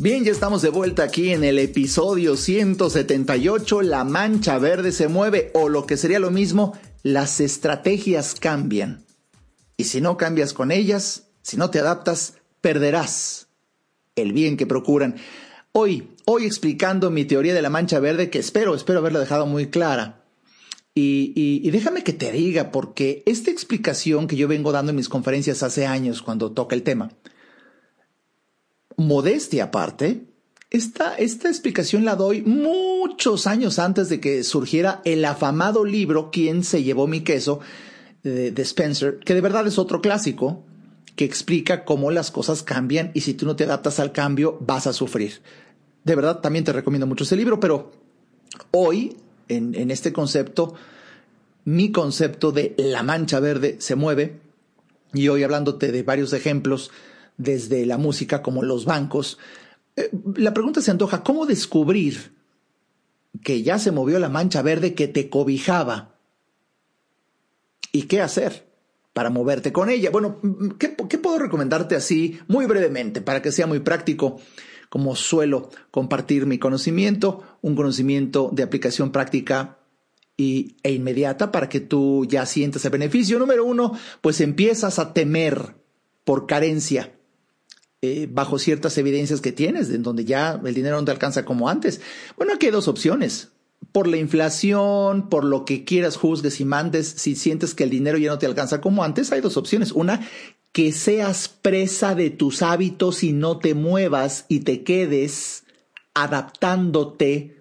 Bien, 0.00 0.24
ya 0.24 0.30
estamos 0.30 0.62
de 0.62 0.68
vuelta 0.68 1.02
aquí 1.02 1.30
en 1.30 1.42
el 1.42 1.58
episodio 1.58 2.36
178, 2.36 3.82
La 3.82 4.04
mancha 4.04 4.56
verde 4.58 4.92
se 4.92 5.08
mueve 5.08 5.50
o 5.54 5.68
lo 5.68 5.86
que 5.86 5.96
sería 5.96 6.20
lo 6.20 6.30
mismo, 6.30 6.78
las 7.02 7.40
estrategias 7.40 8.36
cambian. 8.36 9.04
Y 9.76 9.84
si 9.84 10.00
no 10.00 10.16
cambias 10.16 10.52
con 10.52 10.70
ellas, 10.70 11.30
si 11.42 11.56
no 11.56 11.70
te 11.70 11.80
adaptas, 11.80 12.34
perderás 12.60 13.48
el 14.14 14.32
bien 14.32 14.56
que 14.56 14.68
procuran. 14.68 15.16
Hoy, 15.72 16.10
hoy 16.26 16.46
explicando 16.46 17.10
mi 17.10 17.24
teoría 17.24 17.52
de 17.52 17.62
la 17.62 17.68
mancha 17.68 17.98
verde, 17.98 18.30
que 18.30 18.38
espero, 18.38 18.76
espero 18.76 19.00
haberla 19.00 19.18
dejado 19.18 19.46
muy 19.46 19.66
clara. 19.66 20.24
Y, 20.94 21.32
y, 21.34 21.68
déjame 21.72 22.04
que 22.04 22.12
te 22.12 22.30
diga, 22.30 22.70
porque 22.70 23.24
esta 23.26 23.50
explicación 23.50 24.28
que 24.28 24.36
yo 24.36 24.46
vengo 24.46 24.70
dando 24.70 24.90
en 24.90 24.96
mis 24.96 25.08
conferencias 25.08 25.64
hace 25.64 25.86
años 25.86 26.22
cuando 26.22 26.52
toca 26.52 26.76
el 26.76 26.84
tema, 26.84 27.10
modestia 28.98 29.64
aparte, 29.64 30.26
esta, 30.70 31.14
esta 31.14 31.48
explicación 31.48 32.04
la 32.04 32.14
doy 32.14 32.42
muchos 32.42 33.46
años 33.46 33.78
antes 33.78 34.10
de 34.10 34.20
que 34.20 34.44
surgiera 34.44 35.00
el 35.06 35.24
afamado 35.24 35.86
libro 35.86 36.30
¿Quién 36.30 36.62
se 36.62 36.82
llevó 36.82 37.06
mi 37.06 37.22
queso? 37.22 37.60
de, 38.22 38.62
Spencer, 38.62 39.18
que 39.20 39.34
de 39.34 39.40
verdad 39.40 39.66
es 39.66 39.78
otro 39.78 40.00
clásico, 40.00 40.64
que 41.16 41.24
explica 41.24 41.84
cómo 41.84 42.10
las 42.10 42.30
cosas 42.30 42.62
cambian 42.62 43.10
y 43.14 43.22
si 43.22 43.34
tú 43.34 43.46
no 43.46 43.56
te 43.56 43.64
adaptas 43.64 43.98
al 44.00 44.12
cambio 44.12 44.58
vas 44.60 44.86
a 44.86 44.92
sufrir. 44.92 45.40
De 46.04 46.14
verdad, 46.14 46.40
también 46.40 46.64
te 46.64 46.72
recomiendo 46.72 47.06
mucho 47.06 47.24
ese 47.24 47.36
libro, 47.36 47.60
pero 47.60 47.92
hoy, 48.70 49.16
en, 49.48 49.74
en 49.74 49.90
este 49.90 50.12
concepto, 50.12 50.74
mi 51.64 51.90
concepto 51.90 52.52
de 52.52 52.74
la 52.76 53.02
mancha 53.02 53.40
verde 53.40 53.76
se 53.80 53.94
mueve, 53.94 54.40
y 55.14 55.28
hoy 55.28 55.42
hablándote 55.42 55.90
de 55.90 56.02
varios 56.02 56.32
ejemplos, 56.32 56.90
desde 57.38 57.86
la 57.86 57.96
música 57.96 58.42
como 58.42 58.62
los 58.62 58.84
bancos, 58.84 59.38
eh, 59.96 60.10
la 60.36 60.52
pregunta 60.52 60.82
se 60.82 60.90
antoja, 60.90 61.22
¿cómo 61.22 61.46
descubrir 61.46 62.36
que 63.42 63.62
ya 63.62 63.78
se 63.78 63.92
movió 63.92 64.18
la 64.18 64.28
mancha 64.28 64.60
verde 64.60 64.94
que 64.94 65.08
te 65.08 65.30
cobijaba? 65.30 66.16
¿Y 67.92 68.02
qué 68.02 68.20
hacer? 68.20 68.68
para 69.18 69.30
moverte 69.30 69.72
con 69.72 69.90
ella. 69.90 70.10
Bueno, 70.10 70.38
¿qué, 70.78 70.90
puedo 71.18 71.40
recomendarte 71.40 71.96
así 71.96 72.38
muy 72.46 72.66
brevemente 72.66 73.20
para 73.20 73.42
que 73.42 73.50
sea 73.50 73.66
muy 73.66 73.80
práctico? 73.80 74.40
Como 74.90 75.16
suelo 75.16 75.70
compartir 75.90 76.46
mi 76.46 76.58
conocimiento, 76.58 77.42
un 77.60 77.74
conocimiento 77.74 78.48
de 78.52 78.62
aplicación 78.62 79.10
práctica 79.10 79.80
y, 80.36 80.76
e 80.84 80.92
inmediata 80.92 81.50
para 81.50 81.68
que 81.68 81.80
tú 81.80 82.26
ya 82.28 82.46
sientas 82.46 82.84
el 82.84 82.92
beneficio. 82.92 83.40
Número 83.40 83.64
uno, 83.64 83.92
pues 84.20 84.40
empiezas 84.40 85.00
a 85.00 85.12
temer 85.12 85.74
por 86.22 86.46
carencia. 86.46 87.17
Eh, 88.00 88.28
bajo 88.30 88.60
ciertas 88.60 88.96
evidencias 88.96 89.40
que 89.40 89.50
tienes, 89.50 89.90
en 89.90 90.04
donde 90.04 90.24
ya 90.24 90.60
el 90.64 90.74
dinero 90.74 90.96
no 90.96 91.04
te 91.04 91.10
alcanza 91.10 91.44
como 91.44 91.68
antes. 91.68 92.00
Bueno, 92.36 92.52
aquí 92.54 92.66
hay 92.66 92.72
dos 92.72 92.86
opciones 92.86 93.48
por 93.92 94.06
la 94.06 94.18
inflación, 94.18 95.28
por 95.28 95.44
lo 95.44 95.64
que 95.64 95.84
quieras, 95.84 96.16
juzgues 96.16 96.60
y 96.60 96.64
mandes, 96.64 97.08
si 97.08 97.34
sientes 97.34 97.74
que 97.74 97.84
el 97.84 97.90
dinero 97.90 98.18
ya 98.18 98.30
no 98.30 98.38
te 98.38 98.46
alcanza 98.46 98.80
como 98.80 99.02
antes, 99.02 99.32
hay 99.32 99.40
dos 99.40 99.56
opciones. 99.56 99.92
Una, 99.92 100.20
que 100.72 100.92
seas 100.92 101.48
presa 101.48 102.14
de 102.14 102.30
tus 102.30 102.62
hábitos 102.62 103.24
y 103.24 103.32
no 103.32 103.58
te 103.58 103.74
muevas 103.74 104.44
y 104.48 104.60
te 104.60 104.84
quedes 104.84 105.64
adaptándote 106.14 107.56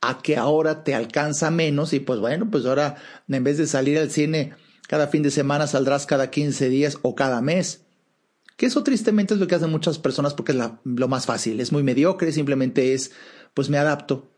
a 0.00 0.22
que 0.22 0.36
ahora 0.36 0.84
te 0.84 0.94
alcanza 0.94 1.50
menos 1.50 1.92
y 1.92 2.00
pues 2.00 2.18
bueno, 2.20 2.50
pues 2.50 2.64
ahora 2.64 2.96
en 3.28 3.44
vez 3.44 3.58
de 3.58 3.66
salir 3.66 3.98
al 3.98 4.10
cine 4.10 4.54
cada 4.88 5.08
fin 5.08 5.22
de 5.22 5.30
semana 5.30 5.66
saldrás 5.66 6.06
cada 6.06 6.30
15 6.30 6.68
días 6.68 6.98
o 7.02 7.14
cada 7.14 7.40
mes. 7.40 7.81
Que 8.62 8.66
eso 8.66 8.84
tristemente 8.84 9.34
es 9.34 9.40
lo 9.40 9.48
que 9.48 9.56
hacen 9.56 9.72
muchas 9.72 9.98
personas 9.98 10.34
porque 10.34 10.52
es 10.52 10.58
lo 10.84 11.08
más 11.08 11.26
fácil, 11.26 11.58
es 11.58 11.72
muy 11.72 11.82
mediocre, 11.82 12.30
simplemente 12.30 12.94
es 12.94 13.10
pues 13.54 13.68
me 13.68 13.76
adapto 13.76 14.30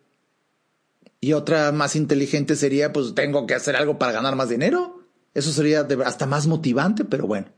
y 1.20 1.34
otra 1.34 1.72
más 1.72 1.94
inteligente 1.94 2.56
sería, 2.56 2.90
pues 2.90 3.14
tengo 3.14 3.46
que 3.46 3.52
hacer 3.52 3.76
algo 3.76 3.98
para 3.98 4.12
ganar 4.12 4.34
más 4.34 4.48
dinero. 4.48 5.06
Eso 5.34 5.52
sería 5.52 5.86
hasta 6.06 6.24
más 6.24 6.46
motivante, 6.46 7.04
pero 7.04 7.26
bueno. 7.26 7.48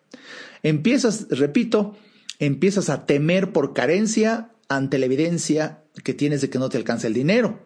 Empiezas, 0.64 1.28
repito, 1.30 1.96
empiezas 2.40 2.90
a 2.90 3.06
temer 3.06 3.52
por 3.52 3.72
carencia 3.72 4.50
ante 4.68 4.98
la 4.98 5.06
evidencia 5.06 5.84
que 6.02 6.14
tienes 6.14 6.40
de 6.40 6.50
que 6.50 6.58
no 6.58 6.68
te 6.68 6.78
alcanza 6.78 7.06
el 7.06 7.14
dinero. 7.14 7.60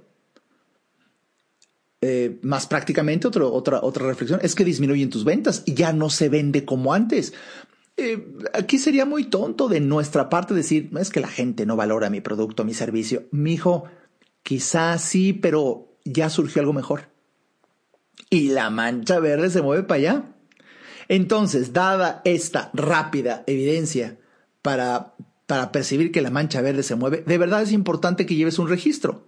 Eh, 2.03 2.39
más 2.43 2.67
prácticamente, 2.67 3.29
otra, 3.29 3.81
otra 3.81 4.07
reflexión 4.07 4.41
es 4.43 4.55
que 4.55 4.65
disminuyen 4.67 5.09
tus 5.09 5.25
ventas 5.25 5.63
y 5.65 5.73
ya 5.73 5.95
no 5.95 6.11
se 6.11 6.29
vende 6.29 6.67
como 6.67 6.93
antes. 6.93 7.33
Eh, 7.97 8.39
aquí 8.55 8.79
sería 8.79 9.05
muy 9.05 9.25
tonto 9.25 9.69
de 9.69 9.81
nuestra 9.81 10.29
parte 10.29 10.55
decir, 10.55 10.91
es 10.99 11.11
que 11.11 11.21
la 11.21 11.29
gente 11.29 11.67
no 11.67 11.77
valora 11.77 12.11
mi 12.11 12.21
producto, 12.21 12.65
mi 12.65 12.75
servicio. 12.75 13.25
Mi 13.31 13.55
hijo, 13.55 13.85
quizás 14.43 15.03
sí, 15.03 15.33
pero 15.33 15.99
ya 16.05 16.31
surgió 16.31 16.61
algo 16.61 16.73
mejor. 16.73 17.11
Y 18.31 18.49
la 18.49 18.71
mancha 18.71 19.19
verde 19.19 19.51
se 19.51 19.63
mueve 19.63 19.83
para 19.83 19.99
allá. 19.99 20.25
Entonces, 21.09 21.73
dada 21.73 22.23
esta 22.25 22.71
rápida 22.73 23.43
evidencia 23.47 24.19
para, 24.63 25.15
para 25.47 25.73
percibir 25.73 26.13
que 26.13 26.23
la 26.23 26.31
mancha 26.31 26.63
verde 26.63 26.83
se 26.83 26.95
mueve, 26.95 27.25
de 27.27 27.39
verdad 27.39 27.63
es 27.63 27.73
importante 27.73 28.27
que 28.27 28.37
lleves 28.37 28.59
un 28.59 28.69
registro. 28.69 29.27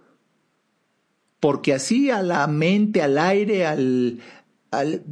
Porque 1.39 1.73
así 1.73 2.09
a 2.09 2.21
la 2.21 2.47
mente, 2.47 3.01
al 3.01 3.17
aire, 3.17 3.65
al, 3.65 4.19
al 4.71 5.03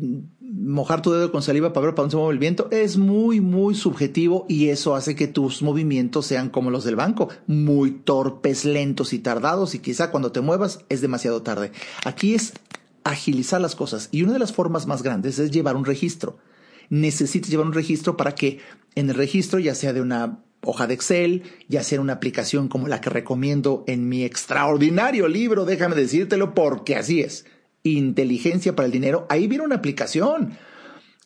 mojar 0.61 1.01
tu 1.01 1.11
dedo 1.11 1.31
con 1.31 1.41
saliva 1.41 1.73
para 1.73 1.87
ver 1.87 1.95
para 1.95 2.03
dónde 2.03 2.11
se 2.11 2.17
mueve 2.17 2.33
el 2.33 2.39
viento 2.39 2.67
es 2.71 2.97
muy, 2.97 3.41
muy 3.41 3.73
subjetivo 3.73 4.45
y 4.47 4.69
eso 4.69 4.95
hace 4.95 5.15
que 5.15 5.27
tus 5.27 5.61
movimientos 5.61 6.27
sean 6.27 6.49
como 6.49 6.69
los 6.69 6.83
del 6.83 6.95
banco, 6.95 7.29
muy 7.47 7.91
torpes, 7.91 8.65
lentos 8.65 9.13
y 9.13 9.19
tardados 9.19 9.73
y 9.75 9.79
quizá 9.79 10.11
cuando 10.11 10.31
te 10.31 10.41
muevas 10.41 10.85
es 10.89 11.01
demasiado 11.01 11.41
tarde. 11.41 11.71
Aquí 12.05 12.35
es 12.35 12.53
agilizar 13.03 13.59
las 13.59 13.75
cosas 13.75 14.09
y 14.11 14.23
una 14.23 14.33
de 14.33 14.39
las 14.39 14.53
formas 14.53 14.85
más 14.85 15.01
grandes 15.01 15.39
es 15.39 15.51
llevar 15.51 15.75
un 15.75 15.85
registro. 15.85 16.37
Necesitas 16.89 17.49
llevar 17.49 17.65
un 17.65 17.73
registro 17.73 18.15
para 18.15 18.35
que 18.35 18.59
en 18.95 19.09
el 19.09 19.15
registro, 19.15 19.57
ya 19.59 19.73
sea 19.73 19.93
de 19.93 20.01
una 20.01 20.43
hoja 20.63 20.85
de 20.85 20.93
Excel, 20.93 21.43
ya 21.69 21.81
sea 21.81 22.01
una 22.01 22.13
aplicación 22.13 22.67
como 22.67 22.87
la 22.87 23.01
que 23.01 23.09
recomiendo 23.09 23.83
en 23.87 24.07
mi 24.09 24.23
extraordinario 24.23 25.27
libro, 25.27 25.65
déjame 25.65 25.95
decírtelo 25.95 26.53
porque 26.53 26.95
así 26.95 27.21
es 27.21 27.45
inteligencia 27.83 28.75
para 28.75 28.85
el 28.85 28.91
dinero, 28.91 29.25
ahí 29.29 29.47
viene 29.47 29.63
una 29.63 29.75
aplicación 29.75 30.57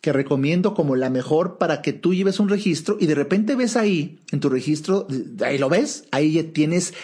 que 0.00 0.12
recomiendo 0.12 0.74
como 0.74 0.94
la 0.94 1.10
mejor 1.10 1.58
para 1.58 1.82
que 1.82 1.92
tú 1.92 2.14
lleves 2.14 2.38
un 2.38 2.48
registro 2.48 2.96
y 3.00 3.06
de 3.06 3.14
repente 3.14 3.56
ves 3.56 3.76
ahí, 3.76 4.20
en 4.30 4.40
tu 4.40 4.48
registro, 4.48 5.06
ahí 5.44 5.58
lo 5.58 5.68
ves, 5.68 6.04
ahí 6.12 6.32
ya 6.32 6.52
tienes 6.52 6.94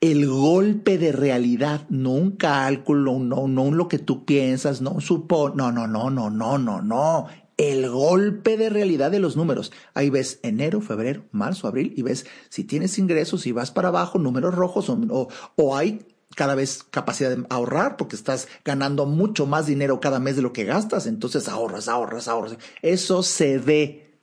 el 0.00 0.26
golpe 0.28 0.96
de 0.96 1.12
realidad, 1.12 1.86
no 1.90 2.12
un 2.12 2.32
cálculo, 2.32 3.18
no, 3.18 3.48
no 3.48 3.70
lo 3.72 3.88
que 3.88 3.98
tú 3.98 4.24
piensas, 4.24 4.80
no 4.80 5.00
supone, 5.00 5.56
no, 5.56 5.72
no, 5.72 5.86
no, 5.86 6.08
no, 6.08 6.30
no, 6.30 6.58
no, 6.58 6.80
no, 6.80 7.26
el 7.56 7.90
golpe 7.90 8.56
de 8.56 8.70
realidad 8.70 9.10
de 9.10 9.18
los 9.18 9.36
números. 9.36 9.72
Ahí 9.92 10.08
ves 10.08 10.38
enero, 10.42 10.80
febrero, 10.80 11.24
marzo, 11.32 11.66
abril 11.66 11.92
y 11.96 12.02
ves 12.02 12.26
si 12.48 12.64
tienes 12.64 12.98
ingresos, 12.98 13.42
si 13.42 13.52
vas 13.52 13.72
para 13.72 13.88
abajo, 13.88 14.18
números 14.18 14.54
rojos 14.54 14.88
o, 14.88 15.28
o 15.56 15.76
hay 15.76 16.06
cada 16.34 16.54
vez 16.54 16.84
capacidad 16.90 17.30
de 17.30 17.46
ahorrar 17.50 17.96
porque 17.96 18.16
estás 18.16 18.48
ganando 18.64 19.06
mucho 19.06 19.46
más 19.46 19.66
dinero 19.66 20.00
cada 20.00 20.20
mes 20.20 20.36
de 20.36 20.42
lo 20.42 20.52
que 20.52 20.64
gastas, 20.64 21.06
entonces 21.06 21.48
ahorras, 21.48 21.88
ahorras, 21.88 22.28
ahorras. 22.28 22.58
Eso 22.82 23.22
se 23.22 23.58
ve. 23.58 24.14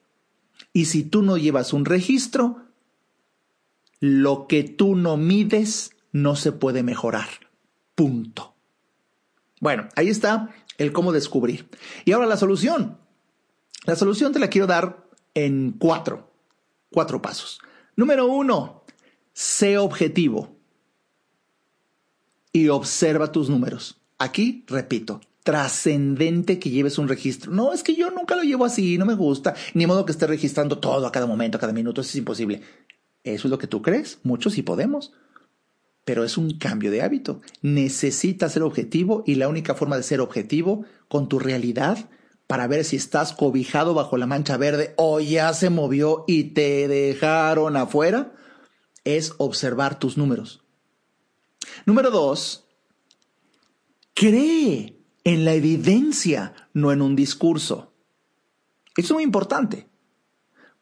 Y 0.71 0.85
si 0.85 1.03
tú 1.03 1.21
no 1.21 1.37
llevas 1.37 1.73
un 1.73 1.85
registro, 1.85 2.61
lo 3.99 4.47
que 4.47 4.63
tú 4.63 4.95
no 4.95 5.17
mides 5.17 5.91
no 6.11 6.35
se 6.35 6.51
puede 6.51 6.83
mejorar. 6.83 7.27
Punto. 7.95 8.55
Bueno, 9.59 9.87
ahí 9.95 10.09
está 10.09 10.53
el 10.77 10.91
cómo 10.91 11.11
descubrir. 11.11 11.69
Y 12.03 12.11
ahora 12.11 12.27
la 12.27 12.37
solución. 12.37 12.97
La 13.85 13.95
solución 13.95 14.31
te 14.31 14.39
la 14.39 14.49
quiero 14.49 14.67
dar 14.67 15.05
en 15.33 15.71
cuatro, 15.71 16.31
cuatro 16.91 17.21
pasos. 17.21 17.59
Número 17.95 18.25
uno, 18.25 18.83
sé 19.33 19.77
objetivo 19.77 20.54
y 22.55 22.69
observa 22.69 23.33
tus 23.33 23.49
números. 23.49 23.97
Aquí, 24.17 24.63
repito, 24.67 25.19
trascendente 25.43 26.57
que 26.57 26.69
lleves 26.69 26.97
un 26.97 27.09
registro. 27.09 27.51
No, 27.51 27.73
es 27.73 27.83
que 27.83 27.95
yo 27.95 28.09
nunca 28.11 28.37
lo 28.37 28.43
llevo 28.43 28.63
así, 28.63 28.97
no 28.97 29.05
me 29.05 29.13
gusta, 29.13 29.55
ni 29.73 29.85
modo 29.85 30.05
que 30.05 30.13
esté 30.13 30.25
registrando 30.25 30.79
todo 30.79 31.05
a 31.05 31.11
cada 31.11 31.25
momento, 31.25 31.57
a 31.57 31.59
cada 31.59 31.73
minuto, 31.73 31.99
eso 31.99 32.11
es 32.11 32.15
imposible. 32.15 32.61
Eso 33.25 33.47
es 33.47 33.51
lo 33.51 33.57
que 33.57 33.67
tú 33.67 33.81
crees, 33.81 34.19
muchos 34.23 34.53
sí 34.53 34.61
podemos. 34.61 35.11
Pero 36.05 36.23
es 36.23 36.37
un 36.37 36.57
cambio 36.57 36.91
de 36.91 37.01
hábito. 37.01 37.41
Necesitas 37.61 38.53
ser 38.53 38.63
objetivo 38.63 39.25
y 39.27 39.35
la 39.35 39.49
única 39.49 39.75
forma 39.75 39.97
de 39.97 40.03
ser 40.03 40.21
objetivo 40.21 40.85
con 41.09 41.27
tu 41.27 41.39
realidad 41.39 42.09
para 42.47 42.67
ver 42.67 42.85
si 42.85 42.95
estás 42.95 43.33
cobijado 43.33 43.93
bajo 43.95 44.15
la 44.15 44.27
mancha 44.27 44.55
verde 44.55 44.93
o 44.95 45.19
ya 45.19 45.53
se 45.53 45.69
movió 45.69 46.23
y 46.25 46.53
te 46.53 46.87
dejaron 46.87 47.75
afuera, 47.75 48.31
es 49.03 49.33
observar 49.39 49.99
tus 49.99 50.15
números. 50.17 50.64
Número 51.85 52.11
dos, 52.11 52.65
cree 54.13 54.97
en 55.23 55.45
la 55.45 55.53
evidencia, 55.53 56.53
no 56.73 56.91
en 56.91 57.01
un 57.01 57.15
discurso. 57.15 57.93
Esto 58.95 59.13
es 59.13 59.15
muy 59.15 59.23
importante, 59.23 59.87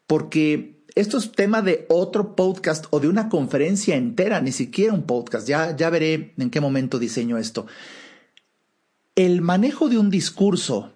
porque 0.06 0.84
esto 0.94 1.18
es 1.18 1.32
tema 1.32 1.60
de 1.62 1.86
otro 1.88 2.36
podcast 2.36 2.86
o 2.90 3.00
de 3.00 3.08
una 3.08 3.28
conferencia 3.28 3.96
entera, 3.96 4.40
ni 4.40 4.52
siquiera 4.52 4.92
un 4.92 5.04
podcast. 5.04 5.48
Ya, 5.48 5.76
ya 5.76 5.90
veré 5.90 6.34
en 6.38 6.50
qué 6.50 6.60
momento 6.60 6.98
diseño 6.98 7.36
esto. 7.36 7.66
El 9.16 9.40
manejo 9.40 9.88
de 9.88 9.98
un 9.98 10.10
discurso 10.10 10.92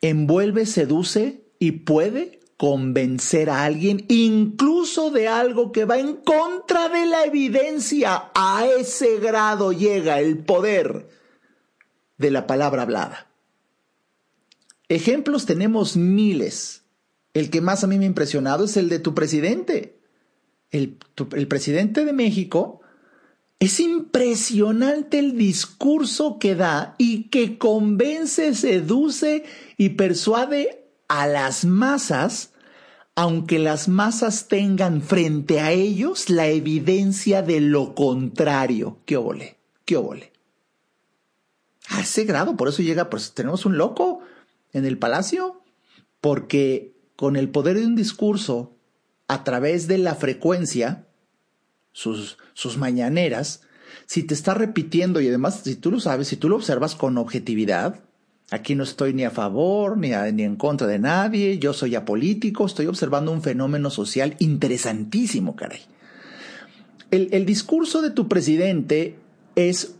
envuelve, 0.00 0.66
seduce 0.66 1.44
y 1.58 1.72
puede 1.72 2.40
convencer 2.62 3.50
a 3.50 3.64
alguien 3.64 4.04
incluso 4.06 5.10
de 5.10 5.26
algo 5.26 5.72
que 5.72 5.84
va 5.84 5.98
en 5.98 6.14
contra 6.18 6.88
de 6.88 7.06
la 7.06 7.24
evidencia. 7.24 8.30
A 8.36 8.64
ese 8.78 9.18
grado 9.18 9.72
llega 9.72 10.20
el 10.20 10.38
poder 10.38 11.08
de 12.18 12.30
la 12.30 12.46
palabra 12.46 12.82
hablada. 12.82 13.26
Ejemplos 14.88 15.44
tenemos 15.44 15.96
miles. 15.96 16.84
El 17.34 17.50
que 17.50 17.60
más 17.60 17.82
a 17.82 17.88
mí 17.88 17.98
me 17.98 18.04
ha 18.04 18.06
impresionado 18.06 18.66
es 18.66 18.76
el 18.76 18.88
de 18.88 19.00
tu 19.00 19.12
presidente. 19.12 19.98
El, 20.70 20.98
el 21.34 21.48
presidente 21.48 22.04
de 22.04 22.12
México 22.12 22.80
es 23.58 23.80
impresionante 23.80 25.18
el 25.18 25.36
discurso 25.36 26.38
que 26.38 26.54
da 26.54 26.94
y 26.96 27.24
que 27.24 27.58
convence, 27.58 28.54
seduce 28.54 29.42
y 29.76 29.88
persuade 29.88 30.82
a 31.08 31.26
las 31.26 31.64
masas, 31.64 32.51
aunque 33.14 33.58
las 33.58 33.88
masas 33.88 34.48
tengan 34.48 35.02
frente 35.02 35.60
a 35.60 35.72
ellos 35.72 36.30
la 36.30 36.46
evidencia 36.48 37.42
de 37.42 37.60
lo 37.60 37.94
contrario. 37.94 38.98
¿Qué 39.04 39.16
ole? 39.16 39.58
¿Qué 39.84 39.96
ole? 39.96 40.32
A 41.88 42.00
ese 42.00 42.24
grado, 42.24 42.56
por 42.56 42.68
eso 42.68 42.82
llega, 42.82 43.10
pues 43.10 43.34
tenemos 43.34 43.66
un 43.66 43.76
loco 43.76 44.20
en 44.72 44.86
el 44.86 44.98
palacio, 44.98 45.62
porque 46.20 46.94
con 47.16 47.36
el 47.36 47.50
poder 47.50 47.78
de 47.78 47.86
un 47.86 47.96
discurso, 47.96 48.74
a 49.28 49.44
través 49.44 49.88
de 49.88 49.98
la 49.98 50.14
frecuencia, 50.14 51.06
sus, 51.92 52.38
sus 52.54 52.78
mañaneras, 52.78 53.62
si 54.06 54.22
te 54.22 54.34
está 54.34 54.54
repitiendo 54.54 55.20
y 55.20 55.28
además 55.28 55.60
si 55.64 55.76
tú 55.76 55.90
lo 55.90 56.00
sabes, 56.00 56.28
si 56.28 56.36
tú 56.36 56.48
lo 56.48 56.56
observas 56.56 56.94
con 56.94 57.18
objetividad, 57.18 58.00
aquí 58.52 58.74
no 58.74 58.84
estoy 58.84 59.14
ni 59.14 59.24
a 59.24 59.30
favor 59.30 59.96
ni, 59.96 60.10
ni 60.32 60.42
en 60.42 60.56
contra 60.56 60.86
de 60.86 60.98
nadie, 60.98 61.58
yo 61.58 61.72
soy 61.72 61.94
apolítico, 61.94 62.66
estoy 62.66 62.86
observando 62.86 63.32
un 63.32 63.42
fenómeno 63.42 63.90
social 63.90 64.36
interesantísimo, 64.38 65.56
caray. 65.56 65.80
El, 67.10 67.28
el 67.32 67.46
discurso 67.46 68.02
de 68.02 68.10
tu 68.10 68.28
presidente 68.28 69.16
es 69.56 69.94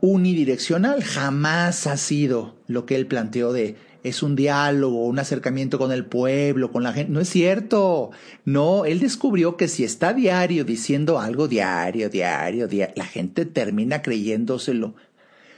unidireccional, 0.00 1.02
jamás 1.02 1.86
ha 1.86 1.96
sido 1.96 2.56
lo 2.66 2.86
que 2.86 2.96
él 2.96 3.06
planteó 3.06 3.52
de 3.52 3.76
es 4.04 4.22
un 4.22 4.36
diálogo, 4.36 5.06
un 5.06 5.18
acercamiento 5.18 5.78
con 5.78 5.90
el 5.90 6.04
pueblo, 6.04 6.70
con 6.70 6.82
la 6.82 6.92
gente. 6.92 7.10
No 7.10 7.20
es 7.20 7.28
cierto. 7.30 8.10
No, 8.44 8.84
él 8.84 9.00
descubrió 9.00 9.56
que 9.56 9.66
si 9.66 9.82
está 9.82 10.12
diario 10.12 10.66
diciendo 10.66 11.18
algo 11.18 11.48
diario, 11.48 12.10
diario, 12.10 12.68
diario, 12.68 12.94
la 12.96 13.06
gente 13.06 13.46
termina 13.46 14.02
creyéndoselo. 14.02 14.94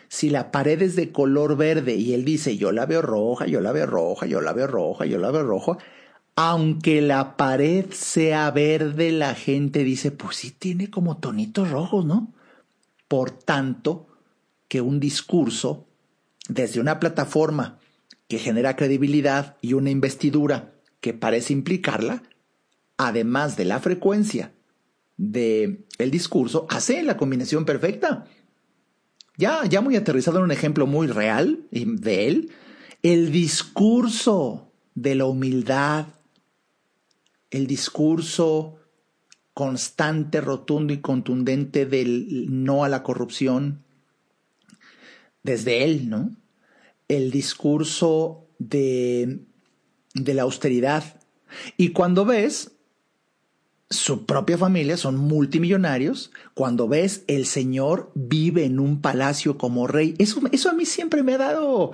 Si 0.09 0.30
la 0.30 0.50
pared 0.50 0.80
es 0.82 0.96
de 0.96 1.12
color 1.12 1.57
verde 1.57 1.94
y 1.94 2.14
él 2.14 2.24
dice 2.24 2.57
yo 2.57 2.72
la 2.72 2.86
veo 2.86 3.02
roja, 3.02 3.46
yo 3.46 3.61
la 3.61 3.72
veo 3.72 3.86
roja, 3.86 4.26
yo 4.26 4.40
la 4.40 4.52
veo 4.52 4.66
roja, 4.66 5.07
yo 5.07 5.18
la 5.18 5.30
veo 5.30 5.42
roja, 5.42 5.78
aunque 6.36 7.00
la 7.00 7.36
pared 7.36 7.86
sea 7.92 8.50
verde, 8.50 9.11
la 9.11 9.34
gente 9.34 9.84
dice, 9.84 10.11
pues 10.11 10.36
sí 10.36 10.50
tiene 10.50 10.90
como 10.90 11.16
tonitos 11.16 11.70
rojos, 11.70 12.04
¿no? 12.04 12.34
Por 13.09 13.30
tanto, 13.30 14.07
que 14.68 14.82
un 14.82 15.00
discurso 15.00 15.86
desde 16.48 16.80
una 16.80 17.00
plataforma 17.00 17.78
que 18.28 18.38
genera 18.38 18.76
credibilidad 18.76 19.57
y 19.61 19.72
una 19.72 19.90
investidura 19.90 20.74
que 21.00 21.14
parece 21.14 21.52
implicarla, 21.52 22.22
además 22.96 23.57
de 23.57 23.64
la 23.64 23.80
frecuencia 23.80 24.52
del 25.16 25.86
el 25.98 26.11
discurso, 26.11 26.66
hace 26.68 27.02
la 27.02 27.16
combinación 27.16 27.64
perfecta. 27.64 28.26
Ya, 29.37 29.64
ya 29.66 29.80
muy 29.80 29.97
aterrizado 29.97 30.39
en 30.39 30.45
un 30.45 30.51
ejemplo 30.51 30.87
muy 30.87 31.07
real 31.09 31.66
de 31.70 32.28
él, 32.28 32.51
el 33.03 33.32
discurso 33.32 34.72
de 34.95 35.14
la 35.14 35.26
humildad, 35.26 36.07
el 37.51 37.66
discurso 37.66 38.78
constante, 39.53 40.41
rotundo 40.41 40.93
y 40.93 41.01
contundente 41.01 41.87
del 41.87 42.47
no 42.49 42.84
a 42.84 42.89
la 42.89 43.03
corrupción, 43.03 43.84
desde 45.43 45.84
él, 45.84 46.09
¿no? 46.09 46.30
el 47.09 47.30
discurso 47.30 48.49
de, 48.59 49.45
de 50.14 50.34
la 50.34 50.43
austeridad. 50.43 51.20
Y 51.76 51.91
cuando 51.91 52.24
ves 52.24 52.75
su 53.89 54.26
propia 54.26 54.59
familia, 54.59 54.97
son 54.97 55.16
multimillonarios, 55.16 56.32
cuando 56.55 56.89
ves 56.89 57.22
el 57.28 57.47
Señor 57.47 58.11
vive 58.14 58.64
en 58.64 58.80
un 58.80 59.01
palacio 59.01 59.59
como 59.59 59.87
rey, 59.87 60.14
eso, 60.18 60.41
eso 60.51 60.70
a 60.70 60.72
mí 60.72 60.84
siempre 60.84 61.22
me 61.22 61.34
ha 61.34 61.39
dado, 61.39 61.93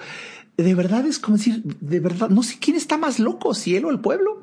de 0.57 0.74
verdad 0.74 1.07
es 1.07 1.18
como 1.18 1.36
decir, 1.36 1.62
de 1.64 2.01
verdad, 2.01 2.30
no 2.30 2.43
sé 2.43 2.57
quién 2.61 2.76
está 2.76 2.97
más 2.97 3.18
loco, 3.18 3.55
si 3.55 3.76
él 3.76 3.84
o 3.84 3.90
el 3.90 4.01
pueblo. 4.01 4.40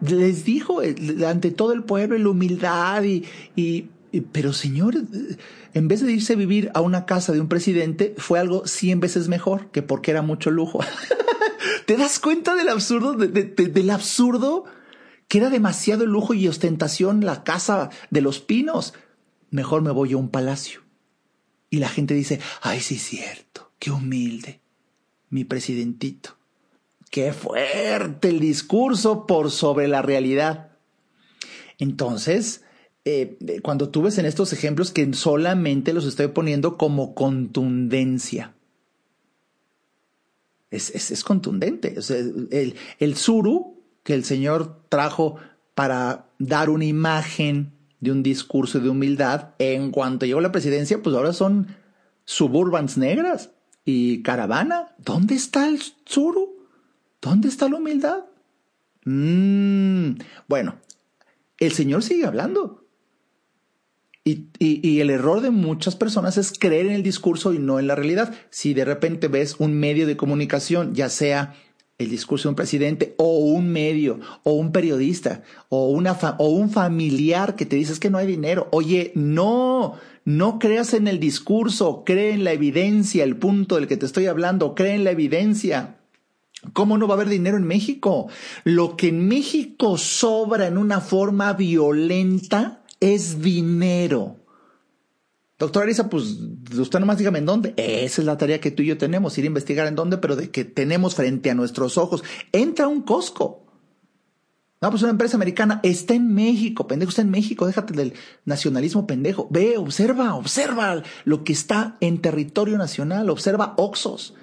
Les 0.00 0.44
dijo 0.44 0.82
eh, 0.82 0.94
ante 1.26 1.50
todo 1.50 1.72
el 1.72 1.82
pueblo 1.82 2.18
la 2.18 2.28
humildad 2.28 3.02
y, 3.04 3.24
y 3.56 3.88
pero 4.32 4.52
Señor, 4.52 4.94
en 5.72 5.88
vez 5.88 6.04
de 6.04 6.12
irse 6.12 6.34
a 6.34 6.36
vivir 6.36 6.70
a 6.74 6.80
una 6.80 7.04
casa 7.04 7.32
de 7.32 7.40
un 7.40 7.48
presidente, 7.48 8.14
fue 8.18 8.38
algo 8.38 8.66
cien 8.66 9.00
veces 9.00 9.28
mejor 9.28 9.70
que 9.70 9.82
porque 9.82 10.10
era 10.10 10.22
mucho 10.22 10.50
lujo. 10.50 10.80
¿Te 11.86 11.96
das 11.96 12.20
cuenta 12.20 12.54
del 12.54 12.68
absurdo, 12.68 13.14
del 13.14 13.90
absurdo? 13.90 14.64
Que 15.28 15.38
era 15.38 15.50
demasiado 15.50 16.06
lujo 16.06 16.34
y 16.34 16.48
ostentación 16.48 17.24
la 17.24 17.44
casa 17.44 17.90
de 18.10 18.20
los 18.20 18.40
pinos. 18.40 18.94
Mejor 19.50 19.82
me 19.82 19.90
voy 19.90 20.12
a 20.12 20.16
un 20.16 20.28
palacio. 20.28 20.82
Y 21.70 21.78
la 21.78 21.88
gente 21.88 22.14
dice, 22.14 22.40
ay, 22.62 22.80
sí, 22.80 22.98
cierto, 22.98 23.72
qué 23.78 23.90
humilde, 23.90 24.60
mi 25.30 25.44
presidentito. 25.44 26.36
Qué 27.10 27.32
fuerte 27.32 28.28
el 28.28 28.40
discurso 28.40 29.26
por 29.26 29.50
sobre 29.50 29.88
la 29.88 30.02
realidad. 30.02 30.72
Entonces, 31.78 32.62
eh, 33.04 33.36
cuando 33.62 33.90
tú 33.90 34.02
ves 34.02 34.18
en 34.18 34.26
estos 34.26 34.52
ejemplos 34.52 34.90
que 34.90 35.12
solamente 35.14 35.92
los 35.92 36.06
estoy 36.06 36.28
poniendo 36.28 36.78
como 36.78 37.14
contundencia. 37.14 38.54
Es, 40.70 40.90
es, 40.90 41.22
contundente. 41.22 41.94
el, 42.50 42.74
el 42.98 43.16
suru 43.16 43.73
que 44.04 44.14
el 44.14 44.24
Señor 44.24 44.84
trajo 44.88 45.36
para 45.74 46.26
dar 46.38 46.70
una 46.70 46.84
imagen 46.84 47.72
de 48.00 48.12
un 48.12 48.22
discurso 48.22 48.78
de 48.78 48.90
humildad, 48.90 49.54
en 49.58 49.90
cuanto 49.90 50.26
llegó 50.26 50.40
la 50.40 50.52
presidencia, 50.52 51.02
pues 51.02 51.16
ahora 51.16 51.32
son 51.32 51.68
suburbans 52.24 52.96
negras 52.96 53.50
y 53.84 54.22
caravana. 54.22 54.94
¿Dónde 54.98 55.34
está 55.34 55.68
el 55.68 55.80
suru? 56.04 56.68
¿Dónde 57.20 57.48
está 57.48 57.68
la 57.68 57.76
humildad? 57.76 58.24
Mm, 59.04 60.18
bueno, 60.46 60.76
el 61.58 61.72
Señor 61.72 62.02
sigue 62.02 62.26
hablando. 62.26 62.86
Y, 64.26 64.48
y, 64.58 65.00
el 65.00 65.10
error 65.10 65.42
de 65.42 65.50
muchas 65.50 65.96
personas 65.96 66.38
es 66.38 66.58
creer 66.58 66.86
en 66.86 66.92
el 66.92 67.02
discurso 67.02 67.52
y 67.52 67.58
no 67.58 67.78
en 67.78 67.86
la 67.86 67.94
realidad. 67.94 68.34
Si 68.48 68.72
de 68.72 68.86
repente 68.86 69.28
ves 69.28 69.56
un 69.58 69.78
medio 69.78 70.06
de 70.06 70.16
comunicación, 70.16 70.94
ya 70.94 71.10
sea 71.10 71.54
el 71.98 72.10
discurso 72.10 72.48
de 72.48 72.50
un 72.50 72.56
presidente 72.56 73.14
o 73.18 73.38
un 73.38 73.68
medio 73.68 74.18
o 74.42 74.52
un 74.52 74.72
periodista 74.72 75.42
o, 75.68 75.88
una 75.88 76.12
o 76.38 76.48
un 76.48 76.70
familiar 76.70 77.54
que 77.54 77.66
te 77.66 77.76
dice 77.76 77.98
que 78.00 78.10
no 78.10 78.18
hay 78.18 78.26
dinero. 78.26 78.68
Oye, 78.72 79.12
no, 79.14 79.94
no 80.24 80.58
creas 80.58 80.94
en 80.94 81.06
el 81.06 81.20
discurso, 81.20 82.02
cree 82.04 82.32
en 82.32 82.44
la 82.44 82.52
evidencia, 82.52 83.24
el 83.24 83.36
punto 83.36 83.76
del 83.76 83.86
que 83.86 83.96
te 83.96 84.06
estoy 84.06 84.26
hablando, 84.26 84.74
cree 84.74 84.94
en 84.94 85.04
la 85.04 85.12
evidencia. 85.12 85.96
¿Cómo 86.72 86.96
no 86.96 87.06
va 87.06 87.14
a 87.14 87.16
haber 87.16 87.28
dinero 87.28 87.58
en 87.58 87.64
México? 87.64 88.28
Lo 88.64 88.96
que 88.96 89.08
en 89.08 89.28
México 89.28 89.98
sobra 89.98 90.66
en 90.66 90.78
una 90.78 91.00
forma 91.00 91.52
violenta 91.52 92.82
es 93.00 93.42
dinero. 93.42 94.43
Doctora 95.64 95.84
Arisa, 95.84 96.10
pues 96.10 96.36
usted 96.78 97.00
nomás 97.00 97.16
dígame 97.16 97.38
en 97.38 97.46
dónde. 97.46 97.72
Esa 97.78 98.20
es 98.20 98.26
la 98.26 98.36
tarea 98.36 98.60
que 98.60 98.70
tú 98.70 98.82
y 98.82 98.86
yo 98.86 98.98
tenemos, 98.98 99.38
ir 99.38 99.44
a 99.44 99.46
investigar 99.46 99.86
en 99.86 99.94
dónde, 99.94 100.18
pero 100.18 100.36
de 100.36 100.50
que 100.50 100.66
tenemos 100.66 101.14
frente 101.14 101.50
a 101.50 101.54
nuestros 101.54 101.96
ojos. 101.96 102.22
Entra 102.52 102.86
un 102.86 103.00
Costco. 103.00 103.64
No, 104.82 104.90
pues 104.90 105.00
una 105.00 105.12
empresa 105.12 105.38
americana 105.38 105.80
está 105.82 106.12
en 106.12 106.34
México, 106.34 106.86
pendejo, 106.86 107.08
está 107.08 107.22
en 107.22 107.30
México, 107.30 107.66
déjate 107.66 107.94
del 107.94 108.12
nacionalismo 108.44 109.06
pendejo. 109.06 109.48
Ve, 109.50 109.78
observa, 109.78 110.34
observa 110.34 111.02
lo 111.24 111.44
que 111.44 111.54
está 111.54 111.96
en 112.00 112.20
territorio 112.20 112.76
nacional, 112.76 113.30
observa 113.30 113.72
Oxos. 113.78 114.34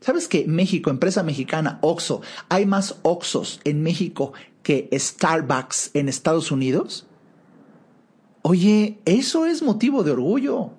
¿Sabes 0.00 0.26
que 0.26 0.46
México, 0.48 0.90
empresa 0.90 1.22
mexicana, 1.22 1.78
Oxo, 1.80 2.22
hay 2.48 2.66
más 2.66 2.96
Oxos 3.02 3.60
en 3.62 3.84
México 3.84 4.32
que 4.64 4.88
Starbucks 4.92 5.92
en 5.94 6.08
Estados 6.08 6.50
Unidos? 6.50 7.06
Oye, 8.46 8.98
eso 9.06 9.46
es 9.46 9.62
motivo 9.62 10.04
de 10.04 10.10
orgullo. 10.10 10.72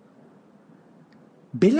Ve, 1.52 1.74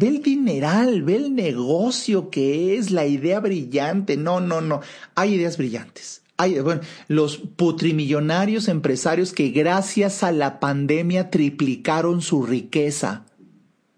el 0.00 0.22
dineral, 0.22 1.02
ve 1.02 1.16
el 1.16 1.34
negocio 1.34 2.30
que 2.30 2.76
es, 2.76 2.92
la 2.92 3.04
idea 3.04 3.40
brillante. 3.40 4.16
No, 4.16 4.38
no, 4.38 4.60
no. 4.60 4.80
Hay 5.16 5.34
ideas 5.34 5.58
brillantes. 5.58 6.22
Hay, 6.36 6.60
bueno, 6.60 6.82
los 7.08 7.38
putrimillonarios 7.38 8.68
empresarios 8.68 9.32
que 9.32 9.48
gracias 9.48 10.22
a 10.22 10.30
la 10.30 10.60
pandemia 10.60 11.30
triplicaron 11.30 12.22
su 12.22 12.46
riqueza. 12.46 13.26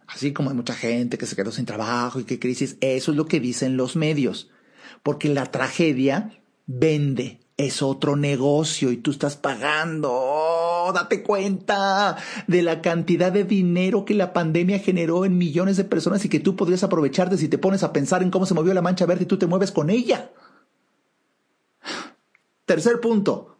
Así 0.06 0.32
como 0.32 0.48
hay 0.48 0.56
mucha 0.56 0.74
gente 0.74 1.18
que 1.18 1.26
se 1.26 1.36
quedó 1.36 1.52
sin 1.52 1.66
trabajo 1.66 2.18
y 2.18 2.24
que 2.24 2.38
crisis. 2.38 2.78
Eso 2.80 3.10
es 3.10 3.16
lo 3.18 3.26
que 3.26 3.40
dicen 3.40 3.76
los 3.76 3.94
medios. 3.94 4.48
Porque 5.02 5.28
la 5.28 5.44
tragedia 5.44 6.40
vende, 6.64 7.40
es 7.58 7.82
otro 7.82 8.16
negocio 8.16 8.90
y 8.90 8.96
tú 8.96 9.10
estás 9.10 9.36
pagando. 9.36 10.55
Date 10.92 11.22
cuenta 11.22 12.16
de 12.46 12.62
la 12.62 12.82
cantidad 12.82 13.32
de 13.32 13.44
dinero 13.44 14.04
que 14.04 14.14
la 14.14 14.32
pandemia 14.32 14.78
generó 14.78 15.24
en 15.24 15.38
millones 15.38 15.76
de 15.76 15.84
personas 15.84 16.24
y 16.24 16.28
que 16.28 16.40
tú 16.40 16.56
podrías 16.56 16.82
aprovecharte 16.82 17.36
si 17.36 17.48
te 17.48 17.58
pones 17.58 17.82
a 17.82 17.92
pensar 17.92 18.22
en 18.22 18.30
cómo 18.30 18.46
se 18.46 18.54
movió 18.54 18.74
la 18.74 18.82
mancha 18.82 19.06
verde 19.06 19.24
y 19.24 19.26
tú 19.26 19.38
te 19.38 19.46
mueves 19.46 19.72
con 19.72 19.90
ella. 19.90 20.30
Tercer 22.64 23.00
punto. 23.00 23.56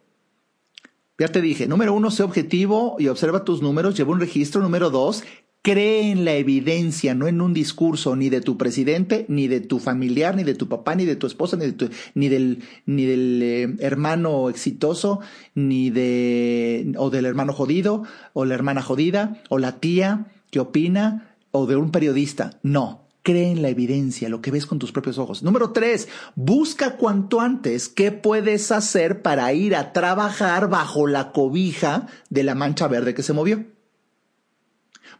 Ya 1.19 1.29
te 1.29 1.41
dije, 1.41 1.65
número 1.67 1.93
uno, 1.93 2.11
sé 2.11 2.23
objetivo 2.23 2.95
y 2.99 3.07
observa 3.07 3.43
tus 3.43 3.61
números, 3.61 3.95
lleva 3.95 4.11
un 4.11 4.19
registro. 4.19 4.61
Número 4.61 4.89
dos, 4.91 5.23
cree 5.67 6.11
en 6.11 6.23
la 6.23 6.35
evidencia, 6.35 7.13
no 7.13 7.27
en 7.27 7.41
un 7.41 7.53
discurso 7.53 8.15
ni 8.15 8.29
de 8.29 8.39
tu 8.39 8.57
presidente, 8.57 9.25
ni 9.27 9.49
de 9.49 9.59
tu 9.59 9.79
familiar, 9.79 10.33
ni 10.33 10.45
de 10.45 10.55
tu 10.55 10.69
papá, 10.69 10.95
ni 10.95 11.03
de 11.03 11.17
tu 11.17 11.27
esposa, 11.27 11.57
ni, 11.57 11.65
de 11.65 11.73
tu, 11.73 11.89
ni 12.15 12.29
del, 12.29 12.63
ni 12.85 13.03
del 13.03 13.41
eh, 13.43 13.75
hermano 13.79 14.49
exitoso, 14.49 15.19
ni 15.55 15.89
de, 15.89 16.93
o 16.97 17.09
del 17.09 17.25
hermano 17.25 17.51
jodido, 17.51 18.03
o 18.31 18.45
la 18.45 18.53
hermana 18.53 18.81
jodida, 18.81 19.41
o 19.49 19.57
la 19.57 19.81
tía 19.81 20.27
que 20.51 20.61
opina, 20.61 21.35
o 21.51 21.65
de 21.65 21.75
un 21.75 21.91
periodista. 21.91 22.57
No. 22.63 23.03
Cree 23.21 23.51
en 23.51 23.61
la 23.61 23.67
evidencia, 23.67 24.29
lo 24.29 24.39
que 24.39 24.51
ves 24.51 24.65
con 24.65 24.79
tus 24.79 24.93
propios 24.93 25.17
ojos. 25.17 25.43
Número 25.43 25.71
tres, 25.71 26.07
busca 26.35 26.95
cuanto 26.95 27.41
antes 27.41 27.89
qué 27.89 28.13
puedes 28.13 28.71
hacer 28.71 29.21
para 29.21 29.51
ir 29.51 29.75
a 29.75 29.91
trabajar 29.91 30.69
bajo 30.69 31.07
la 31.07 31.33
cobija 31.33 32.07
de 32.29 32.43
la 32.43 32.55
mancha 32.55 32.87
verde 32.87 33.13
que 33.13 33.21
se 33.21 33.33
movió. 33.33 33.65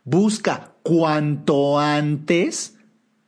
Busca 0.09 0.71
cuanto 0.83 1.79
antes 1.79 2.77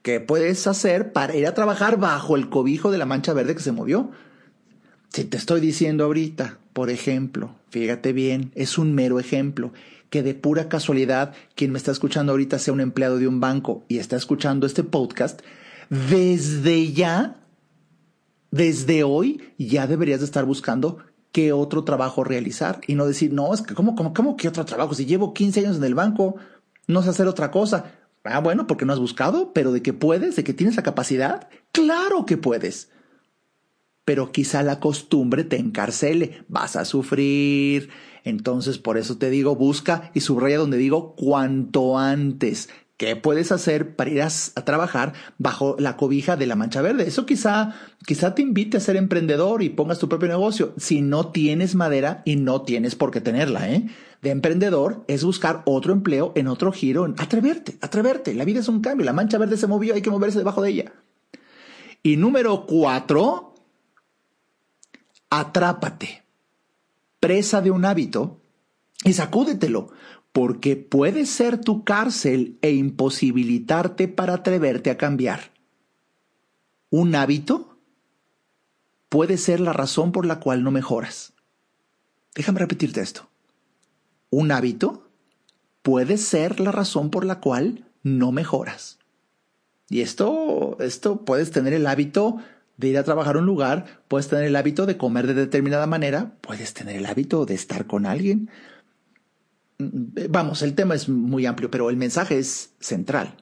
qué 0.01 0.21
puedes 0.21 0.65
hacer 0.65 1.11
para 1.11 1.36
ir 1.36 1.45
a 1.45 1.53
trabajar 1.53 1.99
bajo 1.99 2.38
el 2.38 2.47
cobijo 2.47 2.89
de 2.89 2.97
la 2.97 3.05
mancha 3.05 3.34
verde 3.34 3.53
que 3.53 3.61
se 3.61 3.73
movió. 3.73 4.11
Si 5.09 5.25
te 5.25 5.36
estoy 5.36 5.59
diciendo 5.59 6.05
ahorita, 6.05 6.57
por 6.71 6.89
ejemplo, 6.89 7.53
fíjate 7.69 8.13
bien, 8.13 8.53
es 8.55 8.77
un 8.77 8.95
mero 8.95 9.19
ejemplo, 9.19 9.73
que 10.09 10.23
de 10.23 10.36
pura 10.36 10.69
casualidad 10.69 11.34
quien 11.53 11.73
me 11.73 11.77
está 11.77 11.91
escuchando 11.91 12.32
ahorita 12.32 12.57
sea 12.59 12.73
un 12.73 12.80
empleado 12.80 13.19
de 13.19 13.27
un 13.27 13.41
banco 13.41 13.84
y 13.89 13.97
está 13.97 14.15
escuchando 14.15 14.65
este 14.65 14.86
podcast, 14.86 15.41
desde 15.89 16.93
ya, 16.93 17.41
desde 18.51 19.03
hoy, 19.03 19.51
ya 19.57 19.86
deberías 19.86 20.21
de 20.21 20.27
estar 20.27 20.45
buscando 20.45 20.99
qué 21.34 21.51
otro 21.51 21.84
trabajo 21.84 22.23
realizar 22.23 22.80
y 22.88 22.95
no 22.95 23.05
decir, 23.05 23.34
no, 23.34 23.53
es 23.53 23.63
que, 23.63 23.73
¿cómo, 23.73 23.95
cómo, 23.95 24.13
cómo 24.13 24.38
qué 24.38 24.47
otro 24.47 24.63
trabajo? 24.63 24.93
Si 24.93 25.05
llevo 25.05 25.34
15 25.34 25.59
años 25.59 25.75
en 25.75 25.84
el 25.84 25.93
banco, 25.93 26.38
no 26.90 27.04
sé 27.04 27.12
hacer 27.12 27.28
otra 27.28 27.52
cosa. 27.52 27.94
Ah, 28.24 28.40
bueno, 28.40 28.66
porque 28.66 28.84
no 28.84 28.92
has 28.92 29.00
buscado, 29.00 29.54
pero 29.54 29.72
de 29.72 29.82
que 29.82 29.94
puedes, 29.94 30.36
de 30.36 30.44
que 30.44 30.54
tienes 30.54 30.76
la 30.76 30.84
capacidad, 30.84 31.48
claro 31.72 32.26
que 32.26 32.36
puedes. 32.36 32.90
Pero 34.06 34.32
quizá 34.32 34.64
la 34.64 34.80
costumbre 34.80 35.44
te 35.44 35.58
encarcele, 35.58 36.44
vas 36.48 36.76
a 36.76 36.86
sufrir. 36.86 37.90
Entonces, 38.24 38.80
por 38.80 38.98
eso 38.98 39.20
te 39.20 39.30
digo, 39.30 39.56
busca 39.56 40.10
y 40.16 40.22
subraya 40.22 40.58
donde 40.58 40.78
digo 40.78 41.16
cuanto 41.16 42.00
antes. 42.00 42.70
¿Qué 43.00 43.16
puedes 43.16 43.54
hacer 43.54 43.95
para 43.95 44.10
ir 44.10 44.22
a, 44.22 44.30
trabajar 44.66 45.14
bajo 45.38 45.78
la 45.80 45.95
cobija 45.95 46.36
de 46.36 46.45
la 46.45 46.58
mancha 46.58 46.82
verde? 46.82 47.08
Eso 47.08 47.26
quizá, 47.26 47.74
quizá 48.06 48.36
te 48.36 48.41
invite 48.41 48.76
a 48.76 48.82
ser 48.82 48.97
emprendedor 48.97 49.64
y 49.64 49.70
pongas 49.70 50.00
tu 50.00 50.10
propio 50.10 50.28
negocio. 50.28 50.74
Si 50.76 51.00
no 51.00 51.30
tienes 51.30 51.76
madera 51.76 52.22
y 52.26 52.36
no 52.36 52.64
tienes 52.64 52.95
por 52.95 53.12
qué 53.12 53.22
tenerla, 53.22 53.72
¿eh? 53.72 53.88
De 54.22 54.32
emprendedor 54.32 55.06
es 55.08 55.24
buscar 55.24 55.62
otro 55.64 55.93
empleo 55.93 56.34
en 56.36 56.50
otro 56.50 56.74
giro, 56.74 57.06
atreverte, 57.18 57.78
atreverte. 57.80 58.34
La 58.34 58.43
vida 58.43 58.60
es 58.60 58.68
un 58.68 58.82
cambio. 58.82 59.06
La 59.06 59.14
mancha 59.14 59.38
verde 59.38 59.56
se 59.56 59.68
movió, 59.68 59.93
hay 59.95 60.02
que 60.02 60.10
moverse 60.10 60.39
debajo 60.39 60.62
de 60.62 60.72
ella. 60.72 60.91
Y 62.04 62.18
número 62.18 62.66
cuatro, 62.66 63.56
atrápate. 65.30 66.24
Presa 67.22 67.62
de 67.62 67.72
un 67.72 67.86
hábito 67.86 68.41
y 69.06 69.14
sacúdetelo 69.14 69.89
porque 70.40 70.78
puede 70.78 71.26
ser 71.26 71.60
tu 71.60 71.84
cárcel 71.84 72.58
e 72.62 72.72
imposibilitarte 72.72 74.08
para 74.08 74.36
atreverte 74.36 74.90
a 74.90 74.96
cambiar. 74.96 75.52
Un 76.90 77.14
hábito 77.14 77.78
puede 79.10 79.36
ser 79.36 79.60
la 79.60 79.74
razón 79.74 80.14
por 80.14 80.26
la 80.26 80.40
cual 80.40 80.64
no 80.64 80.72
mejoras. 80.72 81.34
Déjame 82.36 82.60
repetirte 82.60 83.02
esto. 83.02 83.28
Un 84.30 84.54
hábito 84.54 85.10
puede 85.82 86.16
ser 86.16 86.62
la 86.62 86.72
razón 86.72 87.10
por 87.10 87.26
la 87.26 87.42
cual 87.42 87.84
no 88.04 88.32
mejoras. 88.32 88.98
Y 89.90 90.00
esto, 90.00 90.78
esto 90.80 91.26
puedes 91.26 91.52
tener 91.52 91.74
el 91.74 91.86
hábito 91.86 92.38
de 92.78 92.88
ir 92.88 92.98
a 92.98 93.04
trabajar 93.04 93.36
a 93.36 93.40
un 93.40 93.46
lugar, 93.46 94.04
puedes 94.08 94.30
tener 94.30 94.46
el 94.46 94.56
hábito 94.56 94.86
de 94.86 94.96
comer 94.96 95.28
de 95.28 95.34
determinada 95.34 95.86
manera, 95.86 96.38
puedes 96.40 96.74
tener 96.74 96.96
el 96.96 97.08
hábito 97.08 97.46
de 97.46 97.56
estar 97.56 97.88
con 97.88 98.06
alguien, 98.06 98.50
vamos, 99.80 100.61
el 100.61 100.75
tema 100.75 100.95
es 100.95 101.07
muy 101.09 101.45
amplio, 101.45 101.71
pero 101.71 101.89
el 101.89 101.97
mensaje 101.97 102.38
es 102.38 102.71
central. 102.80 103.36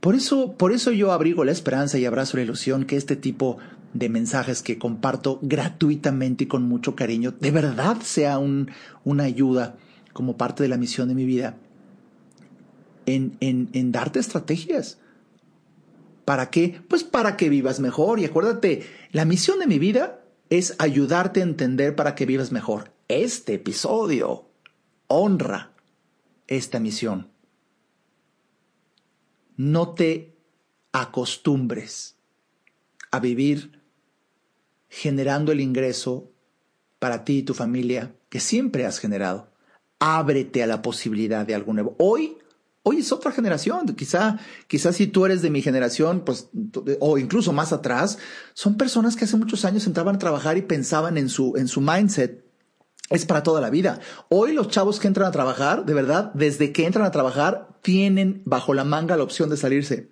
Por 0.00 0.14
eso, 0.14 0.56
por 0.56 0.72
eso 0.72 0.92
yo 0.92 1.12
abrigo 1.12 1.44
la 1.44 1.52
esperanza 1.52 1.98
y 1.98 2.04
abrazo 2.04 2.36
la 2.36 2.44
ilusión 2.44 2.84
que 2.84 2.96
este 2.96 3.16
tipo 3.16 3.58
de 3.94 4.08
mensajes 4.08 4.62
que 4.62 4.78
comparto 4.78 5.38
gratuitamente 5.42 6.44
y 6.44 6.46
con 6.46 6.64
mucho 6.64 6.94
cariño, 6.94 7.32
de 7.40 7.50
verdad 7.50 8.00
sea 8.02 8.38
una 8.38 9.24
ayuda 9.24 9.76
como 10.12 10.36
parte 10.36 10.62
de 10.62 10.68
la 10.68 10.76
misión 10.76 11.08
de 11.08 11.14
mi 11.14 11.24
vida 11.24 11.56
en, 13.06 13.36
en, 13.40 13.70
en 13.72 13.92
darte 13.92 14.18
estrategias. 14.18 14.98
¿Para 16.24 16.50
qué? 16.50 16.80
Pues 16.88 17.04
para 17.04 17.36
que 17.36 17.48
vivas 17.48 17.80
mejor. 17.80 18.18
Y 18.18 18.24
acuérdate, 18.24 18.82
la 19.12 19.24
misión 19.24 19.58
de 19.58 19.66
mi 19.66 19.78
vida 19.78 20.20
es 20.48 20.74
ayudarte 20.78 21.40
a 21.40 21.44
entender 21.44 21.96
para 21.96 22.14
que 22.14 22.26
vivas 22.26 22.52
mejor 22.52 22.92
este 23.08 23.54
episodio 23.54 24.43
honra 25.14 25.72
esta 26.46 26.80
misión. 26.80 27.30
No 29.56 29.94
te 29.94 30.36
acostumbres 30.92 32.16
a 33.10 33.20
vivir 33.20 33.80
generando 34.88 35.52
el 35.52 35.60
ingreso 35.60 36.32
para 36.98 37.24
ti 37.24 37.38
y 37.38 37.42
tu 37.42 37.54
familia 37.54 38.14
que 38.28 38.40
siempre 38.40 38.86
has 38.86 38.98
generado. 38.98 39.52
Ábrete 40.00 40.62
a 40.62 40.66
la 40.66 40.82
posibilidad 40.82 41.46
de 41.46 41.54
algo 41.54 41.72
nuevo. 41.72 41.94
Hoy, 41.98 42.36
hoy 42.82 42.98
es 42.98 43.12
otra 43.12 43.30
generación. 43.30 43.86
Quizá, 43.94 44.40
quizá 44.66 44.92
si 44.92 45.06
tú 45.06 45.24
eres 45.26 45.42
de 45.42 45.50
mi 45.50 45.62
generación, 45.62 46.24
pues, 46.24 46.48
o 46.98 47.18
incluso 47.18 47.52
más 47.52 47.72
atrás, 47.72 48.18
son 48.52 48.76
personas 48.76 49.14
que 49.14 49.24
hace 49.24 49.36
muchos 49.36 49.64
años 49.64 49.86
entraban 49.86 50.16
a 50.16 50.18
trabajar 50.18 50.58
y 50.58 50.62
pensaban 50.62 51.18
en 51.18 51.28
su, 51.28 51.56
en 51.56 51.68
su 51.68 51.80
mindset 51.80 52.43
es 53.14 53.26
para 53.26 53.42
toda 53.42 53.60
la 53.60 53.70
vida. 53.70 54.00
Hoy 54.28 54.52
los 54.52 54.68
chavos 54.68 55.00
que 55.00 55.08
entran 55.08 55.26
a 55.26 55.32
trabajar, 55.32 55.84
de 55.84 55.94
verdad, 55.94 56.32
desde 56.34 56.72
que 56.72 56.86
entran 56.86 57.04
a 57.04 57.10
trabajar, 57.10 57.68
tienen 57.82 58.42
bajo 58.44 58.74
la 58.74 58.84
manga 58.84 59.16
la 59.16 59.24
opción 59.24 59.50
de 59.50 59.56
salirse 59.56 60.10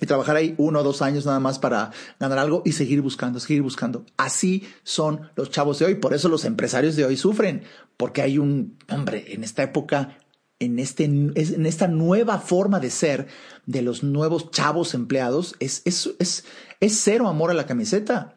y 0.00 0.06
trabajar 0.06 0.36
ahí 0.36 0.54
uno 0.58 0.80
o 0.80 0.82
dos 0.82 1.02
años 1.02 1.26
nada 1.26 1.40
más 1.40 1.58
para 1.58 1.90
ganar 2.20 2.38
algo 2.38 2.62
y 2.64 2.72
seguir 2.72 3.00
buscando, 3.00 3.40
seguir 3.40 3.62
buscando. 3.62 4.04
Así 4.16 4.66
son 4.82 5.30
los 5.36 5.50
chavos 5.50 5.78
de 5.78 5.86
hoy. 5.86 5.94
Por 5.96 6.14
eso 6.14 6.28
los 6.28 6.44
empresarios 6.44 6.96
de 6.96 7.04
hoy 7.04 7.16
sufren, 7.16 7.62
porque 7.96 8.22
hay 8.22 8.38
un, 8.38 8.78
hombre, 8.90 9.32
en 9.32 9.44
esta 9.44 9.62
época, 9.62 10.18
en, 10.58 10.78
este, 10.78 11.04
en 11.04 11.66
esta 11.66 11.88
nueva 11.88 12.38
forma 12.38 12.80
de 12.80 12.90
ser 12.90 13.26
de 13.64 13.82
los 13.82 14.02
nuevos 14.02 14.50
chavos 14.50 14.94
empleados, 14.94 15.54
es, 15.60 15.82
es, 15.84 16.10
es, 16.18 16.44
es 16.80 17.00
cero 17.02 17.28
amor 17.28 17.50
a 17.50 17.54
la 17.54 17.66
camiseta. 17.66 18.36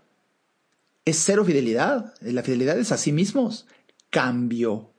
Es 1.05 1.21
cero 1.23 1.43
fidelidad. 1.43 2.13
La 2.21 2.43
fidelidad 2.43 2.77
es 2.77 2.91
a 2.91 2.97
sí 2.97 3.11
mismos. 3.11 3.65
Cambio. 4.09 4.93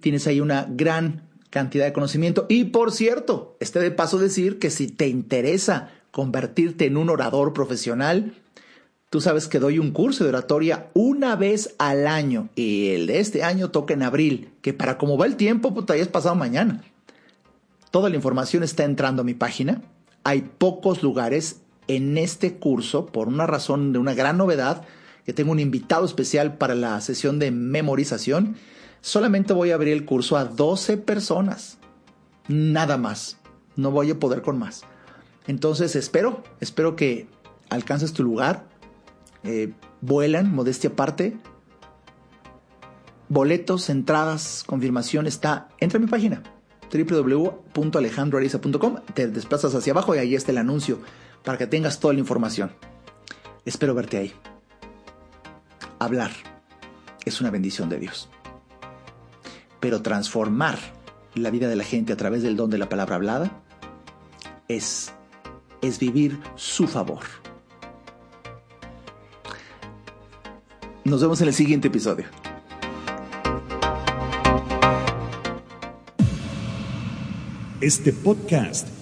Tienes 0.00 0.26
ahí 0.26 0.40
una 0.40 0.66
gran 0.70 1.28
cantidad 1.50 1.84
de 1.84 1.92
conocimiento. 1.92 2.46
Y 2.48 2.64
por 2.64 2.92
cierto, 2.92 3.58
este 3.60 3.78
de 3.78 3.90
paso 3.90 4.18
decir 4.18 4.58
que 4.58 4.70
si 4.70 4.88
te 4.88 5.08
interesa 5.08 5.90
convertirte 6.12 6.86
en 6.86 6.96
un 6.96 7.10
orador 7.10 7.52
profesional, 7.52 8.32
tú 9.10 9.20
sabes 9.20 9.48
que 9.48 9.58
doy 9.58 9.78
un 9.78 9.90
curso 9.90 10.24
de 10.24 10.30
oratoria 10.30 10.88
una 10.94 11.36
vez 11.36 11.74
al 11.76 12.06
año 12.06 12.48
y 12.54 12.94
el 12.94 13.06
de 13.06 13.20
este 13.20 13.44
año 13.44 13.70
toca 13.70 13.92
en 13.92 14.02
abril, 14.02 14.54
que 14.62 14.72
para 14.72 14.96
como 14.96 15.18
va 15.18 15.26
el 15.26 15.36
tiempo, 15.36 15.74
puta, 15.74 15.94
ya 15.94 16.02
es 16.02 16.08
pasado 16.08 16.36
mañana. 16.36 16.82
Toda 17.90 18.08
la 18.08 18.16
información 18.16 18.62
está 18.62 18.84
entrando 18.84 19.20
a 19.20 19.26
mi 19.26 19.34
página. 19.34 19.82
Hay 20.24 20.48
pocos 20.56 21.02
lugares 21.02 21.61
en 21.88 22.18
este 22.18 22.54
curso 22.54 23.06
por 23.06 23.28
una 23.28 23.46
razón 23.46 23.92
de 23.92 23.98
una 23.98 24.14
gran 24.14 24.36
novedad 24.36 24.84
que 25.24 25.32
tengo 25.32 25.52
un 25.52 25.60
invitado 25.60 26.04
especial 26.04 26.56
para 26.56 26.74
la 26.74 27.00
sesión 27.00 27.38
de 27.38 27.50
memorización, 27.50 28.56
solamente 29.00 29.52
voy 29.52 29.70
a 29.70 29.74
abrir 29.74 29.92
el 29.92 30.04
curso 30.04 30.36
a 30.36 30.44
12 30.44 30.96
personas. 30.98 31.78
Nada 32.48 32.96
más. 32.96 33.38
No 33.76 33.90
voy 33.90 34.10
a 34.10 34.18
poder 34.18 34.42
con 34.42 34.58
más. 34.58 34.82
Entonces 35.46 35.96
espero, 35.96 36.42
espero 36.60 36.96
que 36.96 37.26
alcances 37.70 38.12
tu 38.12 38.22
lugar. 38.22 38.66
Eh, 39.44 39.72
vuelan, 40.00 40.54
modestia 40.54 40.90
aparte. 40.90 41.36
Boletos, 43.28 43.88
entradas, 43.88 44.62
confirmación 44.66 45.26
está. 45.26 45.68
Entra 45.78 45.98
a 45.98 46.00
mi 46.00 46.06
página 46.06 46.42
www.alejandroariza.com. 46.92 48.96
Te 49.14 49.28
desplazas 49.28 49.74
hacia 49.74 49.92
abajo 49.92 50.14
y 50.14 50.18
ahí 50.18 50.34
está 50.34 50.52
el 50.52 50.58
anuncio 50.58 50.98
para 51.44 51.58
que 51.58 51.66
tengas 51.66 52.00
toda 52.00 52.14
la 52.14 52.20
información. 52.20 52.72
Espero 53.64 53.94
verte 53.94 54.18
ahí 54.18 54.34
hablar 56.02 56.32
es 57.24 57.40
una 57.40 57.50
bendición 57.50 57.88
de 57.88 57.98
Dios. 57.98 58.28
Pero 59.80 60.02
transformar 60.02 60.78
la 61.34 61.50
vida 61.50 61.68
de 61.68 61.76
la 61.76 61.84
gente 61.84 62.12
a 62.12 62.16
través 62.16 62.42
del 62.42 62.56
don 62.56 62.70
de 62.70 62.78
la 62.78 62.88
palabra 62.88 63.16
hablada 63.16 63.62
es, 64.68 65.12
es 65.80 65.98
vivir 65.98 66.38
su 66.56 66.86
favor. 66.86 67.22
Nos 71.04 71.20
vemos 71.20 71.40
en 71.40 71.48
el 71.48 71.54
siguiente 71.54 71.88
episodio. 71.88 72.26
Este 77.80 78.12
podcast 78.12 79.01